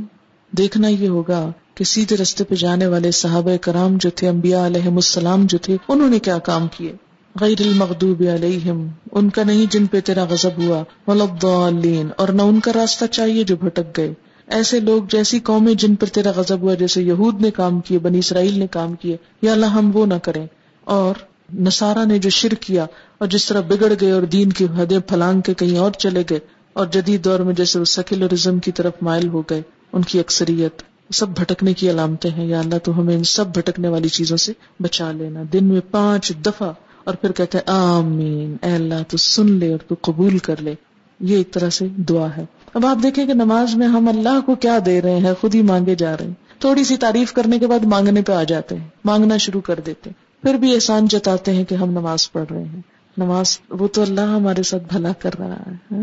دیکھنا 0.58 0.88
یہ 0.88 1.08
ہوگا 1.08 1.50
کہ 1.74 1.84
سیدھے 1.84 2.16
رستے 2.16 2.44
پہ 2.44 2.54
جانے 2.54 2.86
والے 2.86 3.10
صحابہ 3.10 3.56
کرام 3.60 3.96
جو 4.00 4.10
تھے 4.10 4.28
امبیا 4.28 4.66
علیہ 4.66 4.86
السلام 4.86 5.46
جو 5.46 5.58
تھے، 5.58 5.76
انہوں 5.88 6.10
نے 6.10 6.18
کیا 6.18 6.38
کام 6.38 6.66
کیے؟ 6.76 6.92
غیر 7.40 7.60
المغدوب 7.60 8.22
علیہم، 8.34 8.86
ان 9.12 9.30
کا 9.30 9.44
نہیں 9.44 9.72
جن 9.72 9.86
پہ 9.86 10.00
تیرا 10.00 10.24
غضب 10.30 10.62
ہوا 10.62 10.82
ولین 11.06 12.08
اور 12.16 12.28
نہ 12.28 12.42
ان 12.42 12.60
کا 12.60 12.72
راستہ 12.74 13.04
چاہیے 13.04 13.44
جو 13.44 13.56
بھٹک 13.56 13.96
گئے۔ 13.96 14.14
ایسے 14.46 14.80
لوگ 14.80 15.02
جیسی 15.10 15.40
قومیں 15.40 15.74
جن 15.74 15.94
پر 15.94 16.06
تیرا 16.06 16.30
غضب 16.36 16.60
ہوا، 16.60 16.74
جیسے 16.74 17.02
یہود 17.02 17.40
نے 17.40 17.50
کام 17.50 17.80
کیے، 17.80 17.98
بنی 17.98 18.18
اسرائیل 18.18 18.58
نے 18.58 18.66
کام 18.66 18.94
کیے، 18.94 19.16
یا 19.42 19.52
اللہ 19.52 19.66
ہم 19.66 19.90
وہ 19.94 20.06
نہ 20.06 20.18
کریں۔ 20.22 20.46
اور 20.84 21.14
نسارا 21.60 22.04
نے 22.04 22.18
جو 22.18 22.30
شر 22.30 22.54
کیا، 22.54 22.86
اور 23.18 23.28
جس 23.28 23.46
طرح 23.46 23.60
بگڑ 23.60 23.92
گئے 24.00 24.10
اور 24.10 24.22
دین 24.22 24.52
کی 24.52 24.66
حدیں 24.76 24.98
پھلانگ 24.98 25.40
کے 25.40 25.54
کہیں 25.54 25.78
اور 25.78 25.92
چلے 25.92 26.22
گئے، 26.30 26.38
اور 26.72 26.86
جدید 26.86 27.24
دور 27.24 27.40
میں 27.40 27.54
جیسے 27.54 27.78
وہ 27.78 27.84
سیکولرزم 27.84 28.58
کی 28.58 28.72
طرف 28.72 28.92
مائل 29.02 29.28
ہو 29.28 29.42
گئے۔ 29.50 29.62
ان 29.94 30.02
کی 30.02 30.20
اکثریت 30.20 30.82
سب 31.14 31.28
بھٹکنے 31.28 31.74
کی 31.74 31.90
علامتیں 31.90 32.30
ہیں۔ 32.30 32.46
یا 32.46 32.60
اللہ 32.60 32.78
تو 32.78 33.00
ہمیں 33.00 33.16
ان 33.16 33.24
سب 33.24 33.46
بھٹکنے 33.46 33.88
والی 33.88 34.08
چیزوں 34.08 34.36
سے 34.36 34.52
بچا 34.80 35.12
لینا۔ 35.12 35.42
دن 35.52 35.64
میں 35.64 35.80
پانچ 35.90 36.32
دفعہ 36.46 36.72
اور 37.04 37.14
پھر 37.14 37.32
کہتے 37.32 37.58
ہیں، 37.58 37.64
آمین۔ 37.66 38.56
اے 38.62 38.72
اللہ، 38.72 39.02
تو 39.08 39.16
سن 39.16 39.52
لے 39.52 39.70
اور 39.70 39.78
تو 39.88 39.94
قبول 40.00 40.38
کر 40.38 40.54
لے۔ 40.60 40.74
یہ 41.20 41.36
ایک 41.36 41.52
طرح 41.52 41.70
سے 41.70 41.86
دعا 41.88 42.26
ہے۔ 42.36 42.44
اب 42.74 42.86
آپ 42.86 42.96
دیکھیں 43.02 43.26
کہ 43.26 43.34
نماز 43.34 43.76
میں 43.76 43.86
ہم 43.86 44.08
اللہ 44.08 44.40
کو 44.46 44.54
کیا 44.54 44.78
دے 44.86 45.02
رہے 45.02 45.18
ہیں، 45.18 45.32
خود 45.40 45.54
ہی 45.54 45.62
مانگے 45.62 45.94
جا 45.94 46.16
رہے 46.16 46.26
ہیں۔ 46.26 46.34
تھوڑی 46.58 46.84
سی 46.84 46.96
تعریف 46.96 47.32
کرنے 47.32 47.58
کے 47.58 47.66
بعد 47.66 47.78
مانگنے 47.78 48.22
پہ 48.22 48.32
آ 48.32 48.42
جاتے 48.42 48.76
ہیں، 48.76 48.88
مانگنا 49.04 49.36
شروع 49.36 49.60
کر 49.60 49.80
دیتے 49.86 50.10
پھر 50.42 50.54
بھی 50.54 50.74
احسان 50.74 51.06
جتاتے 51.08 51.52
ہیں 51.52 51.64
کہ 51.64 51.74
ہم 51.74 51.90
نماز 51.90 52.32
پڑھ 52.32 52.52
رہے 52.52 52.64
ہیں۔ 52.64 52.80
نماز، 53.16 53.58
وہ 53.70 53.88
تو 53.88 54.02
اللہ 54.02 54.20
ہمارے 54.20 54.62
ساتھ 54.62 54.82
بھلا 54.92 55.12
کر 55.18 55.30
رہا 55.38 55.56
ہے۔ 55.56 55.94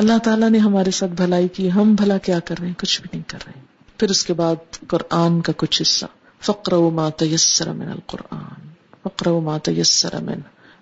اللہ 0.00 0.18
تعالیٰ 0.18 0.50
نے 0.50 0.58
ہمارے 0.58 0.90
ساتھ 0.90 1.10
بھلائی 1.10 1.48
کی، 1.48 1.72
ہم 1.72 1.94
بھلا 1.94 2.18
کیا 2.18 2.38
کر 2.38 2.54
رہے 2.60 2.66
ہیں؟ 2.66 2.74
کچھ 2.78 3.02
بھی 3.02 3.08
نہیں 3.12 3.28
کر 3.28 3.38
رہے۔ 3.46 3.60
پھر 3.98 4.10
اس 4.10 4.24
کے 4.24 4.32
بعد 4.32 4.54
قرآن 4.88 5.40
کا 5.40 5.52
کچھ 5.56 5.82
حصہ۔ 5.82 6.06
فقر 6.42 6.72
و 6.72 6.90
ما 6.90 7.08
تیسر 7.08 7.72
من 7.72 7.88
القرآن۔ 7.88 8.68
فقر 9.02 9.26
و 9.26 9.40
ما 9.40 9.58
تیسر 9.58 10.20
من 10.22 10.34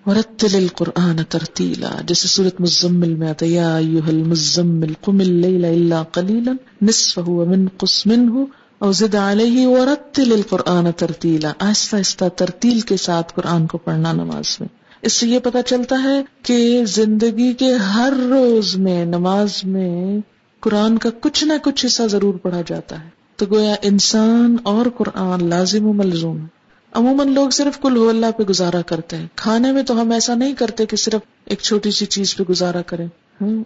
ورتل 0.06 0.56
القرآن 0.56 1.24
ترتیلا 1.24 1.90
جیسے 2.06 2.28
سورت 2.28 2.60
مزمل 2.60 3.14
میں 3.14 3.28
آتا 3.28 3.46
یا 3.48 3.76
ایوہ 3.76 4.08
المزمل، 4.08 4.92
قم 5.00 5.18
اللیل 5.18 5.64
الا 5.64 6.02
قلیلا 6.02 6.52
نصفه 6.82 7.32
ومن 7.32 7.66
قس 7.76 8.06
منه۔ 8.06 8.42
او 8.78 8.92
زد 8.92 9.14
علیہ 9.14 9.66
ورتل 9.66 10.32
القرآن 10.32 10.92
ترتیلا 10.92 11.52
آہستہ 11.58 11.96
آہستہ 11.96 12.24
ترتیل 12.36 12.80
کے 12.80 12.96
ساتھ 12.96 13.32
قرآن 13.34 13.66
کو 13.66 13.78
پڑھنا 13.78 14.12
نماز 14.12 14.60
میں۔ 14.60 14.68
اس 15.02 15.12
سے 15.12 15.26
یہ 15.28 15.38
پتا 15.38 15.62
چلتا 15.62 15.96
ہے 16.04 16.22
کہ 16.42 16.84
زندگی 16.84 17.52
کے 17.52 17.74
ہر 17.74 18.12
روز 18.28 18.76
میں، 18.76 19.04
نماز 19.04 19.64
میں 19.64 20.18
قرآن 20.60 20.98
کا 20.98 21.08
کچھ 21.20 21.44
نہ 21.44 21.52
کچھ 21.62 21.86
حصہ 21.86 22.02
ضرور 22.02 22.34
پڑھا 22.34 22.60
جاتا 22.66 23.04
ہے۔ 23.04 23.08
تو 23.36 23.46
گویا 23.46 23.74
انسان 23.82 24.56
اور 24.62 24.86
قرآن 24.96 25.48
لازم 25.48 25.86
و 25.86 25.92
ملزوم۔ 25.92 26.46
عموماً 26.92 27.28
لوگ 27.28 27.50
صرف 27.50 27.78
کل 27.78 27.96
ہو 27.96 28.08
اللہ 28.08 28.30
پہ 28.36 28.42
گزارا 28.42 28.82
کرتے 28.82 29.16
ہیں۔ 29.16 29.26
کھانے 29.34 29.72
میں 29.72 29.82
تو 29.82 30.00
ہم 30.00 30.10
ایسا 30.10 30.34
نہیں 30.34 30.54
کرتے 30.54 30.86
کہ 30.86 30.96
صرف 30.96 31.20
ایک 31.44 31.58
چھوٹی 31.60 31.90
سی 31.90 32.06
چیز 32.06 32.36
پہ 32.36 32.42
گزارا 32.48 32.82
کریں۔ 32.82 33.08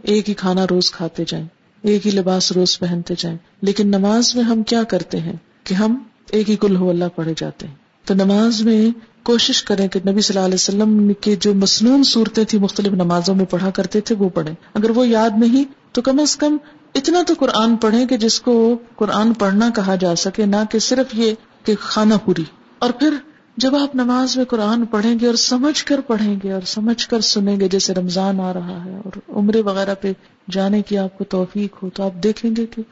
ایک 0.02 0.28
ہی 0.28 0.34
کھانا 0.34 0.66
روز 0.70 0.90
کھاتے 0.90 1.24
جائیں۔ 1.26 1.46
ایک 1.82 2.06
ہی 2.06 2.10
لباس 2.10 2.52
روز 2.52 2.78
پہنتے 2.78 3.14
جائیں۔ 3.18 3.38
لیکن 3.62 3.88
نماز 3.88 4.36
میں 4.36 4.44
ہم 4.44 4.62
کیا 4.62 4.82
کرتے 4.82 5.20
ہیں 5.20 5.36
کہ 5.64 5.74
ہم 5.74 6.02
ایک 6.30 6.50
ہی 6.50 6.56
کل 6.56 6.76
ہو 6.76 6.90
اللہ 6.90 7.04
پڑھے 7.16 7.34
جاتے 7.36 7.66
ہیں۔ 7.66 7.74
تو 8.04 8.14
نماز 8.14 8.62
میں 8.62 9.11
کوشش 9.22 9.62
کریں 9.62 9.88
کہ 9.88 10.00
نبی 10.08 10.20
صلی 10.20 10.36
اللہ 10.36 10.46
علیہ 10.46 10.54
وسلم 10.54 11.12
کی 11.20 11.36
جو 11.40 11.54
مصنون 11.54 12.04
صورتیں 12.04 12.44
تھیں، 12.44 12.60
مختلف 12.60 12.92
نمازوں 12.92 13.34
میں 13.34 13.44
پڑھا 13.44 13.70
کرتے 13.70 14.00
تھے، 14.00 14.14
وہ 14.14 14.28
پڑھیں۔ 14.28 14.54
اگر 14.74 14.90
وہ 14.90 15.08
یاد 15.08 15.30
نہیں 15.38 15.64
تو 15.92 16.02
کم 16.02 16.20
از 16.20 16.36
کم 16.36 16.56
اتنا 16.94 17.22
تو 17.26 17.34
قرآن 17.38 17.76
پڑھیں 17.76 18.06
کہ 18.06 18.16
جس 18.16 18.40
کو 18.40 18.78
قرآن 18.96 19.32
پڑھنا 19.32 19.70
کہا 19.74 19.94
جا 19.94 20.14
سکے، 20.14 20.46
نہ 20.46 20.56
کہ 20.70 20.78
صرف 20.78 21.14
یہ 21.14 21.32
کہ 21.64 21.74
خانہ 21.80 22.14
پوری۔ 22.24 22.44
اور 22.78 22.90
پھر 22.90 23.14
جب 23.56 23.76
آپ 23.76 23.94
نماز 23.94 24.36
میں 24.36 24.44
قرآن 24.44 24.84
پڑھیں 24.84 25.18
گے 25.20 25.26
اور 25.26 25.34
سمجھ 25.34 25.84
کر 25.84 26.00
پڑھیں 26.00 26.36
گے 26.42 26.52
اور 26.52 26.62
سمجھ 26.66 27.08
کر 27.08 27.20
سنیں 27.20 27.60
گے، 27.60 27.68
جیسے 27.68 27.94
رمضان 27.94 28.40
آ 28.40 28.52
رہا 28.52 28.84
ہے 28.84 28.96
اور 29.04 29.36
عمرے 29.36 29.60
وغیرہ 29.60 29.94
پہ 30.00 30.12
جانے 30.50 30.82
کی 30.82 30.98
آپ 30.98 31.18
کو 31.18 31.24
توفیق 31.24 31.82
ہو، 31.82 31.90
تو 31.90 32.02
آپ 32.02 32.22
دیکھیں 32.22 32.50
گے 32.56 32.66
کہ 32.66 32.82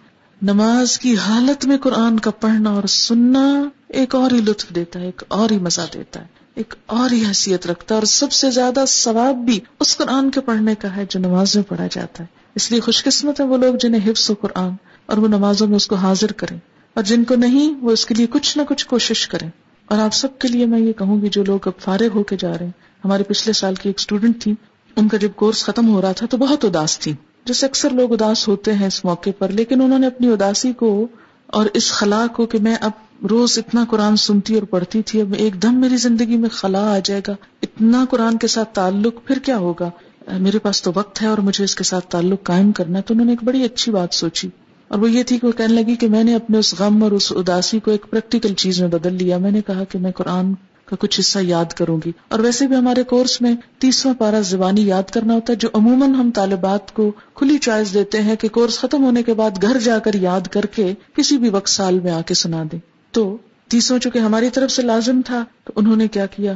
نماز 0.43 0.99
کی 0.99 1.17
حالت 1.17 1.67
میں 1.67 1.77
قرآن 1.77 2.19
کا 2.19 2.31
پڑھنا 2.31 2.71
اور 2.71 2.83
سننا 2.89 3.63
ایک 3.91 4.15
اور 4.15 4.31
ہی 4.31 4.41
لطف 4.41 4.75
دیتا 4.75 5.01
ہے، 5.01 5.05
ایک 5.05 5.23
اور 5.29 5.51
ہی 5.51 5.59
مزہ 5.59 5.87
دیتا 5.95 6.21
ہے، 6.21 6.27
ایک 6.57 6.75
اور 6.87 7.11
ہی 7.11 7.23
حیثیت 7.27 7.67
رکھتا 7.67 7.95
ہے، 7.95 7.99
اور 7.99 8.07
سب 8.07 8.33
سے 8.33 8.51
زیادہ 8.51 8.85
ثواب 8.89 9.37
بھی 9.37 9.59
اس 9.81 9.97
قرآن 9.97 10.31
کے 10.31 10.41
پڑھنے 10.41 10.75
کا 10.75 10.95
ہے 10.97 11.05
جو 11.11 11.21
نماز 11.21 11.55
میں 11.57 11.65
پڑھا 11.69 11.87
جاتا 11.91 12.25
ہے۔ 12.25 12.39
اس 12.55 12.71
لیے 12.71 12.81
خوش 12.81 13.03
قسمت 13.05 13.41
ہے 13.41 13.45
وہ 13.47 13.57
لوگ 13.57 13.75
جنہیں 13.81 14.09
حفظ 14.11 14.31
و 14.31 14.35
قرآن 14.41 14.73
اور 15.07 15.19
وہ 15.19 15.29
نمازوں 15.29 15.67
میں 15.69 15.77
اس 15.77 15.87
کو 15.87 15.97
حاضر 15.97 16.33
کریں، 16.33 16.57
اور 16.97 17.05
جن 17.05 17.25
کو 17.25 17.35
نہیں 17.37 17.75
وہ 17.81 17.91
اس 17.91 18.07
کے 18.07 18.15
لیے 18.15 18.27
کچھ 18.31 18.57
نہ 18.59 18.63
کچھ 18.69 18.87
کوشش 18.87 19.27
کریں۔ 19.29 19.49
اور 19.89 19.99
آپ 19.99 20.15
سب 20.15 20.39
کے 20.39 20.49
لیے 20.49 20.67
میں 20.67 20.81
یہ 20.81 20.93
کہوں 20.93 21.21
گی، 21.23 21.29
جو 21.29 21.45
لوگ 21.45 21.67
اب 21.67 21.81
فارغ 21.81 22.15
ہو 22.15 22.23
کے 22.23 22.37
جا 22.41 22.53
رہے 22.53 22.65
ہیں، 22.65 22.73
ہمارے 23.05 23.23
پچھلے 23.23 23.53
سال 23.53 23.75
کی 23.75 23.89
ایک 23.89 23.99
اسٹوڈینٹ 23.99 24.43
تھی 24.43 24.55
ان 24.97 25.09
کا 25.09 25.17
جب 25.17 25.31
کورس 25.37 25.65
ختم 25.65 25.89
ہو 25.89 26.01
رہا 26.03 26.13
تھا 26.13 26.27
تو 26.27 26.37
بہت 26.37 26.65
اداس 26.65 26.99
تھی 26.99 27.15
جیسے 27.45 27.67
اکثر 27.67 27.91
لوگ 27.91 28.13
اداس 28.13 28.47
ہوتے 28.49 28.73
ہیں 28.73 28.87
اس 28.87 29.05
موقع 29.05 29.31
پر، 29.39 29.49
لیکن 29.49 29.83
انہوں 29.83 29.99
نے 29.99 30.07
اپنی 30.07 30.33
اداسی 30.33 30.73
کو 30.73 31.07
اور 31.47 31.67
اس 31.75 31.91
خلا 31.93 32.27
کو 32.27 32.47
کہ 32.47 32.59
میں 32.59 32.77
اب 32.81 32.91
روز 33.29 33.59
اتنا 33.59 33.85
قرآن 33.91 34.17
سنتی 34.17 34.55
اور 34.55 34.63
پڑھتی 34.63 35.03
تھی، 35.03 35.21
اب 35.21 35.35
ایک 35.39 35.63
دم 35.63 35.81
میری 35.81 35.97
زندگی 35.97 36.37
میں 36.37 36.49
خلا 36.49 36.95
آ 36.95 36.99
جائے 37.05 37.21
گا۔ 37.29 37.35
اتنا 37.63 38.05
قرآن 38.11 38.39
کے 38.39 38.47
ساتھ 38.47 38.75
تعلق، 38.75 39.15
پھر 39.25 39.39
کیا 39.39 39.57
ہوگا؟ 39.57 39.91
میرے 40.39 40.59
پاس 40.59 40.83
تو 40.83 40.93
وقت 40.95 41.23
ہے 41.23 41.27
اور 41.27 41.39
مجھے 41.39 41.65
اس 41.65 41.75
کے 41.75 41.85
ساتھ 41.85 42.07
تعلق 42.07 42.43
قائم 42.43 42.73
کرنا 42.73 42.99
ہے۔ 42.99 43.03
تو 43.03 43.15
انہوں 43.15 43.27
نے 43.27 43.33
ایک 43.33 43.45
بڑی 43.45 43.65
اچھی 43.65 43.93
بات 43.93 44.15
سوچی۔ 44.15 44.49
اور 44.89 44.99
وہ 44.99 45.11
یہ 45.11 45.23
تھی 45.23 45.39
کہ 45.39 45.47
وہ 45.47 45.53
کہنے 45.53 45.75
لگی 45.75 45.97
کہ 45.97 46.09
میں 46.09 46.25
نے 46.25 46.35
اپنے 46.35 46.59
اس 46.59 46.75
غم 46.79 47.03
اور 47.03 47.13
اس 47.13 47.33
اداسی 47.37 47.81
کو 47.81 47.91
ایک 47.91 48.07
پریکٹیکل 48.11 48.55
چیز 48.55 48.81
میں 48.81 48.89
بدل 48.89 49.15
لیا۔ 49.15 49.39
میں 49.39 49.51
نے 49.51 49.61
کہا 49.67 49.85
کہ 49.85 49.99
میں 49.99 50.11
قرآن 50.11 50.55
کا 50.85 50.97
کچھ 50.99 51.21
حصہ 51.21 51.39
یاد 51.43 51.65
کروں 51.65 51.99
گی۔ 52.05 52.13
اور 52.29 52.39
ویسے 52.39 52.67
بھی 52.67 52.77
ہمارے 52.77 53.03
کورس 53.03 53.41
میں 53.41 53.55
تیسواں 53.79 54.15
پارا 54.15 54.41
زبانی 54.41 54.83
یاد 54.87 55.11
کرنا 55.11 55.35
ہوتا 55.35 55.53
ہے، 55.53 55.59
جو 55.59 55.69
عموماً 55.73 56.15
ہم 56.15 56.31
طالبات 56.35 56.95
کو 56.95 57.13
کھلی 57.35 57.59
چوائس 57.59 57.95
دیتے 57.95 58.23
ہیں 58.23 58.37
کہ 58.37 58.49
کورس 58.49 58.79
ختم 58.79 59.05
ہونے 59.05 59.23
کے 59.23 59.35
بعد 59.35 59.63
گھر 59.63 59.79
جا 59.85 59.99
کر 59.99 60.15
یاد 60.15 60.47
کر 60.47 60.67
کے 60.67 60.95
کسی 61.17 61.39
بھی 61.39 61.49
وقت 61.49 61.69
سال 61.69 62.01
میں 62.01 62.13
آ 62.13 62.21
کے 62.27 62.35
سنا 62.35 62.63
دیں۔ 62.73 62.90
تو 63.13 63.37
تیسروں 63.69 63.99
چونکہ 63.99 64.19
ہماری 64.19 64.51
طرف 64.51 64.71
سے 64.71 64.83
لازم 64.83 65.21
تھا، 65.27 65.45
تو 65.65 65.73
انہوں 65.77 65.97
نے 65.97 66.09
کیا 66.09 66.27
کیا؟ 66.27 66.53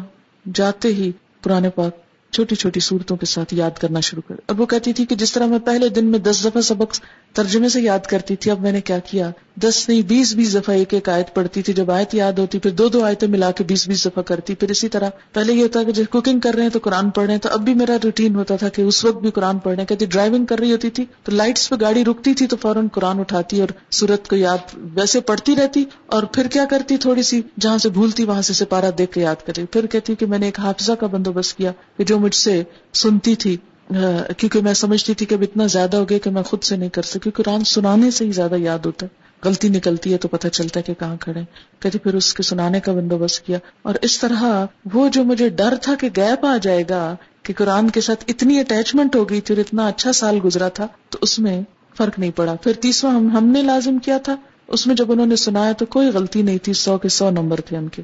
جاتے 0.55 0.89
ہی 0.89 1.13
پرانے 1.43 1.71
پاک 1.71 1.97
چھوٹی 2.33 2.55
چھوٹی 2.55 2.81
صورتوں 2.81 3.17
کے 3.17 3.27
ساتھ 3.27 3.55
یاد 3.55 3.71
کرنا 3.71 4.01
شروع 4.01 4.23
کر۔ 4.29 4.35
اب 4.47 4.61
وہ 4.61 4.67
کہتی 4.67 4.93
تھی 4.93 5.07
کہ 5.07 5.15
جس 5.15 5.33
طرح 5.33 5.47
میں 5.47 5.59
پہلے 5.59 5.89
دن 5.89 6.05
میں 6.05 6.19
دس 6.19 6.45
دفعہ 6.45 6.63
سبق 6.63 6.95
ترجمے 7.35 7.69
سے 7.69 7.81
یاد 7.81 7.99
کرتی 7.99 8.37
تھی، 8.37 8.51
اب 8.51 8.61
میں 8.61 8.73
نے 8.73 8.81
کیا 8.81 8.99
کیا؟ 8.99 9.31
دس 9.57 9.89
نہیں، 9.89 10.03
بیس 10.03 10.35
بیس 10.35 10.55
دفعہ 10.55 10.75
ایک 10.75 10.95
ایک 10.95 11.09
آیت 11.09 11.35
پڑھتی 11.35 11.63
تھی، 11.63 11.73
جب 11.73 11.91
آیت 11.91 12.15
یاد 12.15 12.33
ہوتی، 12.33 12.59
پھر 12.59 12.71
دو 12.71 12.89
دو 12.89 13.05
آیتیں 13.05 13.29
ملا 13.29 13.51
کے 13.51 13.65
بیس 13.65 13.89
بیس 13.89 14.05
دفعہ 14.05 14.23
کرتی، 14.23 14.55
پھر 14.55 14.71
اسی 14.71 14.89
طرح۔ 14.89 15.11
پہلے 15.33 15.53
یہ 15.53 15.63
ہوتا 15.63 15.83
کہ 15.83 15.93
جب 15.93 16.05
کوکنگ 16.11 16.41
کر 16.41 16.55
رہے 16.55 16.63
ہیں 16.63 16.71
تو 16.71 16.79
قرآن 16.83 17.11
پڑھ 17.11 17.25
رہے 17.25 17.35
ہیں، 17.35 17.41
تو 17.41 17.49
اب 17.53 17.61
بھی 17.61 17.75
میرا 17.75 17.97
روٹین 18.05 18.35
ہوتا 18.35 18.57
تھا 18.57 18.69
کہ 18.69 18.83
اس 18.83 19.05
وقت 19.05 19.19
بھی 19.19 19.31
قرآن 19.31 19.59
پڑھ 19.59 19.77
رہے 19.77 19.85
کہتی 19.85 20.07
ڈرائیونگ 20.07 20.45
کر 20.45 20.59
رہی 20.59 20.73
ہوتی 20.73 20.91
تھی، 20.91 21.05
تو 21.23 21.33
لائٹس 21.33 21.71
پہ 21.71 21.77
گاڑی 21.81 22.05
رکتی 22.05 22.35
تھی 22.35 22.47
تو 22.47 22.57
فوراً 22.57 22.89
قرآن 22.89 23.21
اٹھاتی 23.21 23.61
اور 23.61 23.69
سورت 23.91 24.29
کو 24.29 24.37
یاد 24.37 24.59
ویسے 24.75 25.21
پڑھتی 25.21 25.57
رہتی۔ 25.57 25.85
اور 26.07 26.23
پھر 26.23 26.47
کیا 26.47 26.65
کرتی 26.71 26.97
تھوڑی 26.97 27.23
سی، 27.23 27.43
جہاں 27.61 27.79
سے 27.79 27.89
بھولتی 27.89 28.25
وہاں 28.25 28.43
سے 28.43 28.53
سپارہ 28.53 28.91
دیکھ 28.99 29.13
کے 29.13 29.21
یاد 29.21 29.47
کرتی۔ 29.47 29.65
پھر 29.65 29.87
کہتی 29.87 30.15
کہ 30.15 30.27
میں 30.27 30.39
نے 30.39 30.47
ایک 30.47 30.61
حافظہ 30.61 30.93
کا 30.93 31.07
بندوبست 31.07 31.57
کیا 31.57 31.73
کہ 31.99 32.05
جو 32.05 32.19
مجھ 32.19 32.35
سے 32.35 32.63
سنتی 32.95 33.35
تھی۔ 33.35 33.57
کیونکہ 34.37 34.61
میں 34.61 34.75
سمجھتی 34.75 35.15
تھی 35.15 35.27
کہ 35.27 35.35
اب 35.35 35.43
اتنا 35.43 35.67
زیادہ 35.67 35.97
ہو 35.97 36.09
گیا 36.09 36.19
کہ 36.19 36.31
میں 36.31 36.43
خود 36.43 36.63
سے 36.63 36.77
نہیں 36.77 36.89
کر 36.89 37.03
سکی۔ 37.03 37.31
قرآن 37.31 37.65
سنانے 37.65 38.11
سے 38.11 38.25
ہی 38.25 38.33
زیادہ 38.33 38.55
یاد 38.59 38.79
ہوتا 38.87 39.07
ہے۔ 39.07 39.25
غلطی 39.45 39.69
نکلتی 39.69 40.13
ہے 40.13 40.19
تو 40.19 40.29
پتہ 40.29 40.49
چلتا 40.49 40.81
ہے 40.81 40.83
کہ 40.83 40.95
کہاں 40.95 41.17
کھڑے 41.21 41.41
کہتے 41.81 41.99
پھر 41.99 42.15
اس 42.15 42.35
کے 42.35 42.43
سنانے 42.43 42.81
کا 42.81 42.93
بندوبست 42.93 43.47
کیا۔ 43.47 43.59
اور 43.83 43.95
اس 44.03 44.19
طرح 44.19 44.65
وہ 44.93 45.09
جو 45.09 45.25
مجھے 45.25 45.49
ڈر 45.49 45.75
تھا 45.83 45.95
کہ 45.95 46.09
گیپ 46.17 46.47
آ 46.47 46.57
جائے 46.57 46.85
گا 46.91 47.17
کہ 47.43 47.55
قرآن 47.57 47.91
کے 47.91 48.01
ساتھ 48.01 48.25
اتنی 48.29 48.61
اٹیچمنٹ 48.61 49.17
ہو 49.17 49.29
گئی 49.29 49.41
تھی 49.41 49.55
اور 49.55 49.61
اتنا 49.61 49.87
اچھا 49.87 50.13
سال 50.13 50.39
گزرا 50.45 50.69
تھا، 50.69 50.87
تو 51.11 51.19
اس 51.21 51.39
میں 51.39 51.63
فرق 51.97 52.19
نہیں 52.19 52.31
پڑا۔ 52.37 52.55
پھر 52.55 52.73
تیسواں 52.73 53.15
ہم 53.15 53.29
ہم 53.29 53.47
نے 53.47 53.63
لازم 53.63 53.99
کیا 53.99 54.19
تھا۔ 54.19 54.37
اس 54.67 54.87
میں 54.87 54.95
جب 54.95 55.13
انہوں 55.13 55.27
نے 55.27 55.37
سنایا 55.37 55.73
تو 55.73 55.87
کوئی 55.87 56.09
غلطی 56.09 56.43
نہیں 56.43 56.59
تھی، 56.59 56.73
سو 56.73 56.99
کے 56.99 57.09
سو 57.09 57.31
نمبر 57.31 57.61
تھے 57.61 57.77
ان 57.77 57.89
کے۔ 57.89 58.03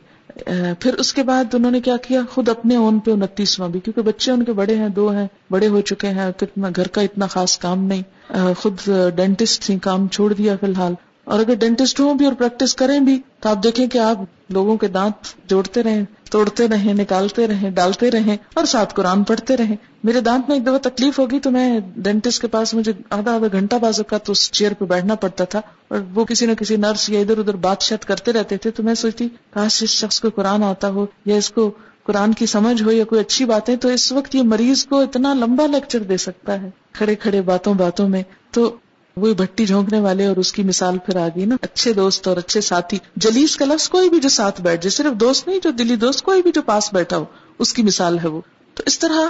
پھر 0.80 0.94
اس 0.94 1.12
کے 1.12 1.22
بعد 1.22 1.54
انہوں 1.54 1.70
نے 1.70 1.80
کیا 1.80 1.96
کیا؟ 1.96 2.20
خود 2.30 2.48
اپنے 2.48 2.76
اون 2.76 2.98
پہ 2.98 3.10
انتیسواں 3.10 3.68
بھی، 3.68 3.80
کیونکہ 3.80 4.02
بچے 4.02 4.32
ان 4.32 4.44
کے 4.44 4.52
بڑے 4.52 4.76
ہیں، 4.76 4.88
دو 4.88 5.10
ہیں، 5.10 5.28
بڑے 5.50 5.68
ہو 5.68 5.80
چکے 5.80 6.08
ہیں، 6.08 6.30
کتنا 6.36 6.68
گھر 6.76 6.88
کا 6.88 7.00
اتنا 7.00 7.26
خاص 7.26 7.58
کام 7.58 7.84
نہیں۔ 7.84 8.32
خود 8.58 8.76
ڈینٹسٹ 9.16 9.62
تھی 9.62 9.78
کام 9.78 10.08
چھوڑ 10.08 10.32
دیا 10.32 10.56
فی 10.60 10.66
الحال۔ 10.66 10.94
اور 11.24 11.38
اگر 11.38 11.54
ڈینٹسٹ 11.54 12.00
ہوں 12.00 12.14
بھی 12.14 12.26
اور 12.26 12.34
پریکٹس 12.34 12.74
کریں 12.74 13.00
بھی، 13.00 13.20
تو 13.40 13.48
آپ 13.48 13.62
دیکھیں 13.62 13.86
کہ 13.86 13.98
آپ 13.98 14.18
لوگوں 14.50 14.76
کے 14.76 14.88
دانت 14.88 15.50
جوڑتے 15.50 15.82
رہیں۔ 15.82 16.04
توڑتے 16.30 16.68
رہیں، 16.68 16.94
نکالتے 16.94 17.46
رہیں، 17.46 17.70
ڈالتے 17.70 18.10
رہیں 18.10 18.36
اور 18.54 18.64
ساتھ 18.64 18.94
قرآن 18.94 19.22
پڑھتے 19.24 19.56
رہیں۔ 19.56 19.76
میرے 20.04 20.20
دانت 20.20 20.48
میں 20.48 20.56
ایک 20.56 20.66
دفعہ 20.66 20.78
تکلیف 20.78 21.18
ہوگی 21.18 21.40
تو 21.40 21.50
میں 21.50 21.80
ڈینٹسٹ 21.96 22.42
کے 22.42 22.46
پاس 22.46 22.74
مجھے 22.74 22.92
آدھا 23.10 23.34
آدھا 23.34 23.46
گھنٹہ 23.52 23.76
بازو 23.76 24.04
کا 24.04 24.18
تو 24.18 24.32
اس 24.32 24.50
چیئر 24.52 24.72
پہ 24.72 24.84
بیٹھنا 24.84 25.14
پڑتا 25.14 25.44
تھا 25.44 25.60
اور 25.88 25.98
وہ 26.14 26.24
کسی 26.24 26.46
نہ 26.46 26.54
کسی 26.54 26.76
نرس 26.76 27.08
یا 27.10 27.20
ادھر 27.20 27.38
ادھر 27.38 27.56
بات 27.56 27.82
شات 27.82 28.04
کرتے 28.04 28.32
رہتے 28.32 28.56
تھے 28.56 28.70
تو 28.70 28.82
میں 28.82 28.94
سوچتی، 28.94 29.28
کاش 29.50 29.82
اس 29.82 29.90
شخص 29.90 30.20
کو 30.20 30.30
قرآن 30.30 30.62
آتا 30.62 30.90
ہو 30.90 31.06
یا 31.24 31.36
اس 31.36 31.50
کو 31.50 31.70
قرآن 32.02 32.32
کی 32.32 32.46
سمجھ 32.46 32.82
ہو 32.82 32.90
یا 32.90 33.04
کوئی 33.04 33.20
اچھی 33.20 33.44
باتیں، 33.44 33.76
تو 33.76 33.88
اس 33.88 34.12
وقت 34.12 34.34
یہ 34.34 34.42
مریض 34.42 34.86
کو 34.86 35.00
اتنا 35.00 35.34
لمبا 35.34 35.66
لیکچر 35.66 36.02
دے 36.02 36.16
سکتا 36.16 36.62
ہے۔ 36.62 36.70
کھڑے 36.92 37.14
کھڑے 37.14 37.42
باتوں 37.42 37.74
باتوں 37.74 38.08
میں 38.08 38.22
تو 38.50 38.76
وہی 39.16 39.34
بھٹی 39.34 39.66
جھونکنے 39.66 40.00
والے 40.00 40.26
اور 40.26 40.36
اس 40.36 40.52
کی 40.52 40.62
مثال 40.62 40.98
پھر 40.98 41.16
آ 41.16 41.26
گئی 41.36 41.44
نا، 41.44 41.56
اچھے 41.62 41.92
دوست 41.92 42.28
اور 42.28 42.36
اچھے 42.36 42.60
ساتھی۔ 42.60 42.98
جلیس 43.16 43.56
کا 43.56 43.64
لفظ 43.64 43.88
کوئی 43.88 44.10
بھی 44.10 44.20
جو 44.20 44.28
ساتھ 44.28 44.60
بیٹھ 44.60 44.82
جائے، 44.82 44.90
صرف 44.90 45.20
دوست 45.20 45.48
نہیں، 45.48 45.58
جو 45.64 45.70
دلی 45.70 45.96
دوست، 45.96 46.22
کوئی 46.22 46.42
بھی 46.42 46.52
جو 46.54 46.62
پاس 46.62 46.92
بیٹھا 46.92 47.16
ہو، 47.16 47.24
اس 47.58 47.72
کی 47.74 47.82
مثال 47.82 48.18
ہے 48.18 48.28
وہ۔ 48.28 48.40
تو 48.74 48.82
اس 48.86 48.98
طرح 48.98 49.28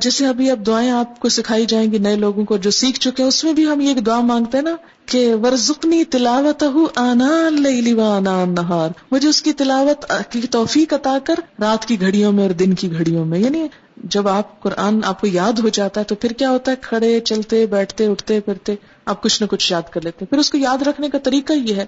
جیسے 0.00 0.26
ابھی 0.26 0.50
اب 0.50 0.66
دعائیں 0.66 0.90
آپ 0.90 1.18
کو 1.20 1.28
سکھائی 1.28 1.66
جائیں 1.66 1.90
گی 1.92 1.98
نئے 1.98 2.16
لوگوں 2.16 2.44
کو 2.44 2.56
جو 2.56 2.70
سیکھ 2.70 3.00
چکے 3.00 3.22
ہیں، 3.22 3.28
اس 3.28 3.44
میں 3.44 3.52
بھی 3.52 3.66
ہم 3.66 3.80
یہ 3.80 3.94
دعا 3.94 4.20
مانگتے 4.20 4.56
ہیں 4.56 4.64
نا 4.64 4.74
کہ 5.06 5.34
ورژنی 5.34 6.04
تلاوت 6.04 6.64
آنا 6.96 8.44
نہار 8.46 8.90
مجھے 9.12 9.28
اس 9.28 9.42
کی 9.42 9.52
تلاوت 9.52 10.12
کی 10.30 10.40
توفیق 10.40 10.94
عطا 10.94 11.16
کر 11.24 11.34
رات 11.60 11.84
کی 11.84 12.00
گھڑیوں 12.00 12.32
میں 12.32 12.42
اور 12.42 12.50
دن 12.50 12.74
کی 12.74 12.92
گھڑیوں 12.92 13.24
میں 13.24 13.38
یعنی 13.38 13.66
جب 14.04 14.28
آپ 14.28 14.60
قرآن 14.60 15.00
آپ 15.04 15.20
کو 15.20 15.26
یاد 15.26 15.58
ہو 15.58 15.68
جاتا 15.68 16.00
ہے 16.00 16.04
تو 16.04 16.14
پھر 16.14 16.30
کیا 16.30 16.50
ہوتا 16.50 16.70
ہے؟ 16.70 16.76
کھڑے، 16.80 17.20
چلتے، 17.20 17.66
بیٹھتے، 17.66 18.06
اٹھتے، 18.06 18.40
پھرتے، 18.40 18.74
آپ 19.04 19.22
کچھ 19.22 19.42
نہ 19.42 19.46
کچھ 19.46 19.72
یاد 19.72 19.82
کر 19.90 20.00
لیتے 20.00 20.24
پھر 20.24 20.38
اس 20.38 20.50
کو 20.50 20.58
یاد 20.58 20.82
رکھنے 20.82 21.08
کا 21.08 21.18
طریقہ 21.18 21.52
یہ 21.52 21.74
ہے 21.74 21.86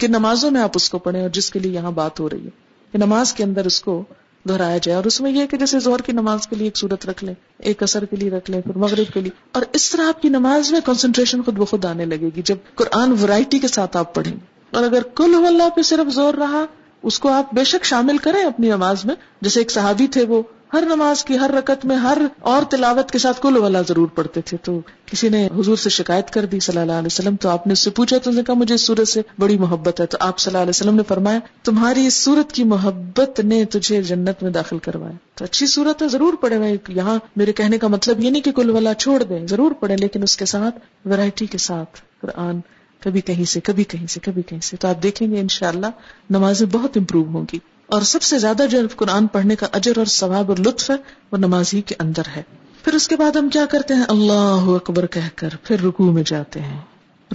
کہ 0.00 0.08
نمازوں 0.08 0.50
میں 0.50 0.60
آپ 0.60 0.70
اس 0.74 0.90
کو 0.90 0.98
پڑھیں 0.98 1.20
اور 1.20 1.30
جس 1.30 1.50
کے 1.50 1.58
لیے 1.58 1.72
یہاں 1.72 1.90
بات 1.90 2.20
ہو 2.20 2.30
رہی 2.30 2.44
ہے 2.44 2.50
کہ 2.92 2.98
نماز 2.98 3.32
کے 3.32 3.44
اندر 3.44 3.66
اس 3.66 3.80
کو 3.80 4.04
دہرایا 4.48 4.78
جائے 4.78 4.96
اور 4.96 5.04
اس 5.04 5.20
میں 5.20 5.30
یہ 5.30 5.46
کہ 5.46 5.56
جیسے 5.56 5.80
زور 5.80 5.98
کی 5.98 6.12
نماز 6.12 6.46
کے 6.46 6.56
لیے 6.56 6.66
ایک 6.66 6.76
صورت 6.76 7.06
رکھ 7.06 7.24
لیں، 7.24 7.34
ایک 7.58 7.82
اثر 7.82 8.04
کے 8.04 8.16
لیے 8.16 8.30
رکھ 8.30 8.50
لیں، 8.50 8.60
پھر 8.60 8.78
مغرب 8.78 9.14
کے 9.14 9.20
لیے۔ 9.20 9.30
اور 9.52 9.62
اس 9.72 9.90
طرح 9.90 10.08
آپ 10.08 10.22
کی 10.22 10.28
نماز 10.28 10.72
میں 10.72 10.80
کنسنٹریشن 10.84 11.42
خود 11.42 11.54
بخود 11.54 11.84
آنے 11.84 12.04
لگے 12.04 12.28
گی۔ 12.36 12.42
جب 12.44 12.56
قرآن 12.74 13.12
ورائٹی 13.22 13.58
کے 13.58 13.68
ساتھ 13.68 13.96
آپ 13.96 14.14
پڑھیں 14.14 14.36
اور 14.70 14.84
اگر 14.84 15.02
کل 15.02 15.44
اللہ 15.46 15.68
پہ 15.68 15.82
صرف 15.82 16.14
زور 16.14 16.34
رہا، 16.34 16.64
اس 17.02 17.18
کو 17.18 17.28
آپ 17.28 17.54
بے 17.54 17.64
شک 17.64 17.84
شامل 17.84 18.18
کریں 18.18 18.42
اپنی 18.42 18.68
نماز 18.68 19.04
میں۔ 19.04 19.14
جیسے 19.40 19.60
ایک 19.60 19.70
صحابی 19.70 20.06
تھے 20.06 20.24
وہ 20.24 20.42
ہر 20.72 20.84
نماز 20.86 21.24
کی، 21.24 21.38
ہر 21.38 21.50
رکت 21.50 21.84
میں 21.84 21.96
ہر 21.96 22.18
اور 22.40 22.62
تلاوت 22.70 23.10
کے 23.10 23.18
ساتھ 23.18 23.40
کل 23.40 23.56
والا 23.56 23.80
ضرور 23.88 24.08
پڑھتے 24.08 24.40
تھے۔ 24.40 24.56
تو 24.62 24.80
کسی 25.06 25.28
نے 25.28 25.46
حضور 25.46 25.76
سے 25.76 25.90
شکایت 25.90 26.30
کر 26.30 26.44
دی 26.44 26.60
صلی 26.60 26.78
اللہ 26.78 26.92
علیہ 26.92 27.06
وسلم، 27.06 27.36
تو 27.36 27.48
آپ 27.48 27.66
نے 27.66 27.72
اس 27.72 27.78
سے 27.78 27.90
پوچھا، 27.90 28.18
تو 28.18 28.30
نے 28.30 28.42
کہا، 28.42 28.54
مجھے 28.54 28.74
اس 28.74 28.86
صورت 28.86 29.08
سے 29.08 29.22
بڑی 29.38 29.58
محبت 29.58 30.00
ہے۔ 30.00 30.06
تو 30.06 30.16
آپ 30.20 30.38
صلی 30.38 30.50
اللہ 30.50 30.62
علیہ 30.62 30.70
وسلم 30.70 30.96
نے 30.96 31.02
فرمایا، 31.08 31.38
تمہاری 31.64 32.06
اس 32.06 32.24
صورت 32.24 32.52
کی 32.52 32.64
محبت 32.64 33.40
نے 33.40 33.64
تجھے 33.64 34.02
جنت 34.02 34.42
میں 34.42 34.50
داخل 34.50 34.78
کروایا۔ 34.78 35.16
تو 35.34 35.44
اچھی 35.44 35.66
صورت 35.66 36.02
ہے، 36.02 36.08
ضرور 36.08 36.34
پڑھے 36.40 36.58
میں 36.58 36.76
یہاں 36.88 37.18
میرے 37.36 37.52
کہنے 37.52 37.78
کا 37.78 37.88
مطلب 37.88 38.20
یہ 38.20 38.30
نہیں 38.30 38.42
کہ 38.42 38.52
کل 38.52 38.70
والا 38.70 38.94
چھوڑ 38.94 39.22
دیں، 39.22 39.46
ضرور 39.46 39.70
پڑھے، 39.70 39.96
لیکن 39.96 40.22
اس 40.22 40.36
کے 40.36 40.44
ساتھ 40.44 40.78
ویرائٹی 41.04 41.46
کے 41.46 41.58
ساتھ 41.58 42.00
قرآن 42.20 42.60
کبھی 43.00 43.20
کہیں 43.20 43.44
سے، 43.44 43.60
کبھی 43.60 43.84
کہیں 43.84 44.06
سے، 44.06 44.20
کبھی 44.20 44.42
کہیں 44.42 44.60
سے۔ 44.60 44.76
تو 44.76 44.88
آپ 44.88 45.02
دیکھیں 45.02 45.30
گے 45.30 45.40
انشاءاللہ 45.40 45.86
نمازیں 46.30 46.66
بہت 46.72 46.96
امپروو 46.96 47.24
ہوں 47.24 47.46
گی۔ 47.52 47.58
اور 47.88 48.02
سب 48.02 48.22
سے 48.22 48.38
زیادہ 48.38 48.62
جو 48.70 48.78
قرآن 48.96 49.26
پڑھنے 49.26 49.56
کا 49.56 49.66
اجر 49.72 49.92
اور 49.96 50.06
ثواب 50.06 50.50
اور 50.50 50.58
لطف 50.58 50.90
ہے، 50.90 50.96
وہ 51.32 51.38
نماز 51.38 51.74
ہی 51.74 51.80
کے 51.80 51.94
اندر 51.98 52.22
ہے۔ 52.36 52.42
پھر 52.84 52.94
اس 52.94 53.08
کے 53.08 53.16
بعد 53.16 53.36
ہم 53.36 53.48
کیا 53.48 53.66
کرتے 53.66 53.94
ہیں؟ 53.94 54.04
اللہ 54.08 54.64
اکبر 54.66 55.06
کہہ 55.06 55.28
کر 55.34 55.48
پھر 55.62 55.82
رکو 55.82 56.12
میں 56.12 56.22
جاتے 56.26 56.60
ہیں۔ 56.60 56.80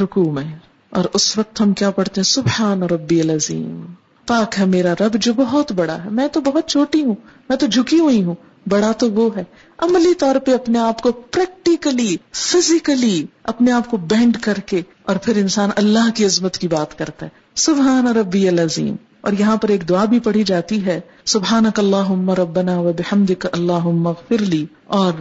رکو 0.01 0.31
میں۔ 0.31 0.55
اور 0.89 1.05
اس 1.13 1.37
وقت 1.37 1.61
ہم 1.61 1.73
کیا 1.73 1.91
پڑھتے 1.91 2.21
ہیں؟ 2.21 2.31
سبحان 2.31 2.83
ربی 2.83 3.21
العظیم۔ 3.21 3.85
پاک 4.27 4.55
ہے 4.59 4.65
میرا 4.65 4.93
رب 4.99 5.13
جو 5.13 5.33
بہت 5.33 5.71
بڑا 5.71 6.03
ہے۔ 6.03 6.09
میں 6.09 6.27
تو 6.27 6.41
بہت 6.41 6.69
چھوٹی 6.69 7.03
ہوں، 7.03 7.15
میں 7.49 7.57
تو 7.57 7.67
جھکی 7.67 7.99
ہوئی 7.99 8.23
ہوں۔ 8.23 8.35
بڑا 8.69 8.91
تو 8.91 9.11
وہ 9.11 9.37
ہے۔ 9.37 9.43
عملی 9.77 10.13
طور 10.13 10.35
پہ 10.35 10.53
اپنے 10.53 10.79
آپ 10.79 11.01
کو 11.01 11.11
پریکٹیکلی 11.11 12.17
فزیکلی 12.31 13.25
اپنے 13.43 13.71
آپ 13.71 13.89
کو 13.89 13.97
بینڈ 13.97 14.37
کر 14.41 14.53
کے 14.53 14.81
اور 15.03 15.15
پھر 15.15 15.37
انسان 15.37 15.69
اللہ 15.75 16.11
کی 16.15 16.25
عظمت 16.25 16.57
کی 16.57 16.67
بات 16.67 16.97
کرتا 16.97 17.25
ہے۔ 17.25 17.31
سبحان 17.55 18.07
ربی 18.07 18.47
العظیم۔ 18.47 18.95
اور 19.23 19.33
یہاں 19.39 19.57
پر 19.57 19.69
ایک 19.69 19.89
دعا 19.89 20.05
بھی 20.05 20.19
پڑھی 20.19 20.43
جاتی 20.43 20.85
ہے 20.85 20.99
سبحان 21.25 21.65
اللہ 21.77 22.29
ربنا 22.29 22.79
و 22.79 22.93
بحمد 22.93 23.31
اللہ 23.51 23.87
لی۔ 24.29 24.65
اور 24.85 25.13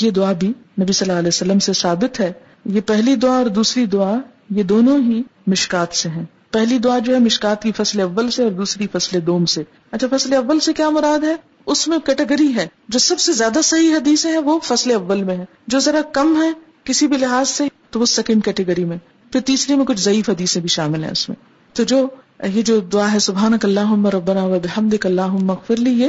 یہ 0.00 0.10
دعا 0.10 0.32
بھی 0.32 0.48
نبی 0.80 0.92
صلی 0.92 1.08
اللہ 1.08 1.18
علیہ 1.18 1.28
وسلم 1.28 1.58
سے 1.58 1.72
ثابت 1.72 2.20
ہے۔ 2.20 2.32
یہ 2.64 2.80
پہلی 2.80 3.14
دعا 3.14 3.36
اور 3.36 3.46
دوسری 3.46 3.86
دعا 3.86 4.14
یہ 4.50 4.62
دونوں 4.62 4.98
ہی 4.98 5.22
مشکات 5.46 5.96
سے 5.96 6.08
ہیں۔ 6.08 6.24
پہلی 6.50 6.78
دعا 6.78 6.98
جو 6.98 7.14
ہے 7.14 7.18
مشکات 7.18 7.62
کی 7.62 7.72
فصل 7.72 8.00
اول 8.00 8.30
سے 8.30 8.42
اور 8.42 8.50
دوسری 8.50 8.86
فصل 8.92 9.18
دوم 9.26 9.44
سے۔ 9.44 9.62
اچھا 9.90 10.16
فصل 10.16 10.32
اول 10.32 10.60
سے 10.60 10.72
کیا 10.72 10.90
مراد 10.90 11.24
ہے؟ 11.24 11.36
اس 11.66 11.88
میں 11.88 11.98
کیٹیگری 11.98 12.54
ہے۔ 12.54 12.66
جو 12.88 12.98
سب 12.98 13.18
سے 13.18 13.32
زیادہ 13.32 13.58
صحیح 13.64 13.94
حدیث 13.94 14.26
ہے 14.26 14.38
وہ 14.38 14.58
فصل 14.64 14.90
اول 14.90 15.22
میں 15.22 15.36
ہے۔ 15.36 15.44
جو 15.66 15.78
ذرا 15.78 16.00
کم 16.12 16.42
ہے 16.42 16.50
کسی 16.84 17.06
بھی 17.06 17.16
لحاظ 17.16 17.48
سے 17.48 17.64
تو 17.90 18.00
وہ 18.00 18.06
سیکنڈ 18.06 18.44
کیٹیگری 18.44 18.84
میں۔ 18.84 18.96
پھر 19.32 19.40
تیسری 19.40 19.76
میں 19.76 19.84
کچھ 19.84 20.00
ضعیف 20.00 20.30
حدیثیں 20.30 20.60
بھی 20.60 20.68
شامل 20.68 21.04
ہیں 21.04 21.10
اس 21.10 21.28
میں۔ 21.28 21.36
تو 21.76 21.82
جو 21.82 22.08
یہ 22.44 22.62
جو 22.62 22.80
دعا 22.80 23.12
ہے 23.12 23.18
سبحان 23.18 23.52
اللہ 23.62 24.06
ربنا 24.06 24.44
و 24.44 24.58
بحمد 24.62 24.94
اللہ 25.04 25.26
مغفر 25.26 25.76
لی، 25.76 25.90
یہ 25.90 26.08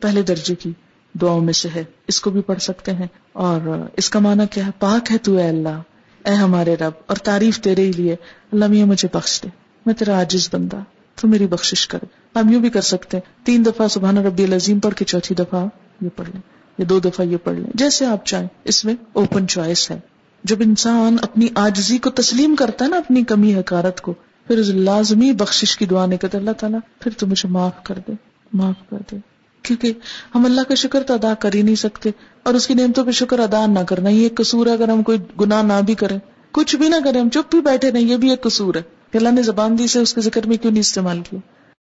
پہلے 0.00 0.22
درجے 0.22 0.54
کی 0.54 0.72
دعاؤں 1.20 1.40
میں 1.40 1.52
سے 1.52 1.68
ہے۔ 1.74 1.84
اس 2.08 2.20
کو 2.20 2.30
بھی 2.30 2.40
پڑھ 2.40 2.58
سکتے 2.58 2.92
ہیں۔ 2.92 3.06
اور 3.32 3.86
اس 3.96 4.10
کا 4.10 4.18
معنی 4.18 4.44
کیا 4.50 4.66
ہے؟ 4.66 4.70
پاک 4.78 5.12
ہے 5.12 5.18
تو 5.18 5.36
اے 5.36 5.48
اللہ، 5.48 5.82
اے 6.24 6.34
ہمارے 6.34 6.74
رب، 6.74 6.92
اور 7.06 7.16
تعریف 7.16 7.60
تیرے 7.60 7.82
ہی 7.86 7.92
لیے۔ 7.92 8.16
اللہ 8.52 8.66
میاں 8.66 8.86
مجھے 8.86 9.08
بخش 9.12 9.42
دے۔ 9.42 9.48
میں 9.86 9.94
تیرا 9.94 10.18
عاجز 10.18 10.48
بندہ، 10.52 10.78
تو 11.20 11.28
میری 11.28 11.46
بخشش 11.46 11.88
کر 11.88 11.98
ہم 12.36 12.48
یوں 12.48 12.60
بھی 12.60 12.70
کر 12.70 12.80
سکتے 12.80 13.16
ہیں۔ 13.16 13.46
تین 13.46 13.64
دفعہ 13.66 13.88
سبحان 13.88 14.18
ربی 14.18 14.44
العظیم 14.44 14.80
پڑھ 14.80 14.94
کے 14.94 15.04
چوتھی 15.04 15.34
دفعہ 15.34 15.66
یہ 16.00 16.08
پڑھ 16.16 16.28
لیں۔ 16.28 16.40
یا 16.78 16.84
دو 16.88 17.00
دفعہ 17.00 17.26
یہ 17.26 17.36
پڑھ 17.36 17.54
لیں۔ 17.54 17.70
جیسے 17.74 18.06
آپ 18.06 18.26
چاہیں۔ 18.26 18.48
اس 18.64 18.84
میں 18.84 18.94
اوپن 19.12 19.48
چوائس 19.48 19.90
ہے۔ 19.90 20.00
جب 20.44 20.56
انسان 20.60 21.16
اپنی 21.22 21.46
آجزی 21.54 21.98
کو 21.98 22.10
تسلیم 22.10 22.56
کرتا 22.56 22.84
ہے 22.84 22.90
نا، 22.90 22.96
اپنی 22.96 23.24
کمی 23.24 23.54
حکارت 23.54 24.00
کو 24.00 24.14
پھر 24.50 24.62
لازمی 24.62 25.32
بخشش 25.32 25.76
کی 25.76 25.86
دعا 25.86 26.06
نہیں 26.06 26.18
کرتے 26.18 26.38
اللہ 26.38 26.50
تعالیٰ، 26.50 26.78
پھر 27.00 27.12
تو 27.18 27.26
مجھے 27.26 27.48
معاف 27.48 27.84
کر 27.84 27.98
دے، 28.08 28.12
معاف 28.52 28.90
کر 28.90 28.96
دے۔ 29.12 29.16
کیونکہ 29.62 29.92
ہم 30.34 30.44
اللہ 30.44 30.60
کا 30.68 30.74
شکر 30.74 31.02
تو 31.02 31.14
ادا 31.14 31.34
کر 31.34 31.54
ہی 31.54 31.62
نہیں 31.62 31.74
سکتے، 31.74 32.10
اور 32.42 32.54
اس 32.54 32.66
کی 32.66 32.74
نعمتوں 32.74 33.04
پہ 33.04 33.10
شکر 33.10 33.38
ادا 33.38 33.66
نہ 33.66 33.78
کرنا۔ 33.78 34.10
یہ 34.10 34.22
ایک 34.22 34.34
قصور 34.34 34.66
ہے، 34.66 34.72
اگر 34.72 34.88
ہم 34.88 35.02
کوئی 35.02 35.18
گناہ 35.40 35.62
نہ 35.62 35.72
بھی 35.86 35.94
کریں۔ 35.94 36.18
کچھ 36.52 36.76
بھی 36.76 36.88
نہ 36.88 36.96
کریں، 37.04 37.20
ہم 37.20 37.28
چپ 37.28 37.50
بھی 37.50 37.60
بیٹھے 37.60 37.90
نہیں 37.90 38.04
یہ 38.04 38.16
بھی 38.16 38.30
ایک 38.30 38.42
قصور 38.42 38.74
ہے۔ 38.74 38.82
کہ 39.10 39.18
اللہ 39.18 39.28
نے 39.28 39.42
زبان 39.42 39.78
دی 39.78 39.86
سے 39.86 39.98
اس 39.98 40.14
کے 40.14 40.20
ذکر 40.20 40.46
میں 40.46 40.56
کیوں 40.56 40.72
نہیں 40.72 40.80
استعمال 40.80 41.20
کیا؟ 41.30 41.38